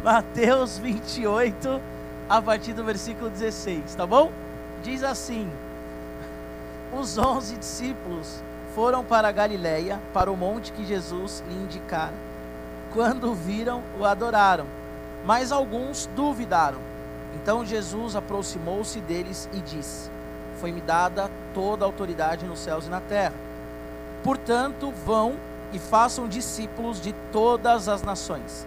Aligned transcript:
Mateus 0.00 0.78
28, 0.78 1.82
a 2.28 2.40
partir 2.40 2.72
do 2.72 2.84
versículo 2.84 3.28
16, 3.28 3.96
tá 3.96 4.06
bom? 4.06 4.30
Diz 4.80 5.02
assim: 5.02 5.50
Os 6.96 7.18
onze 7.18 7.56
discípulos 7.56 8.40
foram 8.76 9.04
para 9.04 9.26
a 9.26 9.32
Galiléia, 9.32 10.00
para 10.14 10.30
o 10.30 10.36
monte 10.36 10.70
que 10.70 10.86
Jesus 10.86 11.42
lhe 11.48 11.54
indicara. 11.56 12.14
Quando 12.92 13.32
o 13.32 13.34
viram, 13.34 13.82
o 13.98 14.04
adoraram, 14.04 14.66
mas 15.26 15.50
alguns 15.50 16.08
duvidaram. 16.14 16.78
Então 17.34 17.66
Jesus 17.66 18.14
aproximou-se 18.14 19.00
deles 19.00 19.48
e 19.52 19.60
disse: 19.60 20.08
Foi-me 20.60 20.80
dada 20.80 21.28
toda 21.52 21.84
a 21.84 21.88
autoridade 21.88 22.46
nos 22.46 22.60
céus 22.60 22.86
e 22.86 22.88
na 22.88 23.00
terra. 23.00 23.34
Portanto, 24.22 24.92
vão 25.04 25.34
e 25.72 25.78
façam 25.80 26.28
discípulos 26.28 27.00
de 27.00 27.12
todas 27.32 27.88
as 27.88 28.00
nações, 28.00 28.64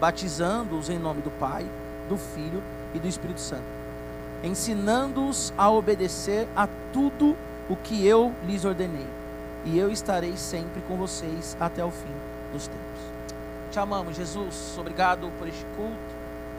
batizando-os 0.00 0.88
em 0.88 0.98
nome 0.98 1.22
do 1.22 1.30
Pai, 1.30 1.66
do 2.08 2.16
Filho 2.16 2.62
e 2.94 2.98
do 2.98 3.08
Espírito 3.08 3.40
Santo, 3.40 3.64
ensinando-os 4.42 5.52
a 5.56 5.70
obedecer 5.70 6.46
a 6.54 6.68
tudo 6.92 7.36
o 7.68 7.76
que 7.76 8.06
eu 8.06 8.32
lhes 8.46 8.64
ordenei. 8.64 9.06
E 9.64 9.78
eu 9.78 9.90
estarei 9.90 10.36
sempre 10.36 10.80
com 10.82 10.96
vocês 10.96 11.56
até 11.58 11.84
o 11.84 11.90
fim 11.90 12.14
dos 12.52 12.68
tempos. 12.68 13.00
Te 13.70 13.80
amamos, 13.80 14.16
Jesus. 14.16 14.76
Obrigado 14.78 15.30
por 15.38 15.48
este 15.48 15.64
culto. 15.76 16.16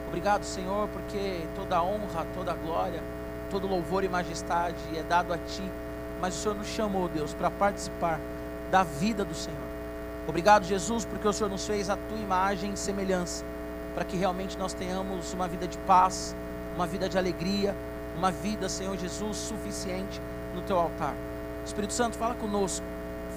Obrigado, 0.08 0.44
Senhor, 0.44 0.90
porque 0.90 1.42
toda 1.56 1.82
honra, 1.82 2.26
toda 2.34 2.54
glória, 2.54 3.02
todo 3.50 3.68
louvor 3.68 4.04
e 4.04 4.10
majestade 4.10 4.78
é 4.96 5.04
dado 5.04 5.34
a 5.34 5.38
Ti. 5.38 5.64
Mas 6.20 6.36
o 6.36 6.38
Senhor 6.38 6.56
nos 6.56 6.68
chamou, 6.68 7.08
Deus, 7.08 7.34
para 7.34 7.50
participar 7.50 8.20
da 8.70 8.84
vida 8.84 9.24
do 9.24 9.34
Senhor. 9.34 9.67
Obrigado, 10.28 10.66
Jesus, 10.66 11.06
porque 11.06 11.26
o 11.26 11.32
Senhor 11.32 11.50
nos 11.50 11.66
fez 11.66 11.90
a 11.90 11.96
tua 11.96 12.18
imagem 12.18 12.74
e 12.74 12.78
semelhança, 12.78 13.46
para 13.96 14.04
que 14.04 14.18
realmente 14.18 14.58
nós 14.58 14.74
tenhamos 14.74 15.34
uma 15.34 15.48
vida 15.48 15.66
de 15.66 15.78
paz, 15.80 16.36
uma 16.76 16.86
vida 16.86 17.08
de 17.08 17.18
alegria, 17.18 17.74
uma 18.18 18.30
vida, 18.30 18.68
Senhor 18.68 18.98
Jesus, 18.98 19.38
suficiente 19.38 20.20
no 20.54 20.62
teu 20.62 20.78
altar. 20.78 21.16
Espírito 21.66 21.94
Santo, 21.94 22.18
fala 22.18 22.36
conosco, 22.36 22.86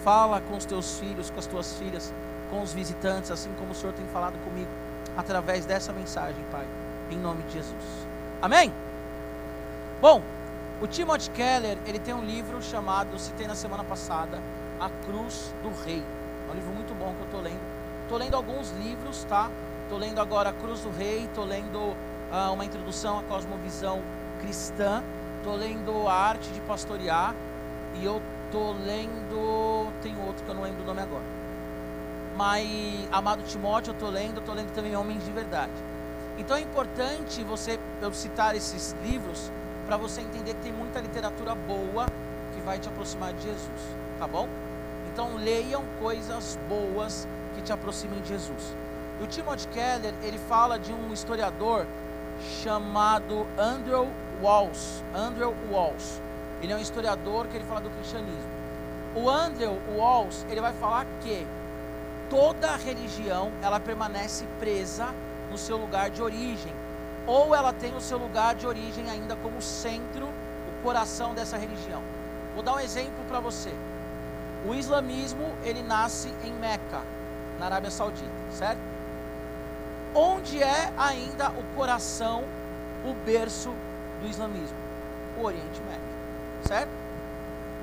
fala 0.02 0.40
com 0.40 0.56
os 0.56 0.64
teus 0.64 0.98
filhos, 0.98 1.30
com 1.30 1.38
as 1.38 1.46
tuas 1.46 1.74
filhas, 1.74 2.12
com 2.50 2.60
os 2.60 2.72
visitantes, 2.72 3.30
assim 3.30 3.50
como 3.56 3.70
o 3.70 3.74
Senhor 3.74 3.92
tem 3.92 4.06
falado 4.06 4.42
comigo, 4.44 4.70
através 5.16 5.64
dessa 5.64 5.92
mensagem, 5.92 6.44
Pai, 6.50 6.66
em 7.10 7.18
nome 7.18 7.44
de 7.44 7.52
Jesus. 7.52 7.84
Amém? 8.42 8.72
Bom, 10.00 10.22
o 10.80 10.86
Timothy 10.88 11.30
Keller, 11.30 11.78
ele 11.86 11.98
tem 11.98 12.14
um 12.14 12.24
livro 12.24 12.60
chamado, 12.60 13.16
citei 13.18 13.46
na 13.46 13.54
semana 13.54 13.84
passada, 13.84 14.40
A 14.80 14.88
Cruz 15.06 15.54
do 15.62 15.70
Rei. 15.84 16.02
É 16.50 16.52
um 16.52 16.56
livro 16.56 16.72
muito 16.72 16.92
bom 16.94 17.14
que 17.14 17.20
eu 17.20 17.26
estou 17.26 17.40
lendo. 17.40 17.60
Estou 18.02 18.18
lendo 18.18 18.34
alguns 18.34 18.72
livros, 18.72 19.22
tá? 19.28 19.48
Estou 19.84 19.96
lendo 19.96 20.20
agora 20.20 20.52
Cruz 20.52 20.80
do 20.80 20.90
Rei, 20.90 21.24
estou 21.26 21.44
lendo 21.44 21.96
ah, 22.32 22.50
uma 22.50 22.64
introdução 22.64 23.20
à 23.20 23.22
cosmovisão 23.22 24.02
cristã, 24.40 25.00
estou 25.38 25.54
lendo 25.54 26.08
a 26.08 26.12
arte 26.12 26.50
de 26.50 26.60
pastorear 26.62 27.36
e 27.94 28.04
eu 28.04 28.20
estou 28.46 28.74
lendo. 28.84 29.92
Tem 30.02 30.12
outro 30.26 30.42
que 30.44 30.50
eu 30.50 30.54
não 30.56 30.64
lembro 30.64 30.82
o 30.82 30.86
nome 30.86 31.00
agora. 31.00 31.22
Mas 32.36 32.66
Amado 33.12 33.44
Timóteo 33.44 33.90
eu 33.90 33.94
estou 33.94 34.10
lendo, 34.10 34.40
estou 34.40 34.54
lendo 34.54 34.74
também 34.74 34.96
Homens 34.96 35.24
de 35.24 35.30
Verdade. 35.30 35.70
Então 36.36 36.56
é 36.56 36.60
importante 36.62 37.44
você 37.44 37.78
eu 38.02 38.12
citar 38.12 38.56
esses 38.56 38.96
livros 39.04 39.52
para 39.86 39.96
você 39.96 40.20
entender 40.20 40.54
que 40.54 40.62
tem 40.62 40.72
muita 40.72 40.98
literatura 41.00 41.54
boa 41.54 42.06
que 42.52 42.60
vai 42.62 42.80
te 42.80 42.88
aproximar 42.88 43.32
de 43.34 43.42
Jesus, 43.42 43.96
tá 44.18 44.26
bom? 44.26 44.48
Então 45.12 45.36
leiam 45.36 45.84
coisas 45.98 46.58
boas 46.68 47.26
que 47.54 47.62
te 47.62 47.72
aproximem 47.72 48.20
de 48.20 48.28
Jesus. 48.28 48.76
E 49.20 49.24
o 49.24 49.26
Timothy 49.26 49.68
Keller, 49.68 50.14
ele 50.22 50.38
fala 50.38 50.78
de 50.78 50.92
um 50.92 51.12
historiador 51.12 51.86
chamado 52.62 53.46
Andrew 53.58 54.08
Walls. 54.40 55.02
Andrew 55.14 55.54
Walls. 55.70 56.20
Ele 56.62 56.72
é 56.72 56.76
um 56.76 56.80
historiador 56.80 57.46
que 57.46 57.56
ele 57.56 57.64
fala 57.64 57.80
do 57.80 57.90
cristianismo. 57.90 58.50
O 59.14 59.28
Andrew 59.28 59.76
Walls, 59.96 60.46
ele 60.48 60.60
vai 60.60 60.72
falar 60.74 61.04
que 61.20 61.46
toda 62.28 62.76
religião, 62.76 63.50
ela 63.60 63.80
permanece 63.80 64.46
presa 64.60 65.08
no 65.50 65.58
seu 65.58 65.76
lugar 65.76 66.10
de 66.10 66.22
origem, 66.22 66.72
ou 67.26 67.54
ela 67.54 67.72
tem 67.72 67.94
o 67.96 68.00
seu 68.00 68.16
lugar 68.18 68.54
de 68.54 68.66
origem 68.66 69.10
ainda 69.10 69.34
como 69.36 69.60
centro, 69.60 70.26
o 70.26 70.82
coração 70.82 71.34
dessa 71.34 71.56
religião. 71.56 72.02
Vou 72.54 72.62
dar 72.62 72.74
um 72.74 72.80
exemplo 72.80 73.24
para 73.28 73.40
você. 73.40 73.72
O 74.66 74.74
islamismo, 74.74 75.54
ele 75.64 75.82
nasce 75.82 76.28
em 76.44 76.52
Meca, 76.52 77.02
na 77.58 77.66
Arábia 77.66 77.90
Saudita, 77.90 78.28
certo? 78.52 78.80
Onde 80.14 80.62
é 80.62 80.92
ainda 80.98 81.50
o 81.50 81.62
coração, 81.74 82.44
o 83.04 83.14
berço 83.24 83.70
do 84.20 84.28
islamismo? 84.28 84.76
O 85.38 85.44
Oriente 85.44 85.80
Médio, 85.82 86.66
certo? 86.66 86.90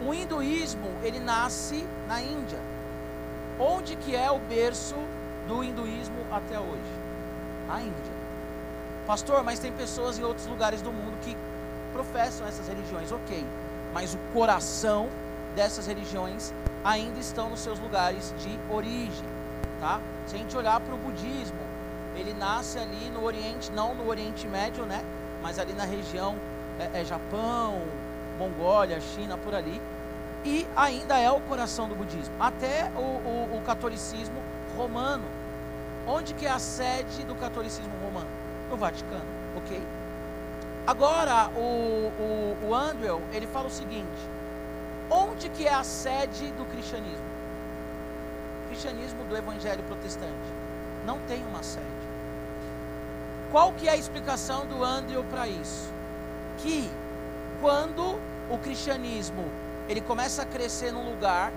O 0.06 0.14
hinduísmo, 0.14 0.88
ele 1.02 1.20
nasce 1.20 1.88
na 2.08 2.22
Índia. 2.22 2.60
Onde 3.59 3.96
que 3.96 4.16
é 4.16 4.30
o 4.30 4.38
berço 4.38 4.96
do 5.48 5.64
hinduísmo 5.64 6.18
até 6.32 6.59
hoje? 6.59 6.92
A 7.70 7.82
Índia. 7.82 8.18
Pastor, 9.08 9.44
mas 9.44 9.58
tem 9.58 9.72
pessoas 9.72 10.20
em 10.20 10.24
outros 10.24 10.46
lugares 10.46 10.82
do 10.82 10.92
mundo 10.92 11.18
que 11.24 11.36
professam 11.92 12.46
essas 12.46 12.68
religiões, 12.68 13.12
ok. 13.12 13.44
Mas 13.94 14.14
o 14.14 14.18
coração 14.32 15.09
dessas 15.56 15.88
religiões 15.88 16.54
ainda 16.88 17.20
estão 17.20 17.50
nos 17.50 17.59
seus 17.59 17.78
lugares 17.80 18.34
de 18.40 18.58
origem, 18.74 19.28
tá? 19.78 20.00
Se 20.25 20.36
a 20.36 20.38
gente 20.40 20.56
olhar 20.56 20.80
para 20.80 20.96
o 20.96 20.98
budismo, 20.98 21.59
ele 22.16 22.34
nasce 22.34 22.80
ali 22.80 23.09
no 23.09 23.25
Oriente, 23.25 23.70
não 23.74 23.94
no 23.94 24.08
Oriente 24.08 24.48
Médio, 24.48 24.86
né? 24.86 25.03
Mas 25.44 25.59
ali 25.59 25.74
na 25.74 25.84
região 25.84 26.38
é, 26.80 27.02
é 27.02 27.06
Japão, 27.06 27.81
Mongólia, 28.40 29.02
China, 29.02 29.38
por 29.38 29.53
ali. 29.53 29.81
E 30.46 30.66
ainda 30.78 31.20
é 31.20 31.30
o 31.30 31.42
coração 31.42 31.90
do 31.90 31.96
budismo. 31.96 32.34
Até 32.40 32.90
o, 32.96 33.02
o, 33.02 33.58
o 33.58 33.62
catolicismo 33.66 34.42
romano. 34.78 35.26
Onde 36.08 36.34
que 36.34 36.46
é 36.46 36.52
a 36.52 36.59
sede 36.59 37.26
do 37.26 37.36
catolicismo 37.36 37.92
romano? 38.02 38.30
No 38.70 38.78
Vaticano, 38.78 39.26
ok? 39.58 39.81
Agora, 40.86 41.50
o, 41.50 42.12
o, 42.18 42.58
o 42.70 42.74
Andrew, 42.74 43.22
ele 43.34 43.46
fala 43.46 43.68
o 43.68 43.72
seguinte. 43.72 44.37
Onde 45.09 45.50
que 45.50 45.66
é 45.66 45.73
a 45.73 45.84
sede 45.84 46.51
do 46.51 46.66
cristianismo? 46.66 47.25
O 48.63 48.68
cristianismo 48.68 49.23
do 49.25 49.38
evangelho 49.38 49.84
protestante. 49.84 50.34
Não 51.06 51.19
tem 51.19 51.44
uma 51.45 51.63
sede. 51.63 51.85
Qual 53.51 53.72
que 53.73 53.88
é 53.88 53.91
a 53.91 53.97
explicação 53.97 54.66
do 54.66 54.84
Andrew 54.84 55.23
para 55.25 55.47
isso? 55.47 55.90
Que 56.57 56.90
quando 57.62 58.19
o 58.50 58.57
cristianismo 58.57 59.46
ele 59.88 60.01
começa 60.01 60.41
a 60.41 60.46
crescer 60.46 60.91
num 60.91 61.09
lugar 61.09 61.53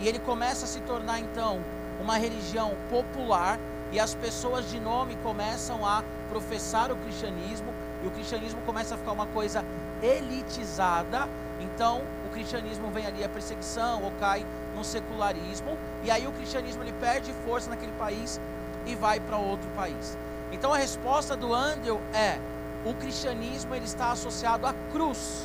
e 0.00 0.08
ele 0.08 0.18
começa 0.18 0.64
a 0.64 0.68
se 0.68 0.80
tornar 0.80 1.20
então 1.20 1.60
uma 2.00 2.16
religião 2.16 2.76
popular 2.88 3.60
e 3.92 4.00
as 4.00 4.14
pessoas 4.14 4.68
de 4.68 4.80
nome 4.80 5.16
começam 5.22 5.86
a 5.86 6.02
professar 6.28 6.90
o 6.90 6.96
cristianismo 6.96 7.72
e 8.02 8.06
o 8.06 8.10
cristianismo 8.10 8.60
começa 8.62 8.94
a 8.94 8.98
ficar 8.98 9.12
uma 9.12 9.26
coisa 9.26 9.64
elitizada, 10.02 11.28
então 11.60 12.02
o 12.26 12.30
cristianismo 12.30 12.90
vem 12.90 13.06
ali 13.06 13.22
a 13.22 13.28
perseguição 13.28 14.02
ou 14.02 14.12
cai 14.18 14.46
no 14.74 14.82
secularismo 14.82 15.76
e 16.02 16.10
aí 16.10 16.26
o 16.26 16.32
cristianismo 16.32 16.82
ele 16.82 16.92
perde 16.94 17.32
força 17.44 17.68
naquele 17.68 17.92
país 17.92 18.40
e 18.86 18.94
vai 18.94 19.20
para 19.20 19.36
outro 19.36 19.68
país. 19.70 20.16
Então 20.52 20.72
a 20.72 20.76
resposta 20.76 21.36
do 21.36 21.54
Andrew 21.54 22.00
é: 22.14 22.38
o 22.84 22.94
cristianismo 22.94 23.74
ele 23.74 23.84
está 23.84 24.12
associado 24.12 24.66
à 24.66 24.74
cruz. 24.92 25.44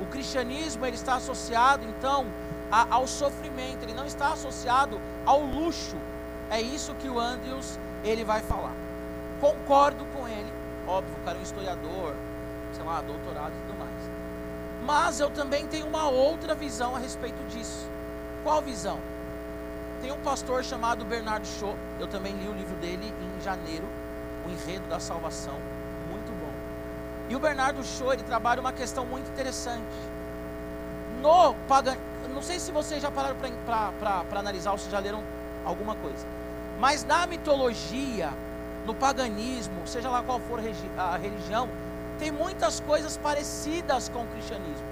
O 0.00 0.06
cristianismo 0.06 0.84
ele 0.84 0.96
está 0.96 1.14
associado 1.14 1.86
então 1.86 2.26
a, 2.70 2.94
ao 2.94 3.06
sofrimento, 3.06 3.82
ele 3.82 3.94
não 3.94 4.06
está 4.06 4.32
associado 4.32 5.00
ao 5.24 5.40
luxo. 5.40 5.96
É 6.50 6.60
isso 6.60 6.94
que 6.94 7.08
o 7.08 7.18
Andrews 7.18 7.78
ele 8.04 8.24
vai 8.24 8.40
falar. 8.40 8.74
Concordo 9.40 10.04
com 10.06 10.26
ele, 10.26 10.45
óbvio, 10.86 11.14
o 11.20 11.24
cara 11.24 11.36
é 11.36 11.40
um 11.40 11.42
historiador, 11.42 12.14
sei 12.72 12.84
lá, 12.84 13.00
doutorado 13.00 13.52
e 13.52 13.66
tudo 13.66 13.78
mais. 13.78 14.10
Mas 14.84 15.20
eu 15.20 15.30
também 15.30 15.66
tenho 15.66 15.86
uma 15.86 16.08
outra 16.08 16.54
visão 16.54 16.94
a 16.94 16.98
respeito 16.98 17.42
disso. 17.48 17.88
Qual 18.44 18.62
visão? 18.62 18.98
Tem 20.00 20.12
um 20.12 20.20
pastor 20.20 20.62
chamado 20.62 21.04
Bernardo 21.04 21.46
Shaw, 21.46 21.76
eu 21.98 22.06
também 22.06 22.34
li 22.34 22.48
o 22.48 22.52
livro 22.52 22.76
dele 22.76 23.12
em 23.20 23.42
janeiro, 23.42 23.88
O 24.46 24.50
Enredo 24.50 24.86
da 24.88 25.00
Salvação, 25.00 25.54
muito 26.08 26.30
bom. 26.38 26.52
E 27.28 27.34
o 27.34 27.40
Bernardo 27.40 27.82
Shaw, 27.82 28.12
ele 28.12 28.22
trabalha 28.22 28.60
uma 28.60 28.72
questão 28.72 29.04
muito 29.04 29.28
interessante. 29.30 29.82
No 31.20 31.54
pagan... 31.66 31.96
não 32.32 32.42
sei 32.42 32.60
se 32.60 32.70
vocês 32.70 33.02
já 33.02 33.10
pararam 33.10 33.36
para 33.64 34.38
analisar 34.38 34.70
ou 34.72 34.78
se 34.78 34.88
já 34.90 35.00
leram 35.00 35.24
alguma 35.64 35.96
coisa. 35.96 36.24
Mas 36.78 37.02
na 37.02 37.26
mitologia, 37.26 38.32
no 38.86 38.94
paganismo, 38.94 39.86
seja 39.86 40.08
lá 40.08 40.22
qual 40.22 40.38
for 40.40 40.60
a 40.96 41.16
religião, 41.16 41.68
tem 42.18 42.30
muitas 42.30 42.80
coisas 42.80 43.16
parecidas 43.16 44.08
com 44.08 44.22
o 44.22 44.26
cristianismo. 44.28 44.86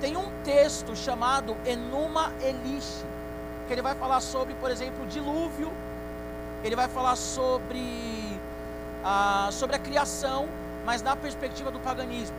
Tem 0.00 0.16
um 0.16 0.30
texto 0.42 0.96
chamado 0.96 1.56
Enuma 1.64 2.32
Elish, 2.40 3.04
que 3.66 3.74
ele 3.74 3.82
vai 3.82 3.94
falar 3.94 4.20
sobre, 4.20 4.54
por 4.54 4.70
exemplo, 4.70 5.04
o 5.04 5.06
dilúvio, 5.06 5.70
ele 6.64 6.74
vai 6.74 6.88
falar 6.88 7.14
sobre 7.16 7.86
ah, 9.04 9.48
sobre 9.52 9.76
a 9.76 9.78
criação, 9.78 10.48
mas 10.84 11.02
na 11.02 11.14
perspectiva 11.14 11.70
do 11.70 11.78
paganismo. 11.80 12.36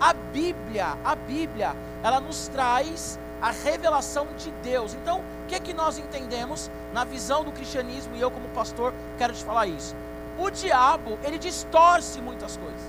A 0.00 0.12
Bíblia, 0.12 0.96
a 1.04 1.14
Bíblia, 1.14 1.74
ela 2.02 2.20
nos 2.20 2.48
traz 2.48 3.18
a 3.40 3.50
revelação 3.50 4.26
de 4.36 4.50
Deus. 4.62 4.94
Então, 4.94 5.20
o 5.20 5.46
que, 5.46 5.60
que 5.60 5.72
nós 5.72 5.98
entendemos 5.98 6.70
na 6.92 7.04
visão 7.04 7.44
do 7.44 7.52
cristianismo, 7.52 8.16
e 8.16 8.20
eu 8.20 8.30
como 8.30 8.48
pastor 8.48 8.92
quero 9.18 9.32
te 9.32 9.44
falar 9.44 9.66
isso. 9.66 9.94
O 10.38 10.50
diabo, 10.50 11.18
ele 11.24 11.38
distorce 11.38 12.20
muitas 12.20 12.56
coisas. 12.56 12.80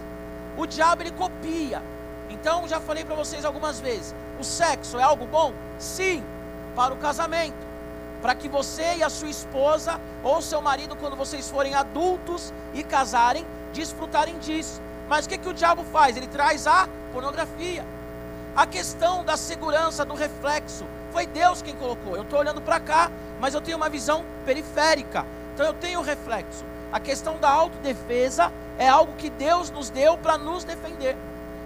O 0.57 0.65
diabo, 0.65 1.03
ele 1.03 1.11
copia. 1.11 1.81
Então, 2.29 2.67
já 2.67 2.79
falei 2.79 3.05
para 3.05 3.15
vocês 3.15 3.45
algumas 3.45 3.79
vezes, 3.79 4.13
o 4.39 4.44
sexo 4.44 4.99
é 4.99 5.03
algo 5.03 5.25
bom? 5.25 5.53
Sim, 5.79 6.23
para 6.75 6.94
o 6.94 6.97
casamento. 6.97 7.65
Para 8.21 8.35
que 8.35 8.49
você 8.49 8.95
e 8.97 9.03
a 9.03 9.09
sua 9.09 9.29
esposa, 9.29 9.99
ou 10.23 10.41
seu 10.41 10.61
marido, 10.61 10.95
quando 10.95 11.15
vocês 11.15 11.49
forem 11.49 11.73
adultos 11.73 12.53
e 12.73 12.83
casarem, 12.83 13.45
desfrutarem 13.71 14.38
disso. 14.39 14.81
Mas 15.07 15.25
o 15.25 15.29
que, 15.29 15.38
que 15.38 15.49
o 15.49 15.53
diabo 15.53 15.83
faz? 15.85 16.17
Ele 16.17 16.27
traz 16.27 16.67
a 16.67 16.89
pornografia. 17.13 17.85
A 18.55 18.65
questão 18.65 19.23
da 19.23 19.38
segurança, 19.38 20.03
do 20.03 20.15
reflexo, 20.15 20.85
foi 21.11 21.25
Deus 21.27 21.61
quem 21.61 21.75
colocou. 21.75 22.15
Eu 22.15 22.23
estou 22.23 22.39
olhando 22.39 22.61
para 22.61 22.79
cá, 22.79 23.11
mas 23.39 23.53
eu 23.53 23.61
tenho 23.61 23.77
uma 23.77 23.88
visão 23.88 24.25
periférica. 24.45 25.25
Então 25.53 25.65
eu 25.65 25.73
tenho 25.73 26.01
reflexo. 26.01 26.65
A 26.92 27.00
questão 27.00 27.38
da 27.38 27.50
autodefesa 27.50 28.51
é 28.78 28.88
algo 28.88 29.13
que 29.13 29.30
Deus 29.30 29.69
nos 29.69 29.89
deu 29.89 30.18
para 30.18 30.38
nos 30.38 30.63
defender. 30.63 31.18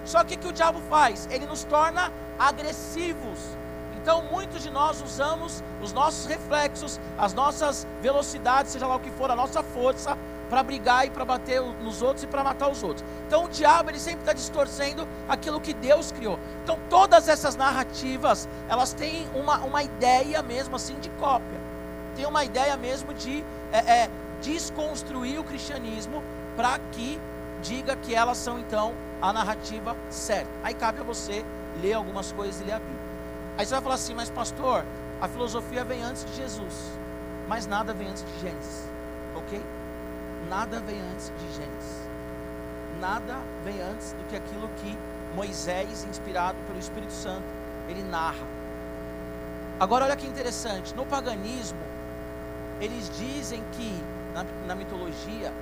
Só 0.04 0.24
que 0.24 0.34
o 0.34 0.38
que 0.38 0.48
o 0.48 0.52
diabo 0.52 0.80
faz? 0.88 1.28
Ele 1.30 1.46
nos 1.46 1.64
torna 1.64 2.12
agressivos. 2.38 3.38
Então 4.02 4.22
muitos 4.22 4.62
de 4.62 4.70
nós 4.70 5.00
usamos 5.00 5.62
os 5.80 5.92
nossos 5.92 6.26
reflexos, 6.26 7.00
as 7.16 7.32
nossas 7.32 7.86
velocidades, 8.00 8.72
seja 8.72 8.86
lá 8.86 8.96
o 8.96 9.00
que 9.00 9.10
for, 9.10 9.30
a 9.30 9.36
nossa 9.36 9.62
força, 9.62 10.18
para 10.50 10.62
brigar 10.62 11.06
e 11.06 11.10
para 11.10 11.24
bater 11.24 11.62
nos 11.62 12.02
outros 12.02 12.24
e 12.24 12.26
para 12.26 12.42
matar 12.42 12.68
os 12.68 12.82
outros. 12.82 13.02
Então 13.26 13.44
o 13.44 13.48
diabo 13.48 13.90
ele 13.90 14.00
sempre 14.00 14.20
está 14.20 14.32
distorcendo 14.32 15.08
aquilo 15.28 15.60
que 15.60 15.72
Deus 15.72 16.10
criou. 16.10 16.38
Então 16.62 16.78
todas 16.90 17.28
essas 17.28 17.54
narrativas 17.54 18.48
elas 18.68 18.92
têm 18.92 19.26
uma, 19.34 19.58
uma 19.58 19.82
ideia 19.82 20.42
mesmo 20.42 20.74
assim 20.76 20.98
de 20.98 21.08
cópia. 21.10 21.60
Tem 22.16 22.26
uma 22.26 22.44
ideia 22.44 22.76
mesmo 22.76 23.14
de 23.14 23.42
é, 23.72 23.78
é, 23.78 24.10
desconstruir 24.42 25.38
o 25.38 25.44
cristianismo 25.44 26.22
para 26.56 26.78
que 26.92 27.18
diga 27.62 27.96
que 27.96 28.14
elas 28.14 28.38
são 28.38 28.58
então 28.58 28.94
a 29.20 29.32
narrativa 29.32 29.96
certa. 30.10 30.50
Aí 30.62 30.74
cabe 30.74 31.00
a 31.00 31.04
você 31.04 31.44
ler 31.80 31.94
algumas 31.94 32.32
coisas 32.32 32.60
e 32.60 32.64
ler 32.64 32.72
a 32.72 32.78
Bíblia. 32.78 33.00
Aí 33.56 33.64
você 33.64 33.74
vai 33.74 33.82
falar 33.82 33.94
assim, 33.94 34.14
mas 34.14 34.28
pastor, 34.28 34.84
a 35.20 35.28
filosofia 35.28 35.84
vem 35.84 36.02
antes 36.02 36.24
de 36.24 36.34
Jesus, 36.34 36.90
mas 37.48 37.66
nada 37.66 37.94
vem 37.94 38.08
antes 38.08 38.24
de 38.24 38.40
Gênesis, 38.40 38.88
ok? 39.34 39.62
nada 40.52 40.80
vem 40.80 41.00
antes 41.12 41.32
de 41.38 41.54
Gênesis. 41.54 42.02
Nada 43.00 43.38
vem 43.64 43.80
antes 43.80 44.12
do 44.12 44.24
que 44.28 44.36
aquilo 44.36 44.68
que 44.76 44.98
Moisés, 45.34 46.04
inspirado 46.04 46.58
pelo 46.66 46.78
Espírito 46.78 47.12
Santo, 47.12 47.44
ele 47.88 48.02
narra. 48.02 48.46
Agora, 49.80 50.04
olha 50.04 50.14
que 50.14 50.26
interessante: 50.26 50.94
no 50.94 51.06
paganismo, 51.06 51.80
eles 52.80 53.10
dizem 53.16 53.62
que, 53.72 54.04
na, 54.34 54.44
na 54.66 54.74
mitologia, 54.74 55.52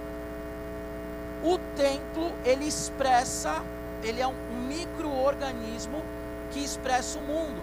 o 1.43 1.59
templo 1.75 2.33
ele 2.45 2.67
expressa, 2.67 3.63
ele 4.03 4.21
é 4.21 4.27
um 4.27 4.35
microorganismo 4.69 6.03
que 6.51 6.63
expressa 6.63 7.19
o 7.19 7.23
mundo. 7.23 7.61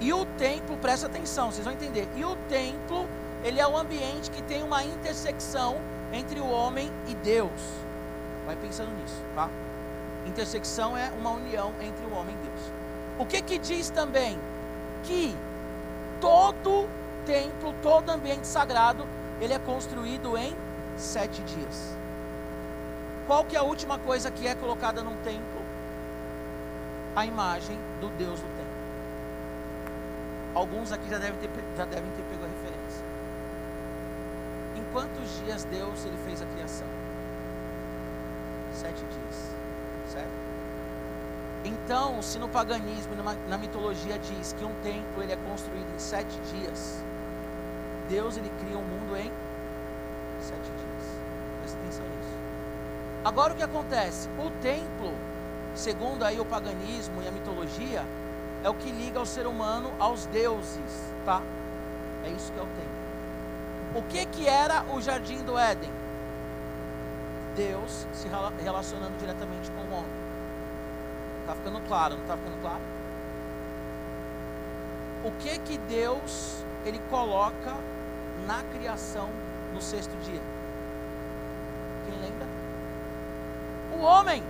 E 0.00 0.12
o 0.12 0.24
templo, 0.24 0.76
presta 0.76 1.06
atenção, 1.06 1.50
vocês 1.50 1.64
vão 1.64 1.74
entender. 1.74 2.08
E 2.16 2.24
o 2.24 2.36
templo, 2.48 3.08
ele 3.42 3.60
é 3.60 3.66
o 3.66 3.76
ambiente 3.76 4.30
que 4.30 4.42
tem 4.42 4.62
uma 4.62 4.84
intersecção 4.84 5.76
entre 6.12 6.40
o 6.40 6.48
homem 6.48 6.90
e 7.08 7.14
Deus. 7.14 7.50
Vai 8.46 8.56
pensando 8.56 8.90
nisso, 8.92 9.22
tá? 9.34 9.50
Intersecção 10.24 10.96
é 10.96 11.10
uma 11.18 11.30
união 11.30 11.72
entre 11.80 12.06
o 12.06 12.14
homem 12.14 12.34
e 12.34 12.46
Deus. 12.46 12.72
O 13.18 13.26
que 13.26 13.42
que 13.42 13.58
diz 13.58 13.90
também? 13.90 14.38
Que 15.02 15.36
todo 16.20 16.88
templo, 17.26 17.74
todo 17.82 18.08
ambiente 18.10 18.46
sagrado, 18.46 19.06
ele 19.40 19.52
é 19.52 19.58
construído 19.58 20.36
em 20.36 20.54
sete 20.96 21.42
dias. 21.42 21.96
Qual 23.26 23.44
que 23.44 23.56
é 23.56 23.58
a 23.58 23.62
última 23.62 23.98
coisa 23.98 24.30
que 24.30 24.46
é 24.46 24.54
colocada 24.54 25.02
num 25.02 25.16
templo? 25.18 25.62
A 27.14 27.26
imagem 27.26 27.78
do 28.00 28.08
Deus 28.10 28.40
do 28.40 28.46
templo. 28.56 28.78
Alguns 30.54 30.92
aqui 30.92 31.08
já 31.10 31.18
devem 31.18 31.38
ter, 31.38 31.50
já 31.76 31.84
devem 31.84 32.10
ter 32.12 32.22
pego 32.22 32.44
a 32.44 32.48
referência 32.48 33.08
quantos 34.92 35.38
dias 35.44 35.64
Deus 35.64 36.04
ele 36.04 36.16
fez 36.24 36.42
a 36.42 36.46
criação? 36.46 36.86
Sete 38.72 39.00
dias, 39.00 39.54
certo? 40.12 40.48
Então, 41.64 42.22
se 42.22 42.38
no 42.38 42.48
paganismo, 42.48 43.14
na 43.48 43.58
mitologia 43.58 44.18
diz 44.18 44.52
que 44.52 44.64
um 44.64 44.72
templo 44.82 45.22
ele 45.22 45.32
é 45.32 45.36
construído 45.36 45.92
em 45.94 45.98
sete 45.98 46.38
dias, 46.52 47.02
Deus 48.08 48.36
ele 48.36 48.50
cria 48.60 48.78
um 48.78 48.84
mundo 48.84 49.16
em 49.16 49.30
sete 50.40 50.62
dias. 50.62 51.20
Presta 51.60 51.78
atenção 51.78 52.04
nisso. 52.06 52.36
Agora 53.24 53.52
o 53.52 53.56
que 53.56 53.62
acontece? 53.62 54.28
O 54.38 54.50
templo, 54.62 55.12
segundo 55.74 56.24
aí 56.24 56.40
o 56.40 56.44
paganismo 56.44 57.22
e 57.22 57.28
a 57.28 57.30
mitologia, 57.30 58.04
é 58.64 58.68
o 58.68 58.74
que 58.74 58.90
liga 58.90 59.20
o 59.20 59.26
ser 59.26 59.46
humano 59.46 59.92
aos 59.98 60.26
deuses, 60.26 61.12
tá? 61.24 61.42
É 62.24 62.28
isso 62.30 62.52
que 62.52 62.58
é 62.58 62.62
o 62.62 62.66
templo. 62.66 62.98
O 63.94 64.02
que 64.02 64.26
que 64.26 64.48
era 64.48 64.84
o 64.92 65.00
jardim 65.00 65.42
do 65.44 65.58
Éden? 65.58 65.90
Deus 67.56 68.06
se 68.12 68.28
relacionando 68.62 69.16
diretamente 69.18 69.70
com 69.72 69.80
o 69.82 69.98
homem. 69.98 70.28
Está 71.40 71.54
ficando 71.54 71.80
claro, 71.88 72.14
não 72.14 72.22
está 72.22 72.36
ficando 72.36 72.60
claro? 72.60 72.80
O 75.24 75.32
que 75.32 75.58
que 75.58 75.78
Deus 75.78 76.64
ele 76.84 77.00
coloca 77.10 77.74
na 78.46 78.62
criação 78.74 79.28
no 79.72 79.80
sexto 79.80 80.14
dia? 80.24 80.40
Quem 82.06 82.20
lembra? 82.20 82.46
O 83.96 84.02
homem. 84.02 84.42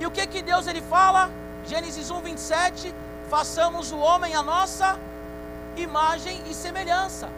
E 0.00 0.06
o 0.06 0.10
que 0.10 0.26
que 0.26 0.42
Deus 0.42 0.66
ele 0.66 0.80
fala? 0.82 1.30
Gênesis 1.66 2.10
1, 2.10 2.20
27, 2.20 2.94
façamos 3.30 3.90
o 3.90 3.98
homem 3.98 4.34
a 4.34 4.42
nossa 4.42 4.98
imagem 5.76 6.42
e 6.48 6.54
semelhança. 6.54 7.28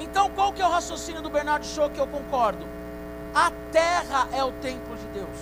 Então, 0.00 0.28
qual 0.30 0.52
que 0.52 0.60
é 0.60 0.66
o 0.66 0.70
raciocínio 0.70 1.22
do 1.22 1.30
Bernardo 1.30 1.64
Shaw 1.64 1.88
que 1.88 2.00
eu 2.00 2.06
concordo? 2.06 2.66
A 3.34 3.52
terra 3.70 4.28
é 4.32 4.42
o 4.42 4.52
templo 4.52 4.96
de 4.96 5.06
Deus. 5.08 5.38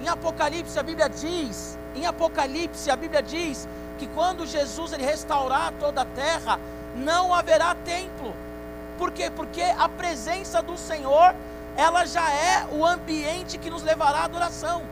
Em 0.00 0.08
Apocalipse 0.08 0.78
a 0.78 0.82
Bíblia 0.82 1.08
diz, 1.08 1.78
em 1.94 2.04
Apocalipse 2.04 2.90
a 2.90 2.96
Bíblia 2.96 3.22
diz 3.22 3.66
que 3.98 4.06
quando 4.08 4.46
Jesus 4.46 4.92
ele 4.92 5.04
restaurar 5.04 5.72
toda 5.80 6.02
a 6.02 6.04
terra, 6.04 6.60
não 6.96 7.34
haverá 7.34 7.74
templo. 7.74 8.34
Por 8.98 9.12
quê? 9.12 9.30
Porque 9.30 9.62
a 9.62 9.88
presença 9.88 10.62
do 10.62 10.76
Senhor, 10.76 11.34
ela 11.76 12.06
já 12.06 12.30
é 12.30 12.66
o 12.72 12.84
ambiente 12.84 13.58
que 13.58 13.70
nos 13.70 13.82
levará 13.82 14.20
à 14.20 14.24
adoração. 14.24 14.82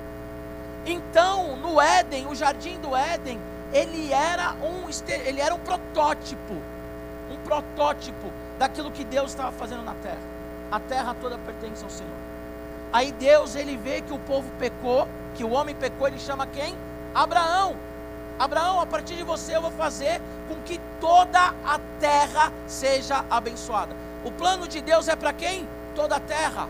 Então, 0.87 1.57
no 1.57 1.81
Éden, 1.81 2.27
o 2.27 2.35
jardim 2.35 2.79
do 2.79 2.95
Éden, 2.95 3.41
ele 3.73 4.13
era 4.13 4.53
um 4.63 4.85
ele 5.09 5.41
era 5.41 5.55
um 5.55 5.59
protótipo, 5.59 6.55
um 7.31 7.37
protótipo 7.43 8.31
daquilo 8.59 8.91
que 8.91 9.05
Deus 9.05 9.31
estava 9.31 9.51
fazendo 9.53 9.83
na 9.83 9.95
terra. 9.95 10.21
A 10.71 10.79
terra 10.79 11.17
toda 11.21 11.39
pertence 11.39 11.83
ao 11.83 11.91
Senhor. 11.91 12.13
Aí 12.93 13.11
Deus, 13.13 13.57
ele 13.57 13.77
vê 13.77 14.03
que 14.03 14.13
o 14.13 14.19
povo 14.19 14.49
pecou, 14.59 15.09
que 15.35 15.43
o 15.43 15.51
homem 15.51 15.75
pecou, 15.75 16.07
ele 16.07 16.19
chama 16.19 16.47
quem? 16.47 16.77
Abraão. 17.15 17.75
Abraão, 18.39 18.81
a 18.81 18.87
partir 18.87 19.17
de 19.17 19.23
você 19.23 19.57
eu 19.57 19.63
vou 19.63 19.71
fazer 19.71 20.21
com 20.49 20.57
que 20.63 20.81
toda 21.01 21.55
a 21.65 21.79
terra 22.01 22.53
seja 22.67 23.25
abençoada. 23.31 23.95
O 24.25 24.33
plano 24.33 24.67
de 24.67 24.81
Deus 24.81 25.09
é 25.09 25.15
para 25.15 25.33
quem? 25.33 25.69
Toda 25.95 26.17
a 26.17 26.21
terra. 26.21 26.69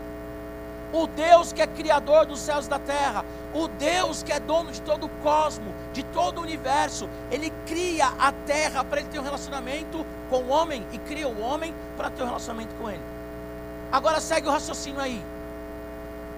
O 0.93 1.07
Deus 1.07 1.51
que 1.51 1.61
é 1.61 1.67
criador 1.67 2.25
dos 2.25 2.39
céus 2.39 2.67
e 2.67 2.69
da 2.69 2.79
terra, 2.79 3.25
o 3.53 3.67
Deus 3.67 4.21
que 4.21 4.31
é 4.31 4.39
dono 4.39 4.71
de 4.71 4.81
todo 4.81 5.07
o 5.07 5.09
cosmo, 5.23 5.73
de 5.91 6.03
todo 6.03 6.37
o 6.37 6.41
universo, 6.41 7.09
ele 7.31 7.51
cria 7.65 8.07
a 8.19 8.31
terra 8.31 8.83
para 8.83 8.99
ele 8.99 9.09
ter 9.09 9.19
um 9.19 9.23
relacionamento 9.23 10.05
com 10.29 10.37
o 10.37 10.49
homem 10.49 10.85
e 10.91 10.97
cria 10.99 11.27
o 11.27 11.41
homem 11.41 11.73
para 11.97 12.09
ter 12.09 12.23
um 12.23 12.27
relacionamento 12.27 12.73
com 12.75 12.89
ele. 12.89 13.01
Agora 13.91 14.21
segue 14.21 14.47
o 14.47 14.51
raciocínio 14.51 15.01
aí. 15.01 15.21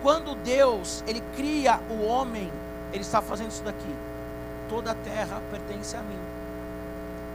Quando 0.02 0.36
Deus, 0.36 1.04
ele 1.08 1.22
cria 1.36 1.80
o 1.90 2.06
homem, 2.06 2.52
ele 2.94 3.02
está 3.02 3.22
fazendo 3.22 3.52
isso 3.52 3.64
daqui. 3.64 4.07
Toda 4.70 4.92
a 4.92 4.96
terra 4.96 5.42
pertence 5.50 5.96
a 5.96 6.02
mim. 6.02 6.20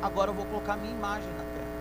Agora 0.03 0.31
eu 0.31 0.35
vou 0.35 0.45
colocar 0.47 0.75
a 0.75 0.77
minha 0.77 0.93
imagem 0.93 1.31
na 1.31 1.45
terra. 1.55 1.73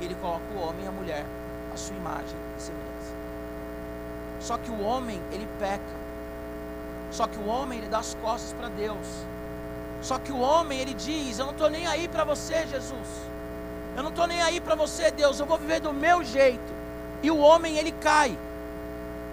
Ele 0.00 0.14
coloca 0.16 0.44
o 0.54 0.60
homem 0.60 0.84
e 0.84 0.88
a 0.88 0.92
mulher, 0.92 1.24
a 1.72 1.76
sua 1.76 1.96
imagem 1.96 2.36
e 2.56 2.60
semelhança. 2.60 3.14
Só 4.40 4.58
que 4.58 4.70
o 4.70 4.80
homem, 4.82 5.20
ele 5.32 5.48
peca. 5.58 6.04
Só 7.10 7.26
que 7.26 7.38
o 7.38 7.46
homem, 7.46 7.78
ele 7.78 7.88
dá 7.88 7.98
as 7.98 8.14
costas 8.14 8.52
para 8.52 8.68
Deus. 8.68 9.06
Só 10.02 10.18
que 10.18 10.30
o 10.30 10.38
homem, 10.38 10.78
ele 10.80 10.92
diz: 10.92 11.38
Eu 11.38 11.46
não 11.46 11.52
estou 11.52 11.70
nem 11.70 11.86
aí 11.86 12.08
para 12.08 12.24
você, 12.24 12.66
Jesus. 12.66 13.08
Eu 13.96 14.02
não 14.02 14.10
estou 14.10 14.26
nem 14.26 14.42
aí 14.42 14.60
para 14.60 14.74
você, 14.74 15.10
Deus. 15.10 15.40
Eu 15.40 15.46
vou 15.46 15.56
viver 15.56 15.80
do 15.80 15.92
meu 15.92 16.22
jeito. 16.22 16.74
E 17.22 17.30
o 17.30 17.38
homem, 17.38 17.78
ele 17.78 17.92
cai. 17.92 18.36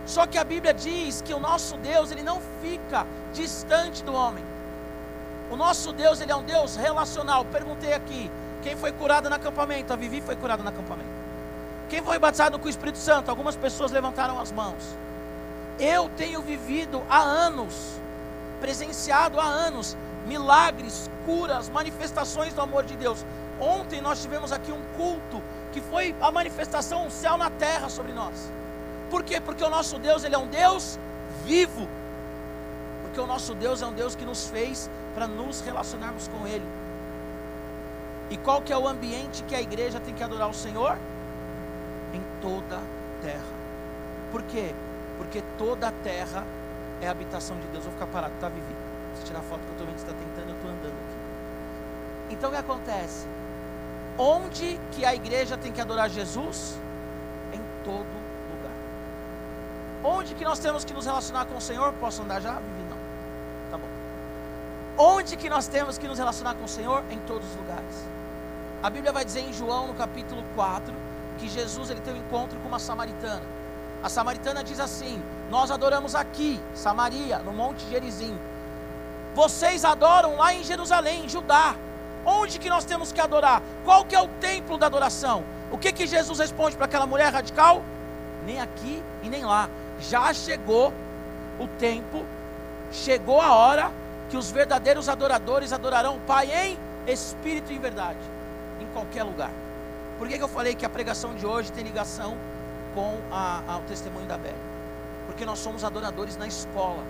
Só 0.06 0.26
que 0.26 0.38
a 0.38 0.44
Bíblia 0.44 0.74
diz 0.74 1.22
que 1.22 1.34
o 1.34 1.40
nosso 1.40 1.76
Deus, 1.78 2.10
ele 2.12 2.24
não 2.24 2.40
fica 2.62 3.06
distante 3.34 4.04
do 4.04 4.14
homem. 4.14 4.44
O 5.52 5.58
nosso 5.58 5.92
Deus, 5.92 6.22
ele 6.22 6.32
é 6.32 6.36
um 6.36 6.44
Deus 6.44 6.78
relacional. 6.78 7.44
Perguntei 7.44 7.94
aqui, 7.94 8.32
quem 8.64 8.78
foi 8.78 8.94
curado 8.94 9.30
no 9.30 9.36
acampamento? 9.36 9.92
A 9.92 9.98
Vivi 9.98 10.22
foi 10.22 10.36
curada 10.38 10.64
no 10.64 10.70
acampamento. 10.70 11.10
Quem 11.90 12.02
foi 12.02 12.18
batizado 12.18 12.58
com 12.58 12.68
o 12.68 12.70
Espírito 12.70 12.98
Santo? 12.98 13.30
Algumas 13.30 13.58
pessoas 13.58 13.92
levantaram 13.92 14.40
as 14.40 14.50
mãos. 14.50 14.82
Eu 15.78 16.10
tenho 16.16 16.42
vivido 16.42 17.04
há 17.10 17.20
anos, 17.20 18.00
presenciado 18.62 19.42
há 19.42 19.44
anos, 19.44 19.98
milagres, 20.26 21.12
curas, 21.26 21.68
manifestações 21.68 22.54
do 22.54 22.62
amor 22.62 22.86
de 22.86 22.96
Deus. 22.96 23.26
Ontem 23.60 24.00
nós 24.00 24.22
tivemos 24.22 24.54
aqui 24.54 24.72
um 24.72 24.82
culto 24.96 25.44
que 25.74 25.82
foi 25.82 26.16
a 26.22 26.32
manifestação, 26.32 27.08
o 27.08 27.12
céu 27.12 27.38
na 27.38 27.50
terra 27.50 27.90
sobre 27.90 28.14
nós. 28.14 28.50
Por 29.10 29.22
quê? 29.22 29.42
Porque 29.42 29.66
o 29.66 29.70
nosso 29.70 30.00
Deus, 30.00 30.24
ele 30.24 30.36
é 30.36 30.38
um 30.38 30.48
Deus 30.48 30.98
vivo. 31.44 31.90
Porque 33.12 33.20
o 33.20 33.28
nosso 33.28 33.54
Deus 33.54 33.82
é 33.82 33.86
um 33.86 33.92
Deus 33.92 34.16
que 34.16 34.24
nos 34.24 34.48
fez 34.48 34.90
para 35.14 35.28
nos 35.28 35.60
relacionarmos 35.60 36.30
com 36.30 36.48
ele. 36.48 36.66
E 38.30 38.38
qual 38.38 38.62
que 38.62 38.72
é 38.72 38.78
o 38.78 38.88
ambiente 38.88 39.44
que 39.44 39.54
a 39.54 39.62
igreja 39.62 40.00
tem 40.00 40.14
que 40.14 40.24
adorar 40.24 40.50
o 40.50 40.54
Senhor? 40.54 40.98
Em 42.14 42.24
toda 42.42 42.78
a 42.78 43.22
terra. 43.22 43.44
Por 44.32 44.42
quê? 44.44 44.74
Porque 45.18 45.44
toda 45.58 45.90
a 45.90 45.92
terra 45.92 46.46
é 47.02 47.10
a 47.10 47.12
habitação 47.12 47.60
de 47.60 47.68
Deus. 47.68 47.84
Vou 47.84 47.92
ficar 47.92 48.08
parado, 48.08 48.34
tá, 48.40 48.48
Vivi? 48.48 48.76
Se 49.16 49.26
tirar 49.26 49.42
foto 49.42 49.60
que 49.60 49.68
eu 49.68 49.72
estou 49.74 49.88
vendo 49.88 49.96
que 49.96 50.02
está 50.02 50.14
tentando, 50.14 50.50
eu 50.50 50.56
estou 50.56 50.72
andando 50.72 50.94
aqui. 50.94 52.34
Então 52.34 52.50
o 52.50 52.54
que 52.54 52.60
acontece? 52.60 53.28
Onde 54.18 54.80
que 54.94 55.04
a 55.04 55.14
igreja 55.14 55.58
tem 55.58 55.74
que 55.74 55.82
adorar 55.82 56.10
Jesus? 56.10 56.80
Em 57.52 57.60
todo 57.84 58.22
Onde 60.04 60.34
que 60.34 60.44
nós 60.44 60.58
temos 60.58 60.84
que 60.84 60.94
nos 60.94 61.06
relacionar 61.06 61.46
com 61.46 61.58
o 61.58 61.62
Senhor? 61.62 61.94
Posso 61.94 62.24
andar 62.24 62.42
já, 62.42 62.54
Vivi? 62.54 62.81
Onde 65.04 65.36
que 65.36 65.50
nós 65.50 65.66
temos 65.66 65.98
que 65.98 66.08
nos 66.08 66.20
relacionar 66.20 66.54
com 66.54 66.66
o 66.66 66.68
Senhor? 66.68 67.04
Em 67.10 67.18
todos 67.22 67.50
os 67.50 67.56
lugares. 67.56 68.08
A 68.84 68.88
Bíblia 68.88 69.12
vai 69.12 69.26
dizer 69.26 69.40
em 69.40 69.52
João, 69.52 69.88
no 69.88 69.96
capítulo 69.96 70.44
4, 70.54 70.94
que 71.40 71.50
Jesus 71.50 71.90
ele 71.90 72.02
tem 72.02 72.14
um 72.14 72.18
encontro 72.18 72.60
com 72.60 72.68
uma 72.68 72.78
samaritana. 72.78 73.42
A 74.04 74.10
samaritana 74.10 74.64
diz 74.64 74.80
assim: 74.80 75.20
Nós 75.50 75.72
adoramos 75.72 76.14
aqui, 76.14 76.62
Samaria, 76.76 77.40
no 77.40 77.52
Monte 77.52 77.84
Gerizim. 77.90 78.38
Vocês 79.34 79.84
adoram 79.84 80.36
lá 80.36 80.54
em 80.54 80.64
Jerusalém, 80.64 81.26
em 81.26 81.30
Judá. 81.30 81.74
Onde 82.24 82.60
que 82.60 82.70
nós 82.70 82.86
temos 82.86 83.12
que 83.12 83.20
adorar? 83.20 83.60
Qual 83.84 84.06
que 84.06 84.16
é 84.16 84.22
o 84.22 84.28
templo 84.28 84.78
da 84.78 84.86
adoração? 84.86 85.44
O 85.72 85.80
que 85.80 85.92
que 85.92 86.06
Jesus 86.06 86.38
responde 86.38 86.78
para 86.78 86.86
aquela 86.86 87.08
mulher 87.08 87.34
radical? 87.34 87.82
Nem 88.46 88.62
aqui 88.62 89.02
e 89.24 89.30
nem 89.30 89.44
lá 89.44 89.68
já 90.00 90.32
chegou 90.32 90.94
o 91.60 91.68
tempo, 91.80 92.24
chegou 92.92 93.42
a 93.42 93.56
hora 93.56 94.01
que 94.32 94.38
os 94.38 94.50
verdadeiros 94.50 95.10
adoradores 95.10 95.74
adorarão 95.74 96.16
o 96.16 96.20
Pai 96.22 96.50
em 96.52 96.80
espírito 97.06 97.72
e 97.72 97.76
em 97.76 97.80
verdade, 97.80 98.20
em 98.80 98.88
qualquer 98.94 99.24
lugar. 99.24 99.52
Por 100.18 100.28
que, 100.28 100.38
que 100.38 100.44
eu 100.44 100.48
falei 100.48 100.74
que 100.74 100.86
a 100.86 100.90
pregação 100.90 101.36
de 101.36 101.46
hoje 101.46 101.72
tem 101.72 101.84
ligação 101.84 102.38
com 102.96 103.20
a, 103.30 103.62
a, 103.68 103.78
o 103.78 103.82
testemunho 103.82 104.26
da 104.26 104.38
Bela? 104.38 104.56
Porque 105.26 105.46
nós 105.46 105.60
somos 105.60 105.84
adoradores 105.84 106.38
na 106.38 106.48
escola, 106.48 107.04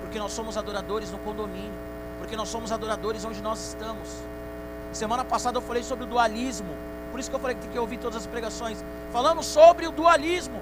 porque 0.00 0.18
nós 0.18 0.32
somos 0.32 0.56
adoradores 0.56 1.10
no 1.10 1.18
condomínio, 1.18 1.72
porque 2.18 2.34
nós 2.34 2.48
somos 2.48 2.72
adoradores 2.72 3.24
onde 3.24 3.42
nós 3.42 3.68
estamos. 3.68 4.08
Semana 4.90 5.24
passada 5.24 5.58
eu 5.58 5.62
falei 5.62 5.82
sobre 5.82 6.04
o 6.04 6.06
dualismo, 6.06 6.74
por 7.10 7.20
isso 7.20 7.28
que 7.28 7.36
eu 7.36 7.40
falei 7.40 7.56
que 7.56 7.62
tem 7.62 7.70
que 7.72 7.78
ouvir 7.78 7.98
todas 7.98 8.16
as 8.16 8.26
pregações. 8.26 8.82
Falamos 9.12 9.44
sobre 9.44 9.86
o 9.86 9.92
dualismo 9.92 10.60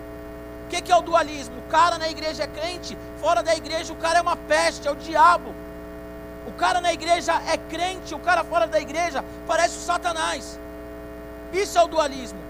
que, 0.72 0.80
que 0.80 0.92
é 0.92 0.96
o 0.96 1.02
dualismo? 1.02 1.58
O 1.58 1.70
cara 1.70 1.98
na 1.98 2.08
igreja 2.08 2.44
é 2.44 2.46
crente, 2.46 2.96
fora 3.18 3.42
da 3.42 3.54
igreja 3.54 3.92
o 3.92 3.96
cara 3.96 4.20
é 4.20 4.22
uma 4.22 4.36
peste, 4.36 4.88
é 4.88 4.90
o 4.90 4.96
diabo. 4.96 5.54
O 6.46 6.52
cara 6.52 6.80
na 6.80 6.92
igreja 6.92 7.40
é 7.46 7.56
crente, 7.56 8.14
o 8.14 8.18
cara 8.18 8.42
fora 8.42 8.66
da 8.66 8.80
igreja 8.80 9.24
parece 9.46 9.76
o 9.76 9.80
Satanás. 9.80 10.58
Isso 11.52 11.78
é 11.78 11.82
o 11.82 11.88
dualismo. 11.88 12.40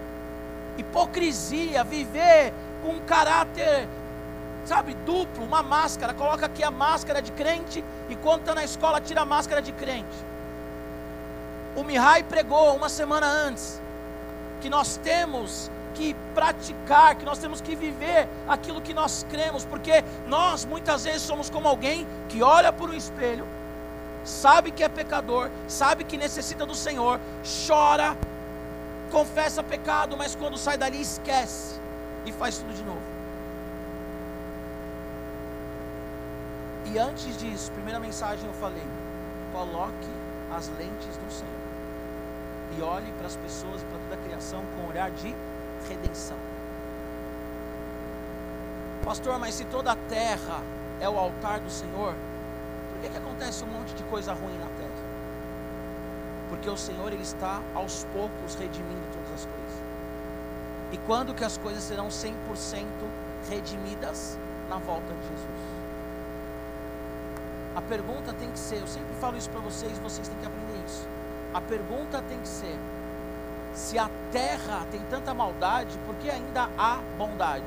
Hipocrisia, 0.78 1.84
viver 1.84 2.52
com 2.82 2.92
um 2.92 3.00
caráter, 3.00 3.88
sabe, 4.64 4.94
duplo, 5.06 5.44
uma 5.44 5.62
máscara. 5.62 6.14
Coloca 6.14 6.46
aqui 6.46 6.64
a 6.64 6.70
máscara 6.70 7.20
de 7.20 7.32
crente 7.32 7.84
e 8.08 8.16
quando 8.16 8.40
está 8.40 8.54
na 8.54 8.64
escola 8.64 9.00
tira 9.00 9.22
a 9.22 9.26
máscara 9.26 9.61
de 9.61 9.72
crente. 9.72 10.32
O 11.76 11.82
Mihai 11.82 12.22
pregou 12.22 12.75
uma 12.75 12.88
semana 12.88 13.26
antes 13.26 13.80
que 14.61 14.70
nós 14.70 14.96
temos 14.99 15.70
que 15.94 16.14
praticar, 16.34 17.16
que 17.16 17.25
nós 17.25 17.38
temos 17.38 17.61
que 17.61 17.75
viver 17.75 18.28
aquilo 18.49 18.80
que 18.80 18.94
nós 18.94 19.26
cremos, 19.30 19.64
porque 19.64 20.02
nós 20.26 20.64
muitas 20.64 21.04
vezes 21.04 21.22
somos 21.22 21.50
como 21.50 21.68
alguém 21.68 22.06
que 22.28 22.42
olha 22.42 22.72
por 22.72 22.88
um 22.90 22.94
espelho, 22.94 23.46
sabe 24.25 24.71
que 24.71 24.83
é 24.83 24.88
pecador, 24.88 25.50
sabe 25.69 26.05
que 26.05 26.17
necessita 26.17 26.64
do 26.64 26.75
Senhor, 26.75 27.21
chora, 27.67 28.17
confessa 29.11 29.62
pecado, 29.62 30.17
mas 30.17 30.35
quando 30.35 30.57
sai 30.57 30.79
dali 30.79 31.00
esquece 31.00 31.81
e 32.25 32.33
faz 32.33 32.59
tudo 32.59 32.75
de 32.75 32.83
novo. 32.83 33.02
E 36.93 36.99
antes 36.99 37.37
disso, 37.38 37.71
primeira 37.73 37.99
mensagem 37.99 38.47
eu 38.47 38.55
falei: 38.55 38.87
coloque 39.52 40.09
as 40.55 40.69
lentes 40.69 41.17
do 41.17 41.33
Senhor 41.33 41.52
e 42.76 42.83
olhe 42.83 43.12
para 43.12 43.26
as 43.26 43.37
pessoas 43.37 43.83
e 43.83 43.85
para 43.87 43.99
toda 43.99 44.14
a 44.14 44.25
criação 44.25 44.62
com 44.75 44.83
um 44.83 44.88
olhar 44.88 45.11
de 45.11 45.35
redenção. 45.88 46.37
Pastor, 49.05 49.38
mas 49.38 49.55
se 49.55 49.64
toda 49.64 49.93
a 49.93 49.97
terra 50.09 50.61
é 51.00 51.09
o 51.09 51.19
altar 51.19 51.61
do 51.61 51.71
Senhor, 51.71 52.14
que, 53.02 53.09
que 53.11 53.18
acontece 53.18 53.64
um 53.64 53.66
monte 53.66 53.92
de 53.94 54.04
coisa 54.04 54.32
ruim 54.32 54.56
na 54.59 54.66
terra? 54.78 55.12
Porque 56.49 56.71
o 56.71 56.76
Senhor 56.76 57.12
ele 57.12 57.23
está 57.23 57.61
aos 57.75 58.04
poucos 58.12 58.54
redimindo 58.54 59.02
todas 59.12 59.32
as 59.32 59.44
coisas. 59.44 59.82
E 60.92 60.99
quando 60.99 61.35
que 61.35 61.44
as 61.44 61.59
coisas 61.59 61.82
serão 61.82 62.09
100% 62.09 62.32
redimidas? 63.50 64.38
Na 64.68 64.78
volta 64.78 65.12
de 65.12 65.23
Jesus. 65.28 65.82
A 67.75 67.82
pergunta 67.82 68.32
tem 68.32 68.50
que 68.50 68.59
ser, 68.59 68.76
eu 68.76 68.87
sempre 68.87 69.12
falo 69.14 69.37
isso 69.37 69.50
para 69.50 69.61
vocês, 69.61 69.99
vocês 69.99 70.28
têm 70.28 70.38
que 70.38 70.47
aprender 70.47 70.82
isso. 70.87 71.06
A 71.52 71.61
pergunta 71.61 72.23
tem 72.23 72.38
que 72.38 72.49
ser: 72.49 72.78
se 73.75 73.99
a 73.99 74.09
terra 74.30 74.87
tem 74.90 75.00
tanta 75.11 75.35
maldade, 75.35 75.99
por 76.06 76.14
que 76.16 76.30
ainda 76.30 76.71
há 76.78 77.00
bondade? 77.18 77.66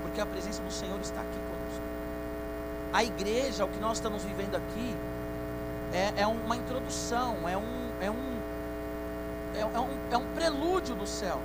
Porque 0.00 0.20
a 0.20 0.26
presença 0.26 0.62
do 0.62 0.70
Senhor 0.70 0.98
está 1.00 1.20
aqui. 1.20 1.47
A 2.92 3.04
igreja, 3.04 3.64
o 3.64 3.68
que 3.68 3.78
nós 3.78 3.98
estamos 3.98 4.24
vivendo 4.24 4.56
aqui, 4.56 4.96
é, 5.92 6.22
é 6.22 6.26
uma 6.26 6.56
introdução, 6.56 7.36
é 7.48 7.56
um, 7.56 7.90
é, 8.00 8.10
um, 8.10 8.40
é, 9.54 9.60
é, 9.60 9.80
um, 9.80 9.88
é 10.10 10.16
um 10.16 10.26
prelúdio 10.34 10.94
do 10.94 11.06
céu. 11.06 11.40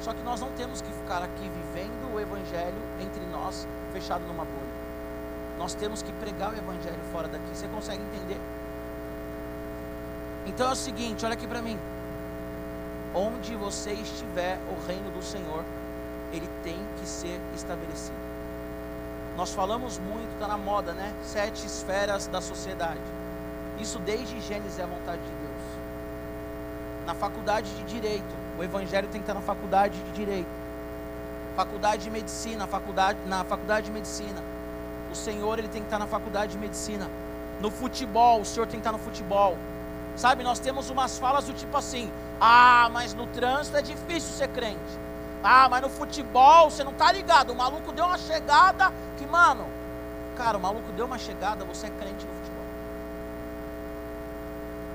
Só 0.00 0.14
que 0.14 0.22
nós 0.22 0.40
não 0.40 0.50
temos 0.52 0.80
que 0.80 0.90
ficar 0.92 1.22
aqui 1.22 1.50
vivendo 1.50 2.14
o 2.14 2.20
Evangelho 2.20 2.82
entre 3.00 3.24
nós, 3.26 3.66
fechado 3.92 4.24
numa 4.26 4.44
bolha. 4.44 4.80
Nós 5.58 5.74
temos 5.74 6.02
que 6.02 6.12
pregar 6.12 6.54
o 6.54 6.56
Evangelho 6.56 7.00
fora 7.12 7.28
daqui. 7.28 7.44
Você 7.52 7.68
consegue 7.68 8.02
entender? 8.02 8.40
Então 10.46 10.68
é 10.68 10.72
o 10.72 10.76
seguinte, 10.76 11.24
olha 11.24 11.34
aqui 11.34 11.46
para 11.46 11.60
mim 11.60 11.78
onde 13.14 13.54
você 13.56 13.92
estiver, 13.92 14.58
o 14.70 14.86
reino 14.86 15.10
do 15.10 15.22
Senhor, 15.22 15.64
ele 16.32 16.48
tem 16.62 16.78
que 16.98 17.06
ser 17.06 17.40
estabelecido. 17.54 18.29
Nós 19.40 19.54
falamos 19.54 19.98
muito, 19.98 20.30
está 20.34 20.46
na 20.46 20.58
moda, 20.58 20.92
né? 20.92 21.14
Sete 21.22 21.64
esferas 21.64 22.26
da 22.26 22.42
sociedade. 22.42 23.00
Isso 23.78 23.98
desde 23.98 24.38
Gênesis 24.38 24.78
é 24.78 24.82
a 24.82 24.86
vontade 24.86 25.22
de 25.22 25.30
Deus. 25.30 25.62
Na 27.06 27.14
faculdade 27.14 27.72
de 27.72 27.84
Direito, 27.84 28.36
o 28.58 28.62
Evangelho 28.62 29.08
tem 29.08 29.18
que 29.18 29.24
estar 29.24 29.32
na 29.32 29.40
faculdade 29.40 29.98
de 29.98 30.12
Direito. 30.12 30.50
Faculdade 31.56 32.02
de 32.02 32.10
Medicina, 32.10 32.66
faculdade, 32.66 33.18
na 33.24 33.42
faculdade 33.42 33.86
de 33.86 33.92
Medicina. 33.92 34.42
O 35.10 35.14
Senhor 35.14 35.58
ele 35.58 35.68
tem 35.68 35.80
que 35.80 35.86
estar 35.86 35.98
na 35.98 36.06
faculdade 36.06 36.52
de 36.52 36.58
Medicina. 36.58 37.08
No 37.62 37.70
futebol, 37.70 38.42
o 38.42 38.44
Senhor 38.44 38.66
tem 38.66 38.78
que 38.78 38.86
estar 38.86 38.92
no 38.92 38.98
futebol. 38.98 39.56
Sabe, 40.16 40.44
nós 40.44 40.58
temos 40.58 40.90
umas 40.90 41.18
falas 41.18 41.46
do 41.46 41.54
tipo 41.54 41.74
assim: 41.78 42.12
ah, 42.38 42.90
mas 42.92 43.14
no 43.14 43.26
trânsito 43.28 43.78
é 43.78 43.80
difícil 43.80 44.34
ser 44.34 44.48
crente. 44.48 45.00
Ah, 45.42 45.68
mas 45.68 45.82
no 45.82 45.88
futebol 45.88 46.70
você 46.70 46.84
não 46.84 46.92
tá 46.92 47.10
ligado. 47.10 47.50
O 47.52 47.56
maluco 47.56 47.92
deu 47.92 48.04
uma 48.04 48.18
chegada 48.18 48.92
que, 49.16 49.26
mano, 49.26 49.66
cara, 50.36 50.56
o 50.56 50.60
maluco 50.60 50.92
deu 50.92 51.06
uma 51.06 51.18
chegada, 51.18 51.64
você 51.64 51.86
é 51.86 51.90
crente 51.90 52.26
no 52.26 52.34
futebol. 52.34 52.64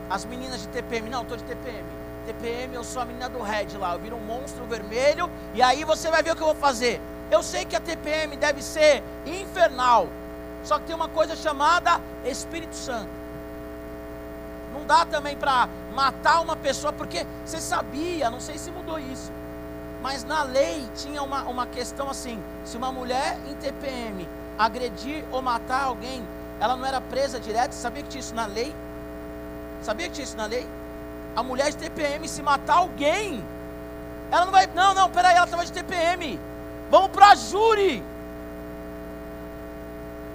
As 0.10 0.24
meninas 0.26 0.62
de 0.62 0.68
TPM, 0.68 1.10
não, 1.10 1.20
eu 1.20 1.26
tô 1.26 1.36
de 1.36 1.44
TPM. 1.44 1.84
TPM, 2.26 2.74
eu 2.74 2.84
sou 2.84 3.02
a 3.02 3.06
menina 3.06 3.30
do 3.30 3.42
Red 3.42 3.78
lá, 3.78 3.94
eu 3.94 4.00
viro 4.00 4.16
um 4.16 4.20
monstro 4.20 4.66
vermelho 4.66 5.30
e 5.54 5.62
aí 5.62 5.84
você 5.84 6.10
vai 6.10 6.24
ver 6.24 6.32
o 6.32 6.36
que 6.36 6.42
eu 6.42 6.48
vou 6.48 6.56
fazer. 6.56 7.00
Eu 7.30 7.42
sei 7.42 7.66
que 7.66 7.76
a 7.76 7.80
TPM 7.80 8.36
deve 8.36 8.62
ser 8.62 9.04
infernal, 9.26 10.08
só 10.64 10.80
que 10.80 10.86
tem 10.86 10.96
uma 10.96 11.10
coisa 11.10 11.36
chamada 11.36 12.00
Espírito 12.24 12.76
Santo. 12.76 13.10
Não 14.74 14.86
dá 14.86 15.06
também 15.06 15.36
para 15.36 15.70
matar 15.94 16.42
uma 16.42 16.56
pessoa, 16.56 16.92
porque 16.92 17.26
você 17.46 17.62
sabia, 17.62 18.30
não 18.30 18.40
sei 18.40 18.58
se 18.58 18.70
mudou 18.72 19.00
isso, 19.00 19.32
Mas 20.06 20.24
na 20.24 20.44
lei 20.44 20.88
tinha 20.94 21.24
uma, 21.24 21.42
uma 21.46 21.66
questão 21.66 22.12
assim: 22.12 22.40
se 22.64 22.78
uma 22.78 22.92
mulher 22.92 23.40
em 23.50 23.56
TPM 23.56 24.30
agredir 24.56 25.26
ou 25.32 25.42
matar 25.42 25.86
alguém, 25.86 26.24
ela 26.60 26.78
não 26.78 26.86
era 26.86 27.02
presa 27.02 27.40
direto. 27.40 27.72
Sabia 27.72 28.04
que 28.04 28.10
tinha 28.10 28.20
isso 28.20 28.36
na 28.36 28.46
lei? 28.46 28.72
Sabia 29.82 30.08
que 30.08 30.14
tinha 30.14 30.24
isso 30.24 30.38
na 30.38 30.46
lei? 30.46 30.64
A 31.36 31.42
mulher 31.42 31.72
de 31.72 31.78
TPM, 31.78 32.30
se 32.30 32.44
matar 32.44 32.76
alguém, 32.76 33.44
ela 34.30 34.46
não 34.46 34.52
vai. 34.52 34.68
Não, 34.68 34.94
não, 34.94 35.10
peraí, 35.10 35.36
ela 35.36 35.46
estava 35.46 35.66
de 35.66 35.74
TPM. 35.74 36.40
Vamos 36.92 37.10
para 37.10 37.34
júri. 37.34 38.04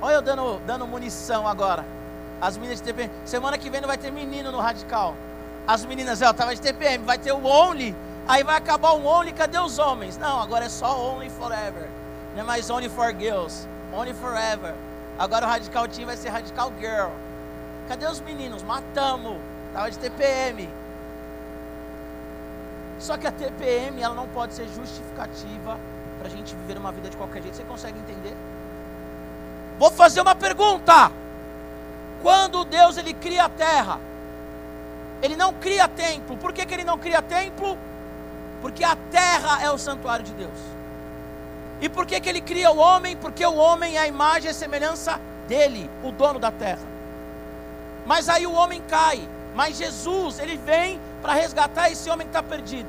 Olha 0.02 0.14
eu 0.14 0.22
dando, 0.22 0.58
dando 0.66 0.84
munição 0.84 1.46
agora. 1.46 1.86
As 2.40 2.56
meninas 2.56 2.80
de 2.80 2.86
TPM. 2.86 3.08
Semana 3.24 3.56
que 3.56 3.70
vem 3.70 3.80
não 3.80 3.86
vai 3.86 3.98
ter 3.98 4.10
menino 4.10 4.50
no 4.50 4.58
radical. 4.58 5.14
As 5.64 5.84
meninas, 5.84 6.20
eu 6.20 6.28
estava 6.28 6.52
de 6.52 6.60
TPM, 6.60 7.04
vai 7.04 7.18
ter 7.18 7.30
o 7.30 7.46
Only. 7.46 7.94
Aí 8.28 8.44
vai 8.44 8.56
acabar 8.56 8.92
o 8.92 9.04
Only, 9.04 9.32
cadê 9.32 9.58
os 9.58 9.78
homens? 9.78 10.16
Não, 10.16 10.40
agora 10.40 10.66
é 10.66 10.68
só 10.68 10.98
Only 10.98 11.30
Forever. 11.30 11.88
Não 12.34 12.42
é 12.42 12.44
mais 12.44 12.70
Only 12.70 12.88
for 12.88 13.14
Girls. 13.18 13.66
Only 13.92 14.14
Forever. 14.14 14.74
Agora 15.18 15.46
o 15.46 15.48
Radical 15.48 15.88
Team 15.88 16.06
vai 16.06 16.16
ser 16.16 16.28
Radical 16.30 16.72
Girl. 16.78 17.10
Cadê 17.88 18.06
os 18.06 18.20
meninos? 18.20 18.62
Matamos. 18.62 19.36
Tava 19.72 19.90
de 19.90 19.98
TPM. 19.98 20.68
Só 22.98 23.16
que 23.16 23.26
a 23.26 23.32
TPM 23.32 24.00
ela 24.00 24.14
não 24.14 24.28
pode 24.28 24.54
ser 24.54 24.68
justificativa 24.68 25.78
para 26.18 26.28
a 26.28 26.30
gente 26.30 26.54
viver 26.54 26.78
uma 26.78 26.92
vida 26.92 27.08
de 27.08 27.16
qualquer 27.16 27.42
jeito. 27.42 27.56
Você 27.56 27.64
consegue 27.64 27.98
entender? 27.98 28.36
Vou 29.78 29.90
fazer 29.90 30.20
uma 30.20 30.34
pergunta. 30.34 31.10
Quando 32.22 32.64
Deus 32.64 32.98
ele 32.98 33.14
cria 33.14 33.44
a 33.44 33.48
terra, 33.48 33.98
ele 35.22 35.34
não 35.34 35.54
cria 35.54 35.88
templo. 35.88 36.36
Por 36.36 36.52
que, 36.52 36.66
que 36.66 36.74
ele 36.74 36.84
não 36.84 36.98
cria 36.98 37.22
templo? 37.22 37.78
Porque 38.61 38.85
a 38.85 38.97
terra 39.11 39.62
é 39.62 39.71
o 39.71 39.79
santuário 39.79 40.25
de 40.25 40.33
Deus. 40.33 40.59
E 41.81 41.88
por 41.88 42.05
que, 42.07 42.21
que 42.21 42.29
ele 42.29 42.40
cria 42.40 42.71
o 42.71 42.76
homem? 42.76 43.17
Porque 43.17 43.45
o 43.45 43.55
homem 43.55 43.97
é 43.97 44.00
a 44.00 44.07
imagem 44.07 44.49
e 44.49 44.50
a 44.50 44.55
semelhança 44.55 45.19
dele, 45.49 45.90
o 46.02 46.12
dono 46.12 46.38
da 46.38 46.50
terra. 46.50 46.83
Mas 48.07 48.29
aí 48.29 48.47
o 48.47 48.52
homem 48.52 48.83
cai. 48.88 49.26
Mas 49.55 49.79
Jesus, 49.79 50.38
ele 50.38 50.57
vem 50.57 51.00
para 51.23 51.33
resgatar 51.33 51.90
esse 51.90 52.09
homem 52.11 52.26
que 52.26 52.37
está 52.37 52.43
perdido. 52.43 52.88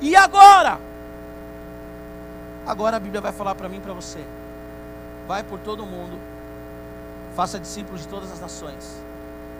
E 0.00 0.14
agora? 0.14 0.78
Agora 2.66 2.98
a 2.98 3.00
Bíblia 3.00 3.20
vai 3.20 3.32
falar 3.32 3.54
para 3.54 3.68
mim 3.68 3.78
e 3.78 3.80
para 3.80 3.94
você. 3.94 4.24
Vai 5.26 5.42
por 5.42 5.58
todo 5.60 5.84
mundo, 5.84 6.18
faça 7.34 7.58
discípulos 7.58 8.02
de 8.02 8.08
todas 8.08 8.32
as 8.32 8.40
nações, 8.40 9.02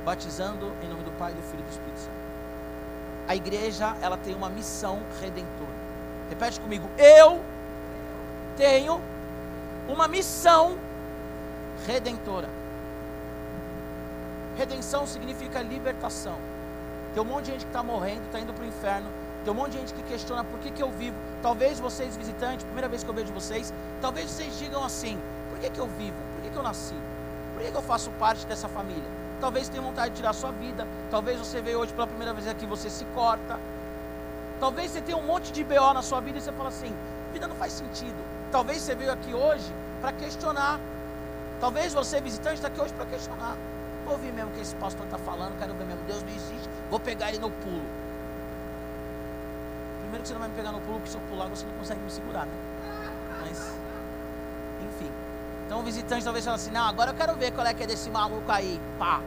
batizando 0.05 0.73
em 0.83 0.89
nome 0.89 1.03
do 1.03 1.11
Pai, 1.13 1.33
do 1.33 1.43
Filho 1.43 1.61
e 1.61 1.63
do 1.63 1.71
Espírito 1.71 1.99
Santo. 1.99 2.18
A 3.29 3.37
igreja, 3.37 3.95
ela 4.01 4.17
tem 4.17 4.35
uma 4.35 4.49
missão 4.49 5.03
redentora. 5.21 5.77
Repete 6.31 6.59
comigo: 6.59 6.89
Eu 6.97 7.45
tenho 8.57 9.01
uma 9.87 10.09
missão 10.09 10.79
redentora. 11.87 12.49
Redenção 14.57 15.07
significa 15.07 15.61
libertação. 15.61 16.39
Tem 17.13 17.23
um 17.23 17.27
monte 17.27 17.45
de 17.45 17.53
gente 17.53 17.65
que 17.65 17.71
está 17.71 17.83
morrendo, 17.83 18.25
está 18.25 18.41
indo 18.41 18.53
para 18.55 18.65
o 18.65 18.67
inferno. 18.67 19.09
Tem 19.45 19.53
um 19.53 19.57
monte 19.57 19.73
de 19.73 19.79
gente 19.79 19.95
que 19.95 20.03
questiona 20.03 20.43
por 20.43 20.59
que, 20.61 20.71
que 20.71 20.83
eu 20.83 20.91
vivo. 20.91 21.17
Talvez 21.43 21.79
vocês, 21.79 22.17
visitantes, 22.17 22.65
primeira 22.65 22.89
vez 22.89 23.05
que 23.05 23.11
eu 23.11 23.15
vejo 23.15 23.33
vocês, 23.33 23.73
talvez 24.01 24.31
vocês 24.31 24.59
digam 24.59 24.83
assim: 24.83 25.19
por 25.51 25.59
que, 25.59 25.69
que 25.69 25.79
eu 25.79 25.87
vivo? 25.87 26.17
Por 26.35 26.43
que, 26.43 26.51
que 26.51 26.57
eu 26.57 26.63
nasci? 26.63 26.97
Por 27.53 27.63
que, 27.63 27.71
que 27.71 27.77
eu 27.77 27.83
faço 27.83 28.11
parte 28.13 28.47
dessa 28.47 28.69
família? 28.69 29.18
Talvez 29.41 29.69
tenha 29.69 29.83
vontade 29.83 30.11
de 30.11 30.17
tirar 30.17 30.33
sua 30.33 30.51
vida. 30.51 30.87
Talvez 31.11 31.39
você 31.39 31.61
veio 31.61 31.79
hoje 31.79 31.93
pela 31.93 32.07
primeira 32.07 32.33
vez 32.33 32.49
aqui 32.49 32.67
você 32.67 32.91
se 32.91 33.05
corta. 33.07 33.59
Talvez 34.59 34.91
você 34.91 35.01
tenha 35.01 35.17
um 35.17 35.23
monte 35.23 35.53
de 35.53 35.63
BO 35.63 35.95
na 35.95 36.03
sua 36.03 36.21
vida 36.21 36.39
e 36.39 36.41
você 36.41 36.53
fala 36.53 36.69
assim: 36.69 36.95
vida 37.33 37.47
não 37.47 37.57
faz 37.57 37.73
sentido. 37.73 38.17
Talvez 38.51 38.83
você 38.83 38.95
veio 38.95 39.13
aqui 39.13 39.33
hoje 39.33 39.73
para 40.01 40.13
questionar. 40.13 40.81
Talvez 41.61 41.93
você, 41.93 42.21
visitante, 42.21 42.57
está 42.57 42.69
aqui 42.69 42.81
hoje 42.81 42.95
para 42.95 43.07
questionar. 43.07 43.57
Vou 44.05 44.15
ouvir 44.15 44.33
mesmo 44.33 44.51
o 44.51 44.55
que 44.55 44.61
esse 44.61 44.75
pastor 44.77 45.05
está 45.05 45.19
falando, 45.19 45.59
quero 45.59 45.75
ver 45.75 45.85
mesmo. 45.85 46.03
Deus 46.07 46.23
não 46.23 46.31
existe, 46.31 46.69
vou 46.89 47.01
pegar 47.01 47.29
ele 47.29 47.39
no 47.39 47.51
pulo. 47.51 47.85
Primeiro 50.01 50.23
que 50.23 50.29
você 50.29 50.35
não 50.35 50.41
vai 50.41 50.49
me 50.49 50.55
pegar 50.55 50.73
no 50.73 50.81
pulo, 50.81 50.99
porque 50.99 51.11
se 51.11 51.17
eu 51.17 51.21
pular 51.29 51.49
você 51.49 51.67
não 51.67 51.75
consegue 51.75 52.01
me 52.01 52.11
segurar, 52.11 52.47
né? 52.47 52.53
Mas, 53.43 53.73
enfim. 54.87 55.11
Então 55.67 55.81
o 55.81 55.83
visitante 55.83 56.25
talvez 56.25 56.45
fale 56.45 56.55
assim, 56.55 56.71
não, 56.71 56.87
agora 56.87 57.11
eu 57.11 57.15
quero 57.15 57.35
ver 57.35 57.53
qual 57.53 57.67
é 57.67 57.75
que 57.75 57.83
é 57.83 57.87
desse 57.87 58.09
maluco 58.09 58.51
aí. 58.51 58.81
Pá. 58.99 59.21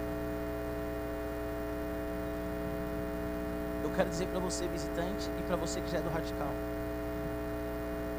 Eu 3.83 3.89
quero 3.91 4.09
dizer 4.09 4.27
para 4.27 4.39
você, 4.39 4.67
visitante, 4.67 5.29
e 5.39 5.43
para 5.43 5.55
você 5.55 5.81
que 5.81 5.91
já 5.91 5.97
é 5.97 6.01
do 6.01 6.09
radical. 6.09 6.51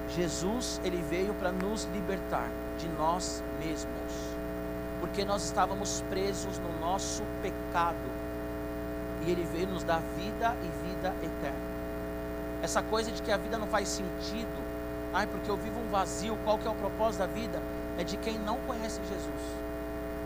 Jesus, 0.08 0.80
ele 0.84 1.02
veio 1.08 1.32
para 1.34 1.52
nos 1.52 1.84
libertar 1.94 2.48
de 2.78 2.88
nós 2.98 3.42
mesmos, 3.58 4.12
porque 5.00 5.24
nós 5.24 5.44
estávamos 5.44 6.02
presos 6.10 6.58
no 6.58 6.80
nosso 6.80 7.22
pecado, 7.40 7.96
e 9.24 9.30
ele 9.30 9.46
veio 9.52 9.68
nos 9.68 9.84
dar 9.84 10.02
vida 10.18 10.54
e 10.62 10.88
vida 10.88 11.14
eterna. 11.22 11.72
Essa 12.62 12.82
coisa 12.82 13.10
de 13.10 13.22
que 13.22 13.32
a 13.32 13.36
vida 13.36 13.56
não 13.56 13.66
faz 13.66 13.88
sentido, 13.88 14.62
ai, 15.12 15.26
porque 15.26 15.50
eu 15.50 15.56
vivo 15.56 15.80
um 15.80 15.90
vazio, 15.90 16.36
qual 16.44 16.58
que 16.58 16.66
é 16.66 16.70
o 16.70 16.74
propósito 16.74 17.20
da 17.20 17.26
vida? 17.26 17.62
É 17.96 18.04
de 18.04 18.16
quem 18.16 18.38
não 18.38 18.58
conhece 18.60 19.00
Jesus, 19.08 19.42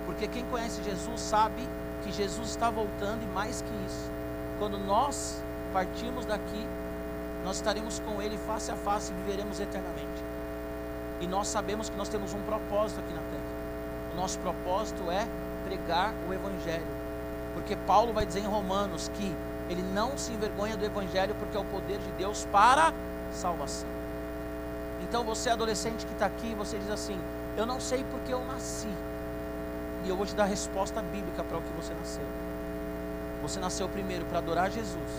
porque 0.04 0.26
quem 0.26 0.44
conhece 0.46 0.82
Jesus 0.82 1.20
sabe 1.20 1.62
que 2.02 2.12
Jesus 2.12 2.50
está 2.50 2.70
voltando 2.70 3.22
e 3.22 3.26
mais 3.34 3.62
que 3.62 3.86
isso, 3.86 4.10
quando 4.58 4.78
nós 4.78 5.42
partirmos 5.72 6.24
daqui, 6.24 6.66
nós 7.44 7.56
estaremos 7.56 8.00
com 8.00 8.20
Ele 8.20 8.38
face 8.38 8.70
a 8.70 8.76
face 8.76 9.12
e 9.12 9.14
viveremos 9.14 9.60
eternamente. 9.60 10.24
E 11.20 11.26
nós 11.26 11.48
sabemos 11.48 11.88
que 11.88 11.96
nós 11.96 12.08
temos 12.08 12.34
um 12.34 12.42
propósito 12.42 13.00
aqui 13.00 13.12
na 13.12 13.20
terra. 13.20 13.56
O 14.12 14.16
nosso 14.16 14.38
propósito 14.40 15.10
é 15.10 15.26
pregar 15.64 16.14
o 16.28 16.32
Evangelho. 16.32 16.86
Porque 17.54 17.76
Paulo 17.76 18.12
vai 18.12 18.26
dizer 18.26 18.40
em 18.40 18.46
Romanos 18.46 19.10
que 19.14 19.34
ele 19.68 19.82
não 19.82 20.16
se 20.16 20.32
envergonha 20.32 20.76
do 20.76 20.84
Evangelho 20.84 21.34
porque 21.38 21.56
é 21.56 21.60
o 21.60 21.64
poder 21.64 21.98
de 21.98 22.10
Deus 22.12 22.46
para 22.52 22.92
salvação. 23.32 23.88
Então 25.02 25.24
você 25.24 25.50
adolescente 25.50 26.04
que 26.06 26.12
está 26.12 26.26
aqui, 26.26 26.54
você 26.54 26.78
diz 26.78 26.90
assim: 26.90 27.18
Eu 27.56 27.66
não 27.66 27.80
sei 27.80 28.04
porque 28.10 28.32
eu 28.32 28.44
nasci. 28.44 28.88
E 30.04 30.08
eu 30.08 30.16
vou 30.16 30.26
te 30.26 30.34
dar 30.34 30.44
a 30.44 30.46
resposta 30.46 31.02
bíblica 31.02 31.42
para 31.42 31.58
o 31.58 31.62
que 31.62 31.72
você 31.72 31.92
nasceu. 31.94 32.24
Você 33.42 33.60
nasceu 33.60 33.88
primeiro 33.88 34.24
para 34.26 34.38
adorar 34.38 34.70
Jesus. 34.70 35.10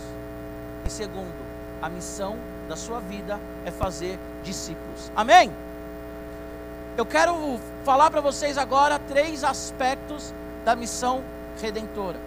E 0.84 0.90
segundo, 0.90 1.34
a 1.80 1.88
missão 1.88 2.36
da 2.68 2.76
sua 2.76 3.00
vida 3.00 3.38
é 3.64 3.70
fazer 3.70 4.18
discípulos. 4.42 5.10
Amém? 5.14 5.52
Eu 6.96 7.06
quero 7.06 7.60
falar 7.84 8.10
para 8.10 8.20
vocês 8.20 8.58
agora 8.58 8.98
três 8.98 9.44
aspectos 9.44 10.34
da 10.64 10.74
missão 10.74 11.22
redentora. 11.60 12.18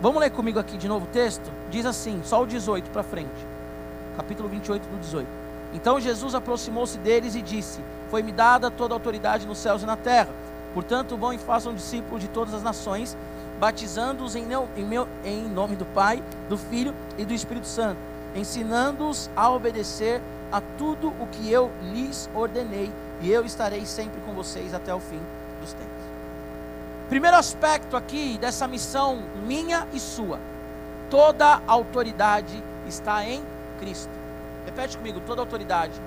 Vamos 0.00 0.20
ler 0.20 0.30
comigo 0.30 0.58
aqui 0.58 0.76
de 0.76 0.86
novo 0.86 1.06
o 1.06 1.08
texto? 1.08 1.50
Diz 1.70 1.84
assim, 1.84 2.20
só 2.22 2.42
o 2.42 2.46
18 2.46 2.90
para 2.90 3.02
frente. 3.02 3.46
Capítulo 4.16 4.48
28 4.48 4.86
do 4.88 4.98
18. 4.98 5.28
Então 5.72 6.00
Jesus 6.00 6.34
aproximou-se 6.34 6.98
deles 6.98 7.34
e 7.34 7.42
disse: 7.42 7.80
Foi-me 8.10 8.32
dada 8.32 8.70
toda 8.70 8.94
a 8.94 8.96
autoridade 8.96 9.46
nos 9.46 9.58
céus 9.58 9.82
e 9.82 9.86
na 9.86 9.96
terra. 9.96 10.30
Portanto, 10.74 11.16
vão 11.16 11.32
e 11.32 11.38
façam 11.38 11.74
discípulos 11.74 12.20
de 12.20 12.28
todas 12.28 12.54
as 12.54 12.62
nações, 12.62 13.16
batizando-os 13.58 14.36
em, 14.36 14.46
em, 14.76 15.28
em 15.28 15.48
nome 15.48 15.76
do 15.76 15.84
Pai, 15.86 16.22
do 16.48 16.56
Filho 16.56 16.94
e 17.16 17.24
do 17.24 17.34
Espírito 17.34 17.66
Santo 17.66 18.08
ensinando-os 18.34 19.30
a 19.36 19.50
obedecer 19.50 20.20
a 20.50 20.60
tudo 20.78 21.08
o 21.20 21.26
que 21.26 21.50
eu 21.50 21.70
lhes 21.92 22.28
ordenei, 22.34 22.90
e 23.20 23.30
eu 23.30 23.44
estarei 23.44 23.84
sempre 23.84 24.20
com 24.22 24.32
vocês 24.32 24.72
até 24.72 24.94
o 24.94 25.00
fim 25.00 25.20
dos 25.60 25.72
tempos. 25.72 25.88
Primeiro 27.08 27.36
aspecto 27.36 27.96
aqui 27.96 28.38
dessa 28.38 28.68
missão 28.68 29.22
minha 29.46 29.86
e 29.92 30.00
sua: 30.00 30.38
toda 31.10 31.60
autoridade 31.66 32.62
está 32.86 33.24
em 33.26 33.42
Cristo. 33.80 34.10
Repete 34.64 34.96
comigo: 34.96 35.20
toda 35.26 35.42
autoridade 35.42 36.00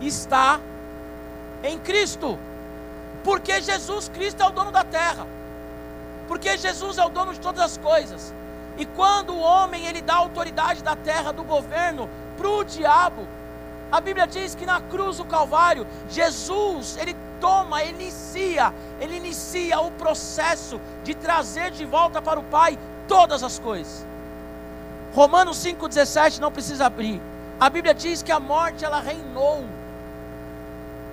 está 0.00 0.60
em 1.62 1.78
Cristo, 1.78 2.38
porque 3.22 3.60
Jesus 3.62 4.08
Cristo 4.08 4.42
é 4.42 4.46
o 4.46 4.50
dono 4.50 4.72
da 4.72 4.84
terra, 4.84 5.26
porque 6.28 6.56
Jesus 6.56 6.98
é 6.98 7.04
o 7.04 7.08
dono 7.08 7.32
de 7.32 7.40
todas 7.40 7.60
as 7.60 7.76
coisas. 7.78 8.34
E 8.78 8.84
quando 8.84 9.32
o 9.34 9.40
homem 9.40 9.86
ele 9.86 10.02
dá 10.02 10.14
a 10.14 10.18
autoridade 10.18 10.82
da 10.82 10.94
terra, 10.94 11.32
do 11.32 11.42
governo, 11.42 12.08
para 12.36 12.48
o 12.48 12.64
diabo, 12.64 13.26
a 13.90 14.00
Bíblia 14.00 14.26
diz 14.26 14.54
que 14.54 14.66
na 14.66 14.80
cruz 14.80 15.18
do 15.18 15.24
Calvário, 15.24 15.86
Jesus, 16.08 16.96
ele 16.98 17.16
toma, 17.40 17.82
ele 17.82 18.02
inicia, 18.02 18.74
ele 19.00 19.16
inicia 19.16 19.80
o 19.80 19.90
processo 19.92 20.80
de 21.04 21.14
trazer 21.14 21.70
de 21.70 21.84
volta 21.84 22.20
para 22.20 22.38
o 22.40 22.44
Pai 22.44 22.78
todas 23.06 23.42
as 23.42 23.58
coisas. 23.58 24.06
Romanos 25.14 25.56
5,17 25.64 26.38
não 26.40 26.52
precisa 26.52 26.86
abrir. 26.86 27.22
A 27.58 27.70
Bíblia 27.70 27.94
diz 27.94 28.22
que 28.22 28.32
a 28.32 28.40
morte 28.40 28.84
ela 28.84 29.00
reinou 29.00 29.64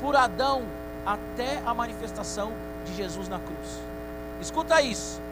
por 0.01 0.15
Adão 0.15 0.63
até 1.05 1.61
a 1.65 1.73
manifestação 1.73 2.51
de 2.85 2.93
Jesus 2.95 3.29
na 3.29 3.39
cruz. 3.39 3.92
Escuta 4.43 4.81
isso 4.81 5.23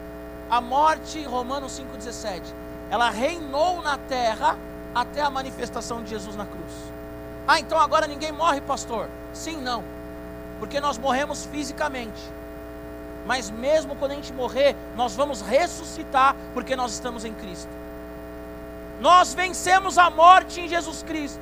a 0.52 0.60
morte, 0.60 1.24
Romanos 1.24 1.80
5,17, 1.80 2.42
ela 2.90 3.08
reinou 3.08 3.80
na 3.80 3.96
terra 3.96 4.58
até 4.94 5.22
a 5.22 5.30
manifestação 5.30 6.02
de 6.02 6.10
Jesus 6.10 6.36
na 6.36 6.44
cruz. 6.44 6.70
Ah, 7.48 7.58
então 7.58 7.78
agora 7.78 8.06
ninguém 8.06 8.32
morre, 8.32 8.60
pastor? 8.60 9.08
Sim, 9.32 9.56
não. 9.56 9.82
Porque 10.58 10.78
nós 10.78 10.98
morremos 10.98 11.46
fisicamente. 11.46 12.20
Mas 13.24 13.50
mesmo 13.50 13.96
quando 13.96 14.12
a 14.12 14.14
gente 14.14 14.30
morrer, 14.34 14.76
nós 14.94 15.16
vamos 15.16 15.40
ressuscitar 15.40 16.36
porque 16.52 16.76
nós 16.76 16.92
estamos 16.92 17.24
em 17.24 17.32
Cristo. 17.32 17.70
Nós 19.00 19.32
vencemos 19.32 19.96
a 19.96 20.10
morte 20.10 20.60
em 20.60 20.68
Jesus 20.68 21.02
Cristo. 21.02 21.40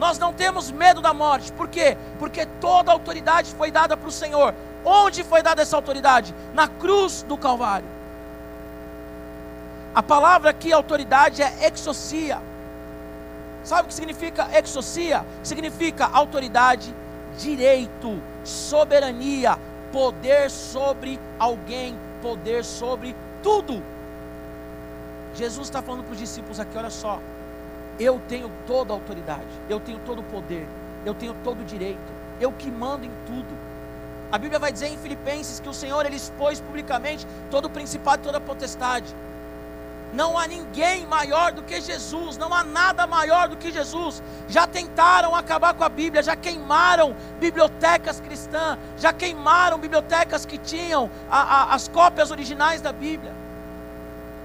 Nós 0.00 0.18
não 0.18 0.32
temos 0.32 0.70
medo 0.70 1.02
da 1.02 1.12
morte. 1.12 1.52
Por 1.52 1.68
quê? 1.68 1.94
Porque 2.18 2.46
toda 2.58 2.90
autoridade 2.90 3.54
foi 3.54 3.70
dada 3.70 3.98
para 3.98 4.08
o 4.08 4.10
Senhor. 4.10 4.54
Onde 4.82 5.22
foi 5.22 5.42
dada 5.42 5.60
essa 5.60 5.76
autoridade? 5.76 6.34
Na 6.54 6.66
cruz 6.66 7.22
do 7.22 7.36
Calvário. 7.36 7.86
A 9.94 10.02
palavra 10.02 10.50
aqui, 10.50 10.72
autoridade, 10.72 11.42
é 11.42 11.70
exocia. 11.70 12.40
Sabe 13.62 13.82
o 13.82 13.88
que 13.88 13.94
significa 13.94 14.48
exocia? 14.58 15.22
Significa 15.42 16.08
autoridade, 16.10 16.94
direito, 17.36 18.22
soberania, 18.42 19.58
poder 19.92 20.50
sobre 20.50 21.20
alguém, 21.38 21.94
poder 22.22 22.64
sobre 22.64 23.14
tudo. 23.42 23.82
Jesus 25.34 25.66
está 25.66 25.82
falando 25.82 26.04
para 26.04 26.12
os 26.12 26.18
discípulos 26.18 26.58
aqui: 26.58 26.78
olha 26.78 26.88
só, 26.88 27.20
eu 28.00 28.20
tenho 28.26 28.50
toda 28.66 28.92
a 28.92 28.96
autoridade, 28.96 29.46
eu 29.68 29.78
tenho 29.78 29.98
todo 30.00 30.20
o 30.20 30.24
poder, 30.24 30.66
eu 31.04 31.14
tenho 31.14 31.34
todo 31.44 31.60
o 31.60 31.64
direito, 31.64 32.12
eu 32.40 32.50
que 32.50 32.70
mando 32.70 33.04
em 33.04 33.12
tudo. 33.26 33.54
A 34.32 34.38
Bíblia 34.38 34.58
vai 34.58 34.72
dizer 34.72 34.86
em 34.86 34.96
Filipenses 34.96 35.60
que 35.60 35.68
o 35.68 35.74
Senhor 35.74 36.06
ele 36.06 36.16
expôs 36.16 36.60
publicamente 36.60 37.26
todo 37.50 37.66
o 37.66 37.70
principado 37.70 38.22
e 38.22 38.24
toda 38.24 38.38
a 38.38 38.40
potestade. 38.40 39.14
Não 40.14 40.36
há 40.36 40.46
ninguém 40.46 41.06
maior 41.06 41.52
do 41.52 41.62
que 41.62 41.80
Jesus, 41.80 42.36
não 42.36 42.52
há 42.52 42.64
nada 42.64 43.06
maior 43.06 43.48
do 43.48 43.56
que 43.56 43.70
Jesus. 43.70 44.22
Já 44.48 44.66
tentaram 44.66 45.34
acabar 45.36 45.74
com 45.74 45.84
a 45.84 45.88
Bíblia, 45.88 46.22
já 46.22 46.34
queimaram 46.34 47.14
bibliotecas 47.38 48.18
cristãs, 48.18 48.78
já 48.98 49.12
queimaram 49.12 49.78
bibliotecas 49.78 50.46
que 50.46 50.58
tinham 50.58 51.10
a, 51.30 51.40
a, 51.40 51.74
as 51.74 51.86
cópias 51.86 52.30
originais 52.30 52.80
da 52.80 52.92
Bíblia. 52.92 53.32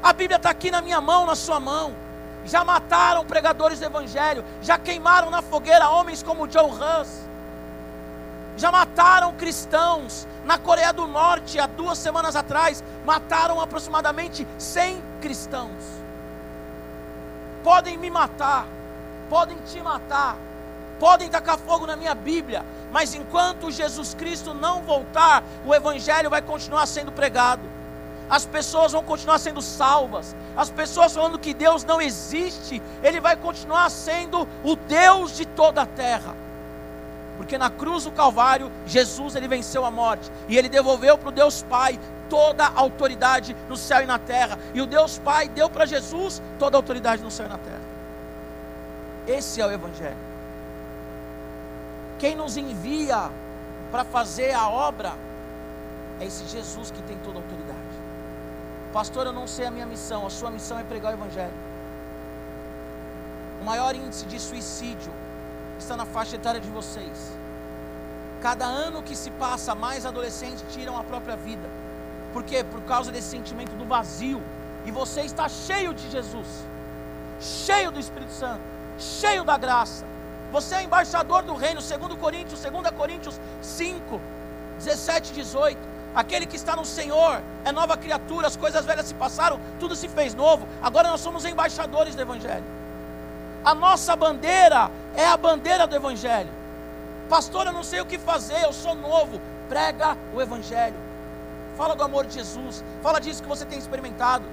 A 0.04 0.14
Bíblia 0.14 0.38
está 0.38 0.50
aqui 0.50 0.70
na 0.70 0.82
minha 0.82 1.02
mão, 1.02 1.26
na 1.26 1.36
sua 1.36 1.60
mão. 1.60 2.05
Já 2.46 2.64
mataram 2.64 3.26
pregadores 3.26 3.80
do 3.80 3.86
Evangelho, 3.86 4.46
já 4.62 4.78
queimaram 4.78 5.30
na 5.30 5.42
fogueira 5.42 5.90
homens 5.90 6.22
como 6.22 6.50
Joe 6.50 6.70
Huss 6.70 7.26
já 8.58 8.72
mataram 8.72 9.34
cristãos. 9.34 10.28
Na 10.46 10.58
Coreia 10.58 10.94
do 10.94 11.08
Norte, 11.08 11.60
há 11.60 11.66
duas 11.66 11.98
semanas 11.98 12.36
atrás, 12.36 12.84
mataram 13.04 13.60
aproximadamente 13.60 14.48
100 14.58 15.02
cristãos. 15.22 15.84
Podem 17.64 17.98
me 17.98 18.12
matar, 18.12 18.68
podem 19.28 19.58
te 19.66 19.82
matar, 19.82 20.38
podem 21.00 21.30
tacar 21.30 21.58
fogo 21.58 21.88
na 21.88 21.96
minha 21.96 22.14
Bíblia, 22.14 22.64
mas 22.92 23.16
enquanto 23.16 23.72
Jesus 23.72 24.14
Cristo 24.14 24.54
não 24.54 24.84
voltar, 24.84 25.44
o 25.66 25.74
Evangelho 25.74 26.30
vai 26.30 26.44
continuar 26.44 26.86
sendo 26.86 27.12
pregado. 27.12 27.75
As 28.30 28.46
pessoas 28.46 28.92
vão 28.92 29.04
continuar 29.04 29.38
sendo 29.38 29.62
salvas. 29.62 30.36
As 30.56 30.70
pessoas 30.70 31.14
falando 31.14 31.38
que 31.38 31.54
Deus 31.54 31.84
não 31.84 32.02
existe, 32.02 32.82
Ele 33.04 33.20
vai 33.20 33.36
continuar 33.36 33.90
sendo 33.90 34.48
o 34.64 34.76
Deus 34.76 35.36
de 35.36 35.46
toda 35.46 35.84
a 35.84 35.86
terra. 35.86 36.36
Porque 37.38 37.58
na 37.58 37.70
cruz 37.70 38.06
do 38.06 38.12
Calvário, 38.12 38.72
Jesus 38.86 39.36
ele 39.36 39.48
venceu 39.48 39.86
a 39.86 39.92
morte 39.92 40.32
e 40.48 40.58
ele 40.58 40.70
devolveu 40.70 41.18
para 41.18 41.30
o 41.30 41.32
Deus 41.34 41.64
Pai 41.64 42.00
toda 42.30 42.66
a 42.66 42.80
autoridade 42.80 43.56
no 43.68 43.76
céu 43.76 44.02
e 44.02 44.06
na 44.06 44.18
terra. 44.18 44.58
E 44.74 44.82
o 44.82 44.86
Deus 44.86 45.20
Pai 45.20 45.50
deu 45.50 45.70
para 45.70 45.86
Jesus 45.86 46.42
toda 46.58 46.78
a 46.78 46.80
autoridade 46.80 47.22
no 47.22 47.30
céu 47.30 47.46
e 47.46 47.50
na 47.50 47.58
terra. 47.58 47.82
Esse 49.28 49.60
é 49.62 49.66
o 49.66 49.72
evangelho. 49.72 50.16
Quem 52.20 52.36
nos 52.36 52.56
envia 52.56 53.30
para 53.92 54.06
fazer 54.06 54.54
a 54.54 54.70
obra 54.70 55.14
é 56.20 56.26
esse 56.26 56.48
Jesus 56.48 56.92
que 56.92 57.02
tem 57.04 57.18
toda 57.18 57.40
a 57.40 57.42
autoridade. 57.42 57.65
Pastor, 58.96 59.26
eu 59.26 59.34
não 59.34 59.46
sei 59.46 59.66
a 59.66 59.72
minha 59.72 59.86
missão, 59.86 60.26
a 60.26 60.30
sua 60.30 60.50
missão 60.50 60.80
é 60.80 60.84
pregar 60.86 61.12
o 61.12 61.18
evangelho. 61.18 61.52
O 63.60 63.66
maior 63.66 63.94
índice 63.94 64.26
de 64.26 64.40
suicídio 64.40 65.12
está 65.78 65.98
na 65.98 66.06
faixa 66.06 66.38
etária 66.38 66.62
de 66.62 66.70
vocês. 66.70 67.34
Cada 68.42 68.64
ano 68.64 69.04
que 69.04 69.14
se 69.14 69.30
passa, 69.32 69.76
mais 69.76 70.06
adolescentes 70.06 70.64
tiram 70.74 70.98
a 70.98 71.04
própria 71.04 71.36
vida. 71.36 71.70
Por 72.32 72.42
quê? 72.42 72.64
Por 72.64 72.82
causa 72.84 73.12
desse 73.12 73.28
sentimento 73.28 73.76
do 73.76 73.84
vazio. 73.84 74.42
E 74.86 74.92
você 74.92 75.24
está 75.24 75.50
cheio 75.50 75.94
de 75.94 76.10
Jesus, 76.10 76.48
cheio 77.42 77.92
do 77.92 78.00
Espírito 78.00 78.32
Santo, 78.32 78.62
cheio 78.98 79.44
da 79.44 79.58
graça. 79.58 80.06
Você 80.54 80.74
é 80.74 80.84
embaixador 80.84 81.44
do 81.44 81.54
reino, 81.54 81.82
segundo 81.82 82.16
Coríntios, 82.16 82.62
2 82.62 82.92
Coríntios 82.92 83.42
5, 83.62 84.22
17 84.78 85.32
e 85.32 85.36
18. 85.36 85.95
Aquele 86.16 86.46
que 86.46 86.56
está 86.56 86.76
no 86.76 86.86
Senhor 86.86 87.42
é 87.66 87.72
nova 87.72 87.98
criatura, 87.98 88.48
as 88.48 88.56
coisas 88.56 88.86
velhas 88.86 89.08
se 89.08 89.14
passaram, 89.14 89.60
tudo 89.80 89.96
se 89.96 90.08
fez 90.08 90.34
novo. 90.34 90.66
Agora 90.82 91.10
nós 91.10 91.20
somos 91.20 91.44
embaixadores 91.44 92.16
do 92.16 92.22
Evangelho. 92.22 92.64
A 93.66 93.76
nossa 93.76 94.16
bandeira 94.16 94.90
é 95.16 95.26
a 95.26 95.36
bandeira 95.36 95.86
do 95.86 95.96
Evangelho. 95.96 96.50
Pastor, 97.28 97.66
eu 97.66 97.74
não 97.74 97.84
sei 97.84 98.00
o 98.00 98.06
que 98.06 98.18
fazer, 98.18 98.64
eu 98.64 98.72
sou 98.72 98.96
novo. 98.96 99.42
Prega 99.68 100.16
o 100.34 100.42
Evangelho. 100.42 100.96
Fala 101.76 101.96
do 101.96 102.04
amor 102.04 102.26
de 102.26 102.36
Jesus. 102.36 102.84
Fala 103.02 103.20
disso 103.20 103.44
que 103.44 103.50
você 103.50 103.66
tem 103.66 103.78
experimentado. 103.78 104.46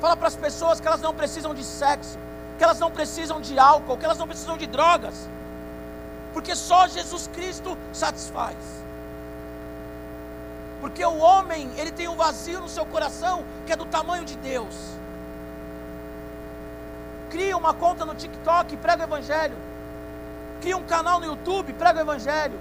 Fala 0.00 0.16
para 0.16 0.28
as 0.28 0.34
pessoas 0.34 0.80
que 0.80 0.88
elas 0.88 1.00
não 1.00 1.14
precisam 1.14 1.54
de 1.54 1.62
sexo, 1.62 2.18
que 2.58 2.64
elas 2.64 2.80
não 2.80 2.90
precisam 2.90 3.40
de 3.40 3.58
álcool, 3.58 3.96
que 3.96 4.04
elas 4.04 4.18
não 4.18 4.26
precisam 4.26 4.56
de 4.56 4.66
drogas. 4.66 5.28
Porque 6.32 6.56
só 6.56 6.88
Jesus 6.88 7.30
Cristo 7.32 7.78
satisfaz. 7.92 8.56
Porque 10.86 11.04
o 11.04 11.18
homem, 11.18 11.70
ele 11.76 11.92
tem 11.92 12.08
um 12.08 12.16
vazio 12.16 12.60
no 12.60 12.68
seu 12.68 12.86
coração 12.86 13.44
que 13.66 13.72
é 13.72 13.76
do 13.76 13.86
tamanho 13.96 14.24
de 14.24 14.36
Deus 14.36 14.96
cria 17.36 17.56
uma 17.56 17.74
conta 17.74 18.04
no 18.06 18.14
TikTok 18.14 18.74
e 18.74 18.76
prega 18.78 19.02
o 19.02 19.06
Evangelho. 19.06 19.56
Cria 20.62 20.76
um 20.76 20.84
canal 20.84 21.20
no 21.20 21.26
YouTube, 21.26 21.72
prega 21.74 21.98
o 21.98 22.02
Evangelho. 22.02 22.58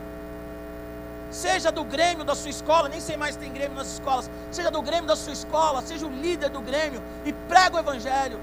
Seja 1.32 1.72
do 1.72 1.84
Grêmio 1.84 2.26
da 2.26 2.36
sua 2.36 2.50
escola, 2.50 2.90
nem 2.90 3.00
sei 3.00 3.16
mais 3.16 3.36
se 3.36 3.40
tem 3.40 3.52
Grêmio 3.52 3.76
nas 3.76 3.88
escolas. 3.94 4.30
Seja 4.52 4.70
do 4.70 4.82
Grêmio 4.82 5.08
da 5.08 5.16
sua 5.16 5.32
escola, 5.32 5.82
seja 5.82 6.06
o 6.06 6.10
líder 6.10 6.50
do 6.50 6.62
Grêmio 6.62 7.02
e 7.26 7.32
prega 7.32 7.78
o 7.78 7.80
Evangelho. 7.80 8.40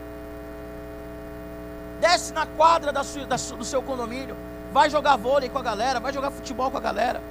Desce 2.00 2.32
na 2.32 2.46
quadra 2.46 2.92
da 2.92 3.04
sua, 3.04 3.26
da, 3.26 3.36
do 3.36 3.64
seu 3.64 3.82
condomínio, 3.82 4.36
vai 4.72 4.88
jogar 4.88 5.16
vôlei 5.16 5.50
com 5.50 5.58
a 5.58 5.62
galera, 5.62 6.00
vai 6.00 6.12
jogar 6.12 6.30
futebol 6.30 6.70
com 6.70 6.78
a 6.78 6.80
galera. 6.80 7.22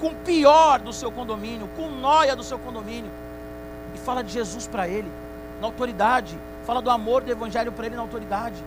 Com 0.00 0.08
o 0.08 0.14
pior 0.14 0.78
do 0.78 0.92
seu 0.92 1.10
condomínio, 1.10 1.68
com 1.76 1.88
noia 1.88 2.36
do 2.36 2.42
seu 2.42 2.58
condomínio. 2.58 3.10
E 3.94 3.98
fala 3.98 4.22
de 4.22 4.32
Jesus 4.32 4.66
para 4.66 4.86
ele, 4.88 5.10
na 5.60 5.66
autoridade, 5.66 6.38
Fala 6.68 6.82
do 6.82 6.90
amor 6.90 7.22
do 7.22 7.32
Evangelho 7.32 7.72
para 7.72 7.86
ele 7.86 7.96
na 7.96 8.02
autoridade. 8.02 8.62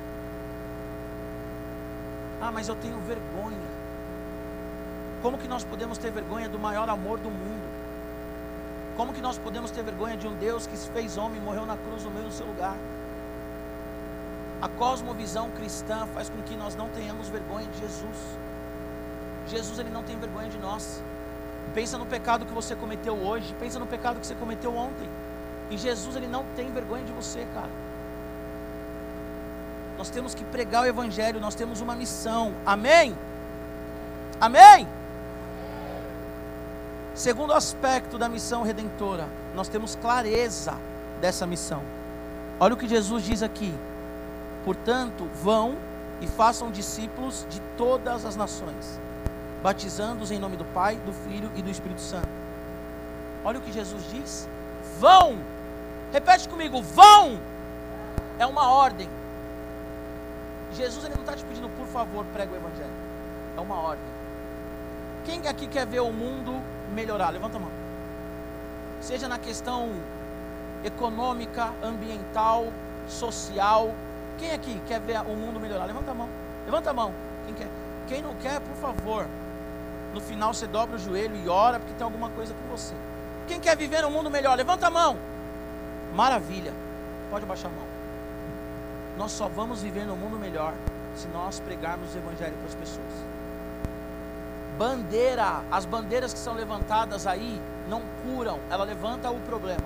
Ah, 2.41 2.51
mas 2.51 2.67
eu 2.67 2.75
tenho 2.75 2.97
vergonha. 3.01 3.69
Como 5.21 5.37
que 5.37 5.47
nós 5.47 5.63
podemos 5.63 5.99
ter 5.99 6.09
vergonha 6.09 6.49
do 6.49 6.57
maior 6.57 6.89
amor 6.89 7.19
do 7.19 7.29
mundo? 7.29 7.69
Como 8.97 9.13
que 9.13 9.21
nós 9.21 9.37
podemos 9.37 9.69
ter 9.69 9.83
vergonha 9.83 10.17
de 10.17 10.27
um 10.27 10.33
Deus 10.33 10.65
que 10.65 10.75
se 10.75 10.89
fez 10.89 11.15
homem 11.15 11.39
e 11.39 11.45
morreu 11.45 11.63
na 11.67 11.77
cruz 11.77 12.03
no 12.03 12.09
meio 12.09 12.25
do 12.25 12.33
seu 12.33 12.47
lugar? 12.47 12.75
A 14.63 14.67
cosmovisão 14.67 15.51
cristã 15.51 16.07
faz 16.07 16.27
com 16.27 16.41
que 16.41 16.55
nós 16.55 16.75
não 16.75 16.89
tenhamos 16.89 17.29
vergonha 17.29 17.67
de 17.67 17.81
Jesus. 17.81 18.17
Jesus 19.47 19.77
ele 19.77 19.91
não 19.91 20.01
tem 20.01 20.17
vergonha 20.17 20.49
de 20.49 20.57
nós. 20.57 21.03
Pensa 21.73 21.97
no 21.97 22.05
pecado 22.05 22.45
que 22.45 22.53
você 22.53 22.75
cometeu 22.75 23.13
hoje, 23.15 23.55
pensa 23.59 23.79
no 23.79 23.87
pecado 23.87 24.19
que 24.19 24.27
você 24.27 24.35
cometeu 24.35 24.75
ontem. 24.75 25.09
E 25.69 25.77
Jesus 25.77 26.15
ele 26.15 26.27
não 26.27 26.45
tem 26.55 26.71
vergonha 26.71 27.03
de 27.03 27.13
você, 27.13 27.47
cara. 27.53 27.69
Nós 29.97 30.09
temos 30.09 30.33
que 30.33 30.43
pregar 30.43 30.83
o 30.83 30.85
Evangelho, 30.85 31.39
nós 31.39 31.55
temos 31.55 31.79
uma 31.79 31.95
missão. 31.95 32.53
Amém? 32.65 33.15
Amém? 34.39 34.87
Segundo 37.13 37.53
aspecto 37.53 38.17
da 38.17 38.27
missão 38.27 38.63
redentora, 38.63 39.27
nós 39.53 39.67
temos 39.67 39.95
clareza 39.95 40.73
dessa 41.21 41.45
missão. 41.45 41.83
Olha 42.59 42.73
o 42.73 42.77
que 42.77 42.87
Jesus 42.87 43.23
diz 43.23 43.43
aqui. 43.43 43.73
Portanto, 44.65 45.29
vão 45.43 45.77
e 46.21 46.27
façam 46.27 46.71
discípulos 46.71 47.45
de 47.49 47.59
todas 47.77 48.25
as 48.25 48.35
nações, 48.35 48.99
batizando-os 49.61 50.31
em 50.31 50.39
nome 50.39 50.57
do 50.57 50.65
Pai, 50.65 50.95
do 50.97 51.13
Filho 51.13 51.51
e 51.55 51.61
do 51.61 51.69
Espírito 51.69 52.01
Santo. 52.01 52.29
Olha 53.43 53.59
o 53.59 53.61
que 53.61 53.71
Jesus 53.71 54.03
diz: 54.09 54.47
vão. 54.99 55.37
Repete 56.11 56.47
comigo: 56.49 56.81
vão. 56.81 57.39
É 58.39 58.45
uma 58.45 58.69
ordem. 58.69 59.09
Jesus 60.73 61.03
ele 61.03 61.15
não 61.15 61.21
está 61.21 61.35
te 61.35 61.43
pedindo, 61.43 61.69
por 61.69 61.85
favor, 61.87 62.25
prega 62.33 62.53
o 62.53 62.55
Evangelho. 62.55 62.93
É 63.57 63.61
uma 63.61 63.75
ordem. 63.75 64.05
Quem 65.25 65.47
aqui 65.47 65.67
quer 65.67 65.85
ver 65.85 65.99
o 65.99 66.11
mundo 66.11 66.53
melhorar? 66.93 67.29
Levanta 67.29 67.57
a 67.57 67.59
mão. 67.59 67.71
Seja 69.01 69.27
na 69.27 69.37
questão 69.37 69.91
econômica, 70.83 71.71
ambiental, 71.83 72.67
social. 73.07 73.93
Quem 74.37 74.51
aqui 74.53 74.81
quer 74.87 74.99
ver 74.99 75.19
o 75.21 75.35
mundo 75.35 75.59
melhorar? 75.59 75.85
Levanta 75.85 76.11
a 76.11 76.15
mão. 76.15 76.29
Levanta 76.65 76.89
a 76.89 76.93
mão. 76.93 77.13
Quem 77.45 77.53
quer? 77.53 77.67
Quem 78.07 78.21
não 78.21 78.33
quer, 78.35 78.59
por 78.61 78.75
favor. 78.77 79.27
No 80.13 80.19
final 80.19 80.53
você 80.53 80.67
dobra 80.67 80.95
o 80.95 80.99
joelho 80.99 81.35
e 81.35 81.47
ora 81.47 81.79
porque 81.79 81.93
tem 81.93 82.03
alguma 82.03 82.29
coisa 82.29 82.53
com 82.53 82.75
você. 82.75 82.93
Quem 83.47 83.59
quer 83.59 83.75
viver 83.77 84.03
um 84.05 84.11
mundo 84.11 84.29
melhor? 84.29 84.57
Levanta 84.57 84.87
a 84.87 84.89
mão. 84.89 85.17
Maravilha. 86.13 86.73
Pode 87.29 87.45
baixar 87.45 87.69
a 87.69 87.71
mão. 87.71 87.85
Nós 89.17 89.31
só 89.31 89.47
vamos 89.47 89.81
viver 89.81 90.05
no 90.05 90.15
mundo 90.15 90.37
melhor 90.37 90.73
se 91.15 91.27
nós 91.27 91.59
pregarmos 91.59 92.13
o 92.13 92.17
evangelho 92.17 92.55
para 92.57 92.67
as 92.67 92.75
pessoas. 92.75 93.31
Bandeira, 94.77 95.63
as 95.71 95.85
bandeiras 95.85 96.33
que 96.33 96.39
são 96.39 96.53
levantadas 96.53 97.27
aí 97.27 97.61
não 97.87 98.01
curam, 98.23 98.59
ela 98.69 98.83
levanta 98.83 99.29
o 99.29 99.39
problema. 99.41 99.83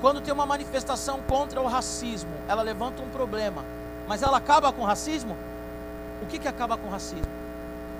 Quando 0.00 0.20
tem 0.20 0.32
uma 0.32 0.46
manifestação 0.46 1.20
contra 1.22 1.60
o 1.60 1.66
racismo, 1.66 2.30
ela 2.46 2.62
levanta 2.62 3.02
um 3.02 3.08
problema, 3.08 3.64
mas 4.06 4.22
ela 4.22 4.36
acaba 4.36 4.72
com 4.72 4.82
o 4.82 4.84
racismo? 4.84 5.36
O 6.22 6.26
que, 6.26 6.38
que 6.38 6.46
acaba 6.46 6.76
com 6.76 6.88
o 6.88 6.90
racismo? 6.90 7.43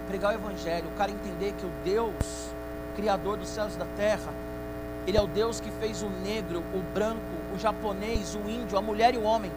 Pregar 0.08 0.32
o 0.32 0.34
evangelho, 0.34 0.88
o 0.88 0.98
cara 0.98 1.10
entender 1.10 1.52
que 1.58 1.66
o 1.66 1.70
Deus, 1.84 2.14
Criador 2.94 3.36
dos 3.36 3.48
céus 3.48 3.74
e 3.74 3.78
da 3.78 3.86
terra, 3.96 4.32
Ele 5.06 5.16
é 5.16 5.22
o 5.22 5.26
Deus 5.26 5.60
que 5.60 5.70
fez 5.70 6.02
o 6.02 6.08
negro, 6.08 6.62
o 6.74 6.82
branco, 6.94 7.20
o 7.54 7.58
japonês, 7.58 8.34
o 8.34 8.48
índio, 8.48 8.76
a 8.78 8.82
mulher 8.82 9.14
e 9.14 9.18
o 9.18 9.22
homem. 9.22 9.50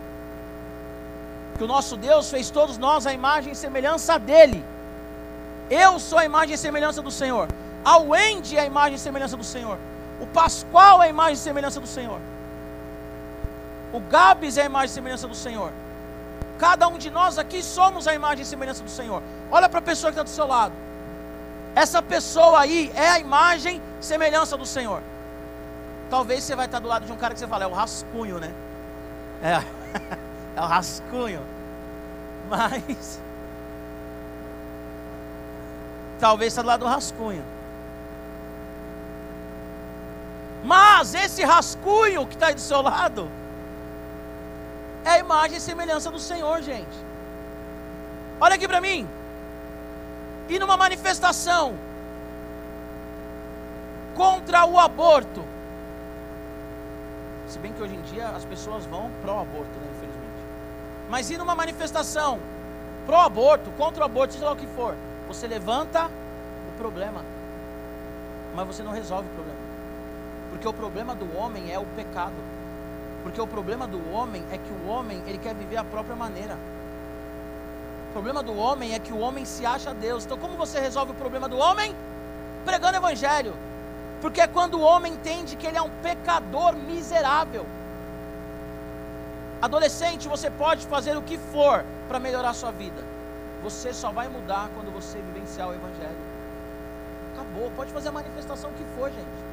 Que 1.57 1.63
o 1.63 1.67
nosso 1.67 1.97
Deus 1.97 2.29
fez 2.29 2.49
todos 2.49 2.77
nós 2.77 3.07
a 3.07 3.13
imagem 3.13 3.53
e 3.53 3.55
semelhança 3.55 4.17
dele. 4.17 4.63
Eu 5.69 5.99
sou 5.99 6.17
a 6.19 6.25
imagem 6.25 6.55
e 6.55 6.57
semelhança 6.57 7.01
do 7.01 7.11
Senhor. 7.11 7.47
A 7.83 7.97
Wendy 7.97 8.57
é 8.57 8.61
a 8.61 8.65
imagem 8.65 8.95
e 8.95 8.99
semelhança 8.99 9.35
do 9.35 9.43
Senhor. 9.43 9.77
O 10.19 10.27
Pascoal 10.27 11.01
é 11.01 11.07
a 11.07 11.09
imagem 11.09 11.33
e 11.33 11.37
semelhança 11.37 11.79
do 11.79 11.87
Senhor. 11.87 12.19
O 13.91 13.99
Gabs 13.99 14.57
é 14.57 14.63
a 14.63 14.65
imagem 14.65 14.87
e 14.87 14.93
semelhança 14.93 15.27
do 15.27 15.35
Senhor. 15.35 15.71
Cada 16.57 16.87
um 16.87 16.97
de 16.97 17.09
nós 17.09 17.37
aqui 17.37 17.61
somos 17.61 18.07
a 18.07 18.13
imagem 18.13 18.43
e 18.43 18.45
semelhança 18.45 18.83
do 18.83 18.89
Senhor. 18.89 19.21
Olha 19.51 19.69
para 19.69 19.79
a 19.79 19.81
pessoa 19.81 20.11
que 20.11 20.15
está 20.15 20.23
do 20.23 20.29
seu 20.29 20.47
lado. 20.47 20.73
Essa 21.75 22.01
pessoa 22.01 22.61
aí 22.61 22.91
é 22.95 23.09
a 23.09 23.19
imagem 23.19 23.81
e 24.01 24.05
semelhança 24.05 24.57
do 24.57 24.65
Senhor. 24.65 25.01
Talvez 26.09 26.43
você 26.43 26.55
vai 26.55 26.65
estar 26.65 26.79
do 26.79 26.87
lado 26.87 27.05
de 27.05 27.11
um 27.11 27.17
cara 27.17 27.33
que 27.33 27.39
você 27.39 27.47
fala, 27.47 27.65
é 27.65 27.67
o 27.67 27.73
rascunho, 27.73 28.39
né? 28.39 28.51
É, 29.43 29.61
é 30.57 30.61
o 30.61 30.65
rascunho. 30.65 31.41
Mas. 32.49 33.19
Talvez 36.19 36.53
está 36.53 36.63
do 36.63 36.67
lado 36.67 36.79
do 36.79 36.87
rascunho. 36.87 37.43
Mas 40.63 41.13
esse 41.13 41.43
rascunho 41.43 42.25
que 42.25 42.33
está 42.33 42.47
aí 42.47 42.55
do 42.55 42.59
seu 42.59 42.81
lado 42.81 43.29
imagem 45.27 45.57
e 45.57 45.61
semelhança 45.61 46.09
do 46.09 46.19
Senhor, 46.19 46.61
gente. 46.61 46.97
Olha 48.39 48.55
aqui 48.55 48.67
para 48.67 48.79
mim. 48.79 49.07
E 50.47 50.57
numa 50.57 50.77
manifestação 50.77 51.75
contra 54.15 54.65
o 54.65 54.79
aborto. 54.79 55.43
Se 57.47 57.59
bem 57.59 57.73
que 57.73 57.83
hoje 57.83 57.95
em 57.95 58.01
dia 58.03 58.29
as 58.29 58.45
pessoas 58.45 58.85
vão 58.85 59.11
pró-aborto, 59.21 59.77
né, 59.81 59.87
infelizmente. 59.95 60.41
Mas 61.09 61.29
e 61.29 61.37
numa 61.37 61.55
manifestação 61.55 62.39
pró-aborto, 63.05 63.69
contra 63.71 64.03
o 64.03 64.05
aborto, 64.05 64.33
seja 64.33 64.45
lá 64.45 64.53
o 64.53 64.55
que 64.55 64.67
for, 64.67 64.95
você 65.27 65.45
levanta 65.45 66.05
o 66.05 66.77
problema, 66.77 67.23
mas 68.55 68.67
você 68.67 68.81
não 68.83 68.91
resolve 68.91 69.27
o 69.29 69.33
problema. 69.33 69.59
Porque 70.49 70.67
o 70.67 70.73
problema 70.73 71.13
do 71.13 71.37
homem 71.37 71.71
é 71.71 71.79
o 71.79 71.85
pecado. 71.85 72.56
Porque 73.23 73.41
o 73.41 73.47
problema 73.47 73.87
do 73.87 74.11
homem 74.11 74.43
é 74.51 74.57
que 74.57 74.71
o 74.71 74.87
homem, 74.87 75.21
ele 75.27 75.37
quer 75.37 75.53
viver 75.55 75.77
a 75.77 75.83
própria 75.83 76.15
maneira. 76.15 76.57
O 78.09 78.13
problema 78.13 78.41
do 78.41 78.55
homem 78.55 78.93
é 78.93 78.99
que 78.99 79.13
o 79.13 79.19
homem 79.19 79.45
se 79.45 79.65
acha 79.65 79.93
Deus. 79.93 80.25
Então, 80.25 80.37
como 80.37 80.55
você 80.55 80.79
resolve 80.79 81.11
o 81.11 81.15
problema 81.15 81.47
do 81.47 81.57
homem? 81.57 81.95
Pregando 82.65 82.97
evangelho. 82.97 83.53
Porque 84.21 84.41
é 84.41 84.47
quando 84.47 84.75
o 84.75 84.81
homem 84.81 85.13
entende 85.13 85.55
que 85.55 85.67
ele 85.67 85.77
é 85.77 85.81
um 85.81 85.89
pecador 86.01 86.75
miserável. 86.75 87.65
Adolescente, 89.61 90.27
você 90.27 90.49
pode 90.49 90.85
fazer 90.85 91.17
o 91.17 91.21
que 91.21 91.37
for 91.37 91.83
para 92.07 92.19
melhorar 92.19 92.53
sua 92.53 92.71
vida. 92.71 93.03
Você 93.63 93.93
só 93.93 94.11
vai 94.11 94.27
mudar 94.27 94.69
quando 94.75 94.91
você 94.91 95.19
vivenciar 95.19 95.67
o 95.67 95.73
evangelho. 95.73 96.17
Acabou, 97.33 97.71
pode 97.75 97.91
fazer 97.91 98.09
a 98.09 98.11
manifestação 98.11 98.71
que 98.73 98.83
for, 98.95 99.09
gente. 99.09 99.46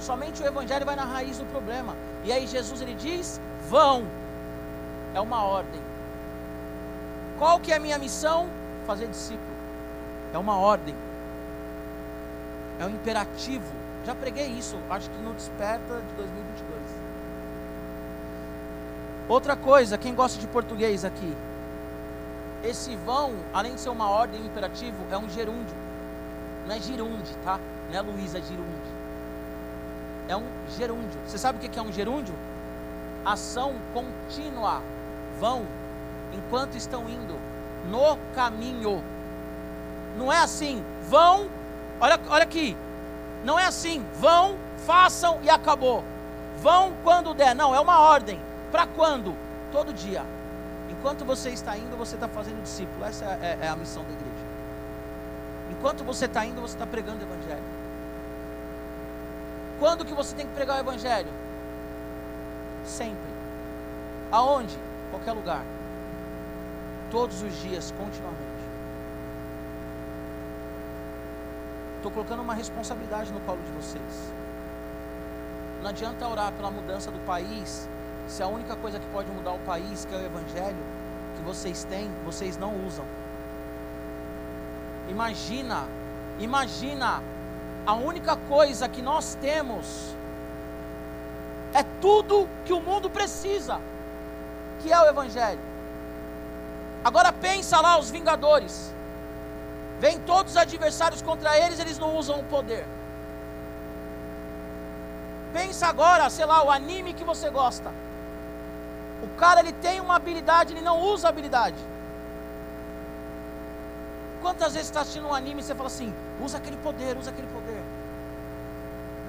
Somente 0.00 0.42
o 0.42 0.46
evangelho 0.46 0.86
vai 0.86 0.96
na 0.96 1.04
raiz 1.04 1.36
do 1.36 1.44
problema. 1.46 1.94
E 2.24 2.32
aí 2.32 2.46
Jesus 2.46 2.80
ele 2.80 2.94
diz: 2.94 3.40
"Vão". 3.68 4.06
É 5.14 5.20
uma 5.20 5.42
ordem. 5.42 5.80
Qual 7.38 7.60
que 7.60 7.72
é 7.72 7.76
a 7.76 7.80
minha 7.80 7.98
missão? 7.98 8.48
Fazer 8.86 9.08
discípulo. 9.08 9.56
É 10.32 10.38
uma 10.38 10.56
ordem. 10.56 10.94
É 12.78 12.86
um 12.86 12.90
imperativo. 12.90 13.72
Já 14.06 14.14
preguei 14.14 14.46
isso, 14.46 14.78
acho 14.88 15.10
que 15.10 15.18
no 15.18 15.34
Desperta 15.34 16.00
de 16.08 16.14
2022. 16.14 16.80
Outra 19.28 19.54
coisa, 19.54 19.98
quem 19.98 20.14
gosta 20.14 20.40
de 20.40 20.46
português 20.46 21.04
aqui? 21.04 21.36
Esse 22.64 22.96
vão, 22.96 23.34
além 23.52 23.74
de 23.74 23.80
ser 23.80 23.90
uma 23.90 24.08
ordem 24.08 24.40
imperativo, 24.46 24.96
é 25.10 25.18
um 25.18 25.28
gerúndio. 25.28 25.76
Não 26.66 26.74
é 26.74 26.80
girunde, 26.80 27.36
tá? 27.44 27.60
Não 27.90 27.98
é 27.98 28.00
Luísa 28.00 28.40
girunde 28.40 28.99
é 30.30 30.36
um 30.36 30.44
gerúndio. 30.78 31.20
Você 31.26 31.36
sabe 31.36 31.58
o 31.58 31.68
que 31.68 31.78
é 31.78 31.82
um 31.82 31.92
gerúndio? 31.92 32.34
Ação 33.24 33.74
contínua. 33.92 34.80
Vão 35.40 35.66
enquanto 36.32 36.76
estão 36.76 37.08
indo 37.08 37.36
no 37.90 38.16
caminho. 38.34 39.02
Não 40.16 40.32
é 40.32 40.38
assim, 40.38 40.84
vão, 41.08 41.48
olha, 42.00 42.18
olha 42.28 42.44
aqui. 42.44 42.76
Não 43.44 43.58
é 43.58 43.66
assim, 43.66 44.04
vão, 44.20 44.56
façam 44.86 45.40
e 45.42 45.50
acabou. 45.50 46.04
Vão 46.62 46.92
quando 47.02 47.34
der. 47.34 47.54
Não, 47.54 47.74
é 47.74 47.80
uma 47.80 47.98
ordem. 47.98 48.40
Para 48.70 48.86
quando? 48.86 49.34
Todo 49.72 49.92
dia. 49.92 50.24
Enquanto 50.90 51.24
você 51.24 51.50
está 51.50 51.76
indo, 51.76 51.96
você 51.96 52.14
está 52.14 52.28
fazendo 52.28 52.62
discípulo. 52.62 53.04
Essa 53.04 53.24
é, 53.24 53.58
é, 53.62 53.66
é 53.66 53.68
a 53.68 53.76
missão 53.76 54.04
da 54.04 54.10
igreja. 54.10 54.30
Enquanto 55.70 56.04
você 56.04 56.26
está 56.26 56.44
indo, 56.44 56.60
você 56.60 56.74
está 56.74 56.86
pregando 56.86 57.20
o 57.20 57.22
evangelho. 57.22 57.79
Quando 59.80 60.04
que 60.04 60.12
você 60.12 60.36
tem 60.36 60.46
que 60.46 60.52
pregar 60.52 60.76
o 60.76 60.80
evangelho? 60.80 61.32
Sempre. 62.84 63.30
Aonde? 64.30 64.78
Qualquer 65.10 65.32
lugar. 65.32 65.64
Todos 67.10 67.42
os 67.42 67.52
dias, 67.62 67.92
continuamente. 67.96 68.60
Estou 71.96 72.12
colocando 72.12 72.42
uma 72.42 72.54
responsabilidade 72.54 73.32
no 73.32 73.40
colo 73.40 73.60
de 73.62 73.70
vocês. 73.72 74.32
Não 75.82 75.88
adianta 75.88 76.28
orar 76.28 76.52
pela 76.52 76.70
mudança 76.70 77.10
do 77.10 77.18
país, 77.20 77.88
se 78.28 78.42
a 78.42 78.46
única 78.46 78.76
coisa 78.76 78.98
que 78.98 79.06
pode 79.06 79.30
mudar 79.30 79.52
o 79.52 79.58
país, 79.60 80.04
que 80.04 80.14
é 80.14 80.18
o 80.18 80.24
Evangelho, 80.24 80.84
que 81.36 81.42
vocês 81.42 81.84
têm, 81.84 82.10
vocês 82.24 82.58
não 82.58 82.86
usam. 82.86 83.04
Imagina, 85.08 85.88
imagina 86.38 87.22
a 87.90 87.94
única 87.94 88.36
coisa 88.36 88.88
que 88.88 89.02
nós 89.02 89.36
temos 89.40 90.14
é 91.74 91.82
tudo 92.00 92.48
que 92.64 92.72
o 92.72 92.80
mundo 92.80 93.10
precisa, 93.10 93.80
que 94.80 94.92
é 94.92 95.00
o 95.00 95.08
Evangelho. 95.08 95.58
Agora 97.04 97.32
pensa 97.32 97.80
lá 97.80 97.98
os 97.98 98.08
Vingadores. 98.08 98.94
Vem 99.98 100.20
todos 100.20 100.52
os 100.52 100.56
adversários 100.56 101.20
contra 101.20 101.58
eles, 101.58 101.80
eles 101.80 101.98
não 101.98 102.16
usam 102.16 102.38
o 102.38 102.44
poder. 102.44 102.86
Pensa 105.52 105.88
agora, 105.88 106.30
sei 106.30 106.46
lá, 106.46 106.64
o 106.64 106.70
anime 106.70 107.12
que 107.12 107.24
você 107.24 107.50
gosta. 107.50 107.90
O 109.20 109.28
cara 109.36 109.60
ele 109.60 109.72
tem 109.72 110.00
uma 110.00 110.14
habilidade, 110.14 110.72
ele 110.72 110.80
não 110.80 111.00
usa 111.00 111.26
a 111.26 111.30
habilidade. 111.30 111.82
Quantas 114.40 114.74
vezes 114.74 114.88
está 114.88 115.00
assistindo 115.00 115.26
um 115.26 115.34
anime 115.34 115.60
e 115.60 115.64
você 115.64 115.74
fala 115.74 115.88
assim, 115.88 116.14
usa 116.40 116.56
aquele 116.58 116.76
poder, 116.78 117.16
usa 117.18 117.30
aquele 117.30 117.48
poder. 117.48 117.79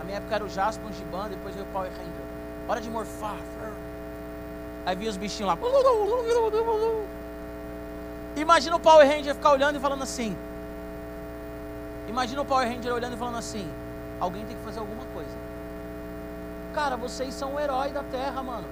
Na 0.01 0.05
minha 0.05 0.17
época 0.17 0.33
era 0.33 0.43
o 0.43 0.49
Jasper, 0.49 0.89
o 0.89 0.93
Giban, 0.93 1.29
depois 1.29 1.53
veio 1.53 1.67
o 1.67 1.69
Power 1.69 1.91
Ranger. 1.91 2.25
Hora 2.67 2.81
de 2.81 2.89
morfar. 2.89 3.37
Aí 4.83 4.95
vinha 4.95 5.11
os 5.11 5.15
bichinhos 5.15 5.47
lá. 5.47 5.55
Imagina 8.35 8.75
o 8.77 8.79
Power 8.79 9.07
Ranger 9.07 9.35
ficar 9.35 9.51
olhando 9.51 9.75
e 9.75 9.79
falando 9.79 10.01
assim. 10.01 10.35
Imagina 12.07 12.41
o 12.41 12.45
Power 12.45 12.67
Ranger 12.67 12.91
olhando 12.91 13.13
e 13.13 13.17
falando 13.17 13.37
assim. 13.37 13.71
Alguém 14.19 14.43
tem 14.43 14.57
que 14.57 14.63
fazer 14.63 14.79
alguma 14.79 15.05
coisa. 15.13 15.37
Cara, 16.73 16.97
vocês 16.97 17.35
são 17.35 17.53
o 17.53 17.59
herói 17.59 17.91
da 17.91 18.01
Terra, 18.01 18.41
mano. 18.41 18.67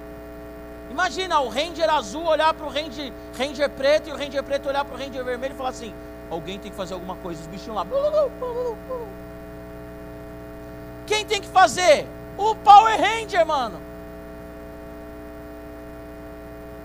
Imagina 0.90 1.38
o 1.38 1.48
Ranger 1.48 1.88
azul 1.90 2.24
olhar 2.24 2.52
para 2.54 2.66
o 2.66 2.68
Ranger, 2.68 3.12
Ranger 3.38 3.70
preto 3.70 4.08
e 4.08 4.12
o 4.12 4.16
Ranger 4.16 4.42
preto 4.42 4.68
olhar 4.68 4.84
para 4.84 4.96
o 4.96 4.98
Ranger 4.98 5.22
vermelho 5.22 5.54
e 5.54 5.56
falar 5.56 5.70
assim: 5.70 5.94
Alguém 6.28 6.58
tem 6.58 6.72
que 6.72 6.76
fazer 6.76 6.94
alguma 6.94 7.14
coisa. 7.14 7.40
Os 7.40 7.46
bichinhos 7.46 7.76
lá. 7.76 7.86
Quem 11.10 11.26
tem 11.26 11.40
que 11.40 11.48
fazer? 11.48 12.06
O 12.38 12.54
Power 12.54 12.96
Ranger, 12.96 13.44
mano. 13.44 13.80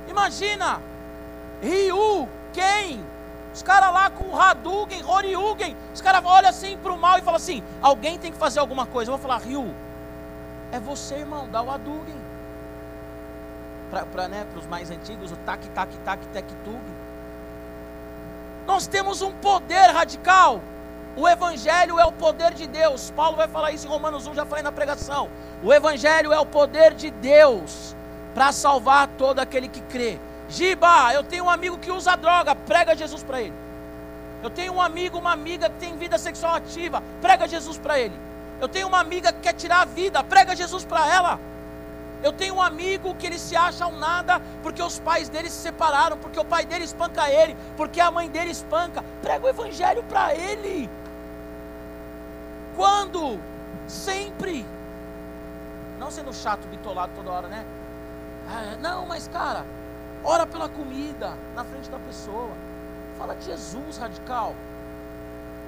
Imagina, 0.08 0.82
Ryu, 1.62 2.28
quem? 2.52 3.06
Os 3.54 3.62
caras 3.62 3.94
lá 3.94 4.10
com 4.10 4.24
o 4.30 4.42
Hadouken, 4.42 5.06
Horyugen, 5.06 5.78
os 5.94 6.02
caras 6.02 6.26
olham 6.26 6.50
assim 6.50 6.76
para 6.76 6.92
o 6.92 6.98
mal 6.98 7.20
e 7.20 7.22
falam 7.22 7.36
assim: 7.36 7.62
alguém 7.80 8.18
tem 8.18 8.32
que 8.32 8.38
fazer 8.40 8.60
alguma 8.60 8.88
coisa. 8.88 9.12
Eu 9.12 9.16
vou 9.16 9.22
falar, 9.22 9.38
Ryu, 9.44 9.76
é 10.72 10.80
você, 10.80 11.18
irmão, 11.18 11.48
dá 11.48 11.62
o 11.62 11.70
Hadouken. 11.70 12.20
Para 14.12 14.28
né, 14.28 14.48
os 14.56 14.66
mais 14.66 14.90
antigos, 14.90 15.32
o 15.32 15.38
tac, 15.38 15.64
tac, 15.70 15.96
tac, 16.04 16.48
tug. 16.64 16.82
Nós 18.66 18.88
temos 18.88 19.22
um 19.22 19.32
poder 19.34 19.92
radical. 19.92 20.64
O 21.18 21.28
Evangelho 21.28 21.98
é 21.98 22.06
o 22.06 22.12
poder 22.12 22.54
de 22.54 22.68
Deus. 22.68 23.12
Paulo 23.12 23.38
vai 23.38 23.48
falar 23.48 23.72
isso 23.72 23.88
em 23.88 23.90
Romanos 23.90 24.28
1, 24.28 24.34
já 24.34 24.46
falei 24.46 24.64
na 24.64 24.72
pregação. 24.72 25.30
O 25.64 25.74
Evangelho 25.74 26.34
é 26.34 26.40
o 26.40 26.46
poder 26.46 26.94
de 26.94 27.10
Deus 27.10 27.96
para 28.34 28.52
salvar 28.52 29.08
todo 29.18 29.40
aquele 29.40 29.70
que 29.70 29.80
crê. 29.82 30.20
Giba, 30.50 31.14
eu 31.14 31.24
tenho 31.24 31.46
um 31.46 31.50
amigo 31.50 31.78
que 31.78 31.90
usa 31.90 32.16
droga, 32.18 32.54
prega 32.54 32.96
Jesus 32.96 33.24
para 33.24 33.42
ele. 33.42 33.54
Eu 34.44 34.50
tenho 34.50 34.74
um 34.74 34.82
amigo, 34.82 35.18
uma 35.18 35.32
amiga 35.32 35.70
que 35.70 35.78
tem 35.78 35.98
vida 35.98 36.18
sexual 36.18 36.54
ativa, 36.56 37.02
prega 37.22 37.48
Jesus 37.48 37.78
para 37.78 37.98
ele. 37.98 38.14
Eu 38.60 38.68
tenho 38.68 38.88
uma 38.88 39.00
amiga 39.00 39.32
que 39.32 39.40
quer 39.40 39.54
tirar 39.54 39.82
a 39.82 39.86
vida, 39.86 40.24
prega 40.24 40.56
Jesus 40.56 40.84
para 40.84 41.08
ela. 41.08 41.40
Eu 42.22 42.34
tenho 42.34 42.56
um 42.56 42.62
amigo 42.62 43.16
que 43.16 43.26
ele 43.26 43.40
se 43.40 43.56
acha 43.56 43.88
um 43.88 43.98
nada 43.98 44.42
porque 44.62 44.82
os 44.82 45.00
pais 45.00 45.30
dele 45.30 45.50
se 45.50 45.62
separaram, 45.62 46.18
porque 46.18 46.40
o 46.40 46.46
pai 46.46 46.66
dele 46.66 46.84
espanca 46.84 47.30
ele, 47.30 47.56
porque 47.78 48.02
a 48.02 48.12
mãe 48.12 48.30
dele 48.30 48.52
espanca. 48.52 49.04
Prega 49.22 49.46
o 49.46 49.50
evangelho 49.50 50.04
para 50.04 50.34
ele. 50.34 50.90
Quando? 52.76 53.40
Sempre. 53.88 54.66
Não 56.00 56.12
sendo 56.12 56.34
chato, 56.34 56.68
bitolado 56.68 57.14
toda 57.16 57.32
hora, 57.32 57.48
né? 57.48 57.66
Ah, 58.48 58.78
não, 58.80 59.06
mas 59.06 59.28
cara, 59.28 59.66
Ora 60.26 60.48
pela 60.48 60.68
comida 60.68 61.38
na 61.54 61.64
frente 61.64 61.88
da 61.88 62.00
pessoa. 62.00 62.50
Fala 63.16 63.36
de 63.36 63.46
Jesus 63.46 63.98
radical. 63.98 64.56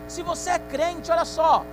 Se 0.07 0.23
você 0.23 0.49
é 0.49 0.59
crente, 0.59 1.11
olha 1.11 1.25
só. 1.25 1.63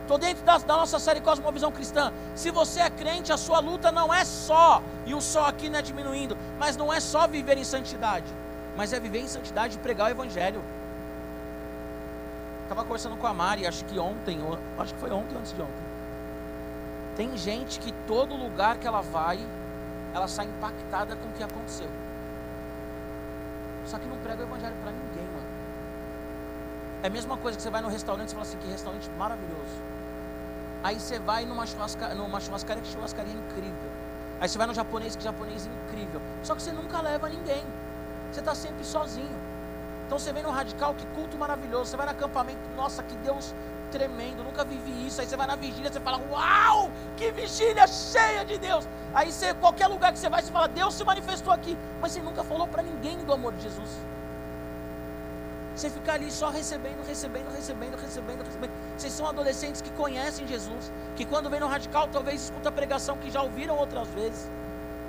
Estou 0.00 0.18
dentro 0.18 0.44
da, 0.44 0.58
da, 0.58 0.76
nossa 0.78 0.98
série 0.98 1.20
Cosmovisão 1.20 1.70
Cristã. 1.70 2.12
Se 2.34 2.50
você 2.50 2.80
é 2.80 2.90
crente, 2.90 3.32
a 3.32 3.36
sua 3.36 3.60
luta 3.60 3.92
não 3.92 4.12
é 4.12 4.24
só, 4.24 4.82
e 5.06 5.14
o 5.14 5.20
só 5.20 5.46
aqui 5.46 5.70
não 5.70 5.78
é 5.78 5.82
diminuindo, 5.82 6.36
mas 6.58 6.76
não 6.76 6.92
é 6.92 6.98
só 6.98 7.28
viver 7.28 7.56
em 7.56 7.62
santidade, 7.62 8.26
mas 8.76 8.92
é 8.92 8.98
viver 8.98 9.20
em 9.20 9.28
santidade 9.28 9.76
e 9.76 9.78
pregar 9.78 10.08
o 10.08 10.10
Evangelho. 10.10 10.60
Estava 12.72 12.88
conversando 12.88 13.18
com 13.18 13.26
a 13.26 13.34
Mari, 13.34 13.66
acho 13.66 13.84
que 13.84 13.98
ontem, 13.98 14.38
acho 14.78 14.94
que 14.94 15.00
foi 15.00 15.10
ontem 15.10 15.36
antes 15.36 15.52
de 15.52 15.60
ontem. 15.60 15.84
Tem 17.14 17.36
gente 17.36 17.78
que 17.78 17.92
todo 18.06 18.34
lugar 18.34 18.78
que 18.78 18.86
ela 18.86 19.02
vai, 19.02 19.38
ela 20.14 20.26
sai 20.26 20.46
impactada 20.46 21.14
com 21.14 21.28
o 21.28 21.32
que 21.32 21.42
aconteceu. 21.42 21.90
Só 23.84 23.98
que 23.98 24.06
não 24.06 24.16
prega 24.20 24.40
o 24.40 24.46
evangelho 24.46 24.74
para 24.80 24.90
ninguém, 24.90 25.26
mano. 25.34 25.46
É 27.02 27.08
a 27.08 27.10
mesma 27.10 27.36
coisa 27.36 27.58
que 27.58 27.62
você 27.62 27.68
vai 27.68 27.82
no 27.82 27.88
restaurante 27.88 28.30
e 28.30 28.32
fala 28.32 28.46
assim, 28.46 28.56
que 28.56 28.68
restaurante 28.68 29.10
maravilhoso. 29.18 29.76
Aí 30.82 30.98
você 30.98 31.18
vai 31.18 31.44
numa, 31.44 31.66
churrasca, 31.66 32.14
numa 32.14 32.40
churrascaria, 32.40 32.82
que 32.82 32.88
churrascaria 32.88 33.34
incrível. 33.34 33.90
Aí 34.40 34.48
você 34.48 34.56
vai 34.56 34.66
no 34.66 34.72
japonês, 34.72 35.14
que 35.14 35.22
japonês 35.22 35.66
incrível. 35.66 36.22
Só 36.42 36.54
que 36.54 36.62
você 36.62 36.72
nunca 36.72 37.02
leva 37.02 37.28
ninguém. 37.28 37.66
Você 38.32 38.40
está 38.40 38.54
sempre 38.54 38.82
sozinho. 38.82 39.51
Então 40.12 40.18
você 40.18 40.30
vem 40.30 40.42
no 40.42 40.50
radical, 40.50 40.94
que 40.94 41.06
culto 41.14 41.38
maravilhoso. 41.38 41.86
Você 41.86 41.96
vai 41.96 42.04
no 42.04 42.12
acampamento, 42.12 42.60
nossa, 42.76 43.02
que 43.02 43.16
Deus 43.16 43.54
tremendo, 43.90 44.44
nunca 44.44 44.62
vivi 44.62 45.06
isso. 45.06 45.18
Aí 45.22 45.26
você 45.26 45.38
vai 45.38 45.46
na 45.46 45.56
vigília, 45.56 45.90
você 45.90 46.00
fala, 46.00 46.20
uau, 46.30 46.90
que 47.16 47.32
vigília 47.32 47.86
cheia 47.86 48.44
de 48.44 48.58
Deus. 48.58 48.86
Aí 49.14 49.32
você, 49.32 49.54
qualquer 49.54 49.86
lugar 49.86 50.12
que 50.12 50.18
você 50.18 50.28
vai, 50.28 50.42
você 50.42 50.52
fala, 50.52 50.68
Deus 50.68 50.92
se 50.92 51.02
manifestou 51.02 51.50
aqui. 51.50 51.78
Mas 51.98 52.12
você 52.12 52.20
nunca 52.20 52.44
falou 52.44 52.68
para 52.68 52.82
ninguém 52.82 53.16
do 53.24 53.32
amor 53.32 53.54
de 53.54 53.62
Jesus. 53.62 53.88
Você 55.74 55.88
fica 55.88 56.12
ali 56.12 56.30
só 56.30 56.50
recebendo, 56.50 57.02
recebendo, 57.06 57.50
recebendo, 57.50 57.96
recebendo, 57.96 58.44
recebendo. 58.44 58.72
Vocês 58.94 59.14
são 59.14 59.26
adolescentes 59.26 59.80
que 59.80 59.88
conhecem 59.92 60.46
Jesus, 60.46 60.92
que 61.16 61.24
quando 61.24 61.48
vem 61.48 61.58
no 61.58 61.68
radical 61.68 62.06
talvez 62.08 62.42
escuta 62.42 62.68
a 62.68 62.72
pregação 62.72 63.16
que 63.16 63.30
já 63.30 63.40
ouviram 63.40 63.78
outras 63.78 64.06
vezes. 64.08 64.50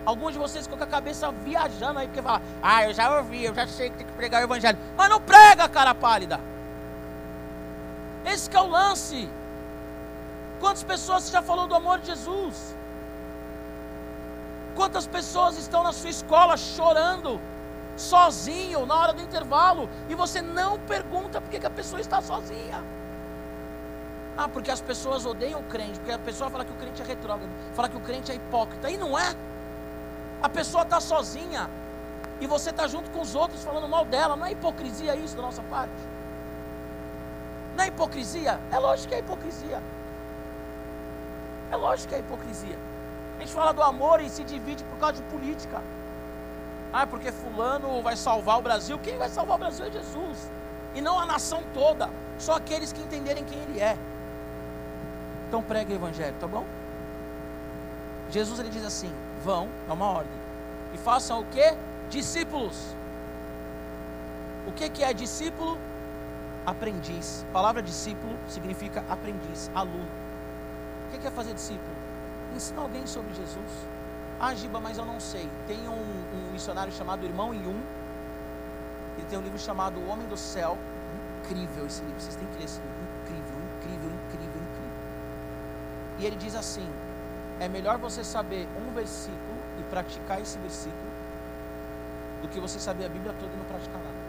Alguns 0.05 0.33
de 0.33 0.39
vocês 0.39 0.65
ficam 0.65 0.77
com 0.77 0.83
a 0.83 0.87
cabeça 0.87 1.31
viajando 1.31 1.99
aí, 1.99 2.07
porque 2.07 2.21
fala, 2.21 2.41
ah, 2.61 2.83
eu 2.83 2.93
já 2.93 3.17
ouvi, 3.17 3.45
eu 3.45 3.55
já 3.55 3.65
sei 3.67 3.89
que 3.89 3.97
tem 3.97 4.07
que 4.07 4.13
pregar 4.13 4.41
o 4.41 4.45
evangelho. 4.45 4.77
Mas 4.97 5.09
não 5.09 5.21
prega, 5.21 5.69
cara 5.69 5.95
pálida. 5.95 6.39
Esse 8.25 8.53
é 8.55 8.59
o 8.59 8.67
lance. 8.67 9.29
Quantas 10.59 10.83
pessoas 10.83 11.29
já 11.29 11.41
falou 11.41 11.67
do 11.67 11.75
amor 11.75 11.99
de 11.99 12.07
Jesus? 12.07 12.75
Quantas 14.75 15.05
pessoas 15.05 15.57
estão 15.57 15.83
na 15.83 15.93
sua 15.93 16.09
escola 16.09 16.57
chorando, 16.57 17.39
sozinho, 17.95 18.85
na 18.85 18.95
hora 18.95 19.13
do 19.13 19.21
intervalo, 19.21 19.89
e 20.09 20.15
você 20.15 20.41
não 20.41 20.79
pergunta 20.79 21.39
por 21.39 21.49
que 21.49 21.65
a 21.65 21.69
pessoa 21.69 22.01
está 22.01 22.21
sozinha? 22.21 22.83
Ah, 24.35 24.47
porque 24.47 24.71
as 24.71 24.81
pessoas 24.81 25.25
odeiam 25.25 25.59
o 25.59 25.63
crente, 25.63 25.99
porque 25.99 26.11
a 26.11 26.19
pessoa 26.19 26.49
fala 26.49 26.65
que 26.65 26.71
o 26.71 26.75
crente 26.75 27.01
é 27.01 27.05
retrógrado, 27.05 27.51
fala 27.75 27.87
que 27.87 27.97
o 27.97 27.99
crente 27.99 28.31
é 28.31 28.35
hipócrita, 28.35 28.89
e 28.89 28.97
não 28.97 29.17
é. 29.17 29.35
A 30.43 30.49
pessoa 30.49 30.83
está 30.83 30.99
sozinha, 30.99 31.69
e 32.41 32.47
você 32.47 32.71
está 32.71 32.85
junto 32.87 33.09
com 33.11 33.21
os 33.21 33.35
outros 33.35 33.63
falando 33.63 33.87
mal 33.87 34.03
dela, 34.03 34.35
não 34.35 34.45
é 34.45 34.51
hipocrisia 34.51 35.15
isso 35.15 35.35
da 35.35 35.41
nossa 35.41 35.63
parte? 35.63 35.93
Não 37.75 37.85
é 37.85 37.87
hipocrisia? 37.87 38.59
É 38.69 38.77
lógico 38.77 39.09
que 39.09 39.15
é 39.15 39.19
hipocrisia. 39.19 39.81
É 41.71 41.75
lógico 41.75 42.09
que 42.09 42.15
é 42.15 42.19
hipocrisia. 42.19 42.77
A 43.37 43.39
gente 43.39 43.53
fala 43.53 43.71
do 43.71 43.81
amor 43.81 44.21
e 44.21 44.29
se 44.29 44.43
divide 44.43 44.83
por 44.83 44.97
causa 44.97 45.21
de 45.21 45.23
política. 45.29 45.81
Ah, 46.91 47.07
porque 47.07 47.31
fulano 47.31 48.01
vai 48.01 48.15
salvar 48.15 48.59
o 48.59 48.61
Brasil. 48.61 48.99
Quem 48.99 49.17
vai 49.17 49.29
salvar 49.29 49.55
o 49.55 49.59
Brasil 49.59 49.85
é 49.85 49.91
Jesus. 49.91 50.51
E 50.93 51.01
não 51.01 51.19
a 51.19 51.25
nação 51.25 51.63
toda. 51.73 52.09
Só 52.37 52.55
aqueles 52.57 52.91
que 52.91 53.01
entenderem 53.01 53.43
quem 53.43 53.57
ele 53.57 53.79
é. 53.79 53.97
Então 55.47 55.63
pregue 55.63 55.93
o 55.93 55.95
evangelho, 55.95 56.35
tá 56.39 56.47
bom? 56.47 56.65
Jesus 58.29 58.59
ele 58.59 58.69
diz 58.69 58.85
assim: 58.85 59.11
vão, 59.43 59.69
é 59.89 59.93
uma 59.93 60.05
ordem. 60.05 60.37
E 60.93 60.97
façam 60.97 61.41
o 61.41 61.45
que? 61.45 61.75
Discípulos. 62.09 62.95
O 64.65 64.71
que, 64.71 64.89
que 64.89 65.03
é 65.03 65.13
discípulo? 65.13 65.77
aprendiz. 66.65 67.45
A 67.49 67.53
palavra 67.53 67.81
discípulo 67.81 68.37
significa 68.47 69.03
aprendiz, 69.09 69.69
aluno. 69.75 70.07
O 71.07 71.19
que 71.19 71.27
é 71.27 71.31
fazer 71.31 71.53
discípulo? 71.53 71.95
Ensina 72.55 72.81
alguém 72.81 73.05
sobre 73.05 73.33
Jesus. 73.33 73.71
Ah, 74.39 74.53
Giba, 74.55 74.79
mas 74.79 74.97
eu 74.97 75.05
não 75.05 75.19
sei. 75.19 75.49
Tem 75.67 75.77
um, 75.87 75.91
um 75.93 76.51
missionário 76.51 76.91
chamado 76.91 77.25
Irmão 77.25 77.53
Yun. 77.53 77.79
Ele 79.17 79.27
tem 79.29 79.37
um 79.37 79.41
livro 79.41 79.59
chamado 79.59 79.99
O 79.99 80.07
Homem 80.07 80.27
do 80.27 80.37
Céu. 80.37 80.77
Incrível 81.43 81.85
esse 81.85 82.01
livro, 82.03 82.19
vocês 82.19 82.35
têm 82.35 82.47
que 82.47 82.57
ler 82.57 82.65
esse 82.65 82.79
livro. 82.79 82.95
Incrível, 83.21 83.59
incrível, 83.77 84.09
incrível, 84.09 84.61
incrível. 84.61 84.93
E 86.19 86.25
ele 86.25 86.35
diz 86.35 86.55
assim: 86.55 86.87
é 87.59 87.67
melhor 87.67 87.97
você 87.97 88.23
saber 88.23 88.67
um 88.77 88.93
versículo 88.93 89.57
e 89.79 89.83
praticar 89.83 90.41
esse 90.41 90.57
versículo 90.57 91.11
do 92.41 92.47
que 92.49 92.59
você 92.59 92.79
saber 92.79 93.05
a 93.05 93.09
Bíblia 93.09 93.33
toda 93.39 93.53
e 93.53 93.57
não 93.57 93.65
praticar 93.65 93.99
nada. 94.01 94.23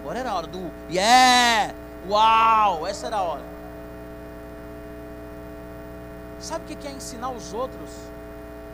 Agora 0.00 0.18
era 0.20 0.30
a 0.30 0.34
hora 0.34 0.46
do 0.46 0.70
yeah, 0.88 1.74
uau, 2.08 2.86
essa 2.86 3.08
era 3.08 3.16
a 3.16 3.22
hora. 3.22 3.42
Sabe 6.38 6.72
o 6.72 6.76
que 6.76 6.86
é 6.86 6.92
ensinar 6.92 7.30
os 7.30 7.52
outros? 7.52 7.90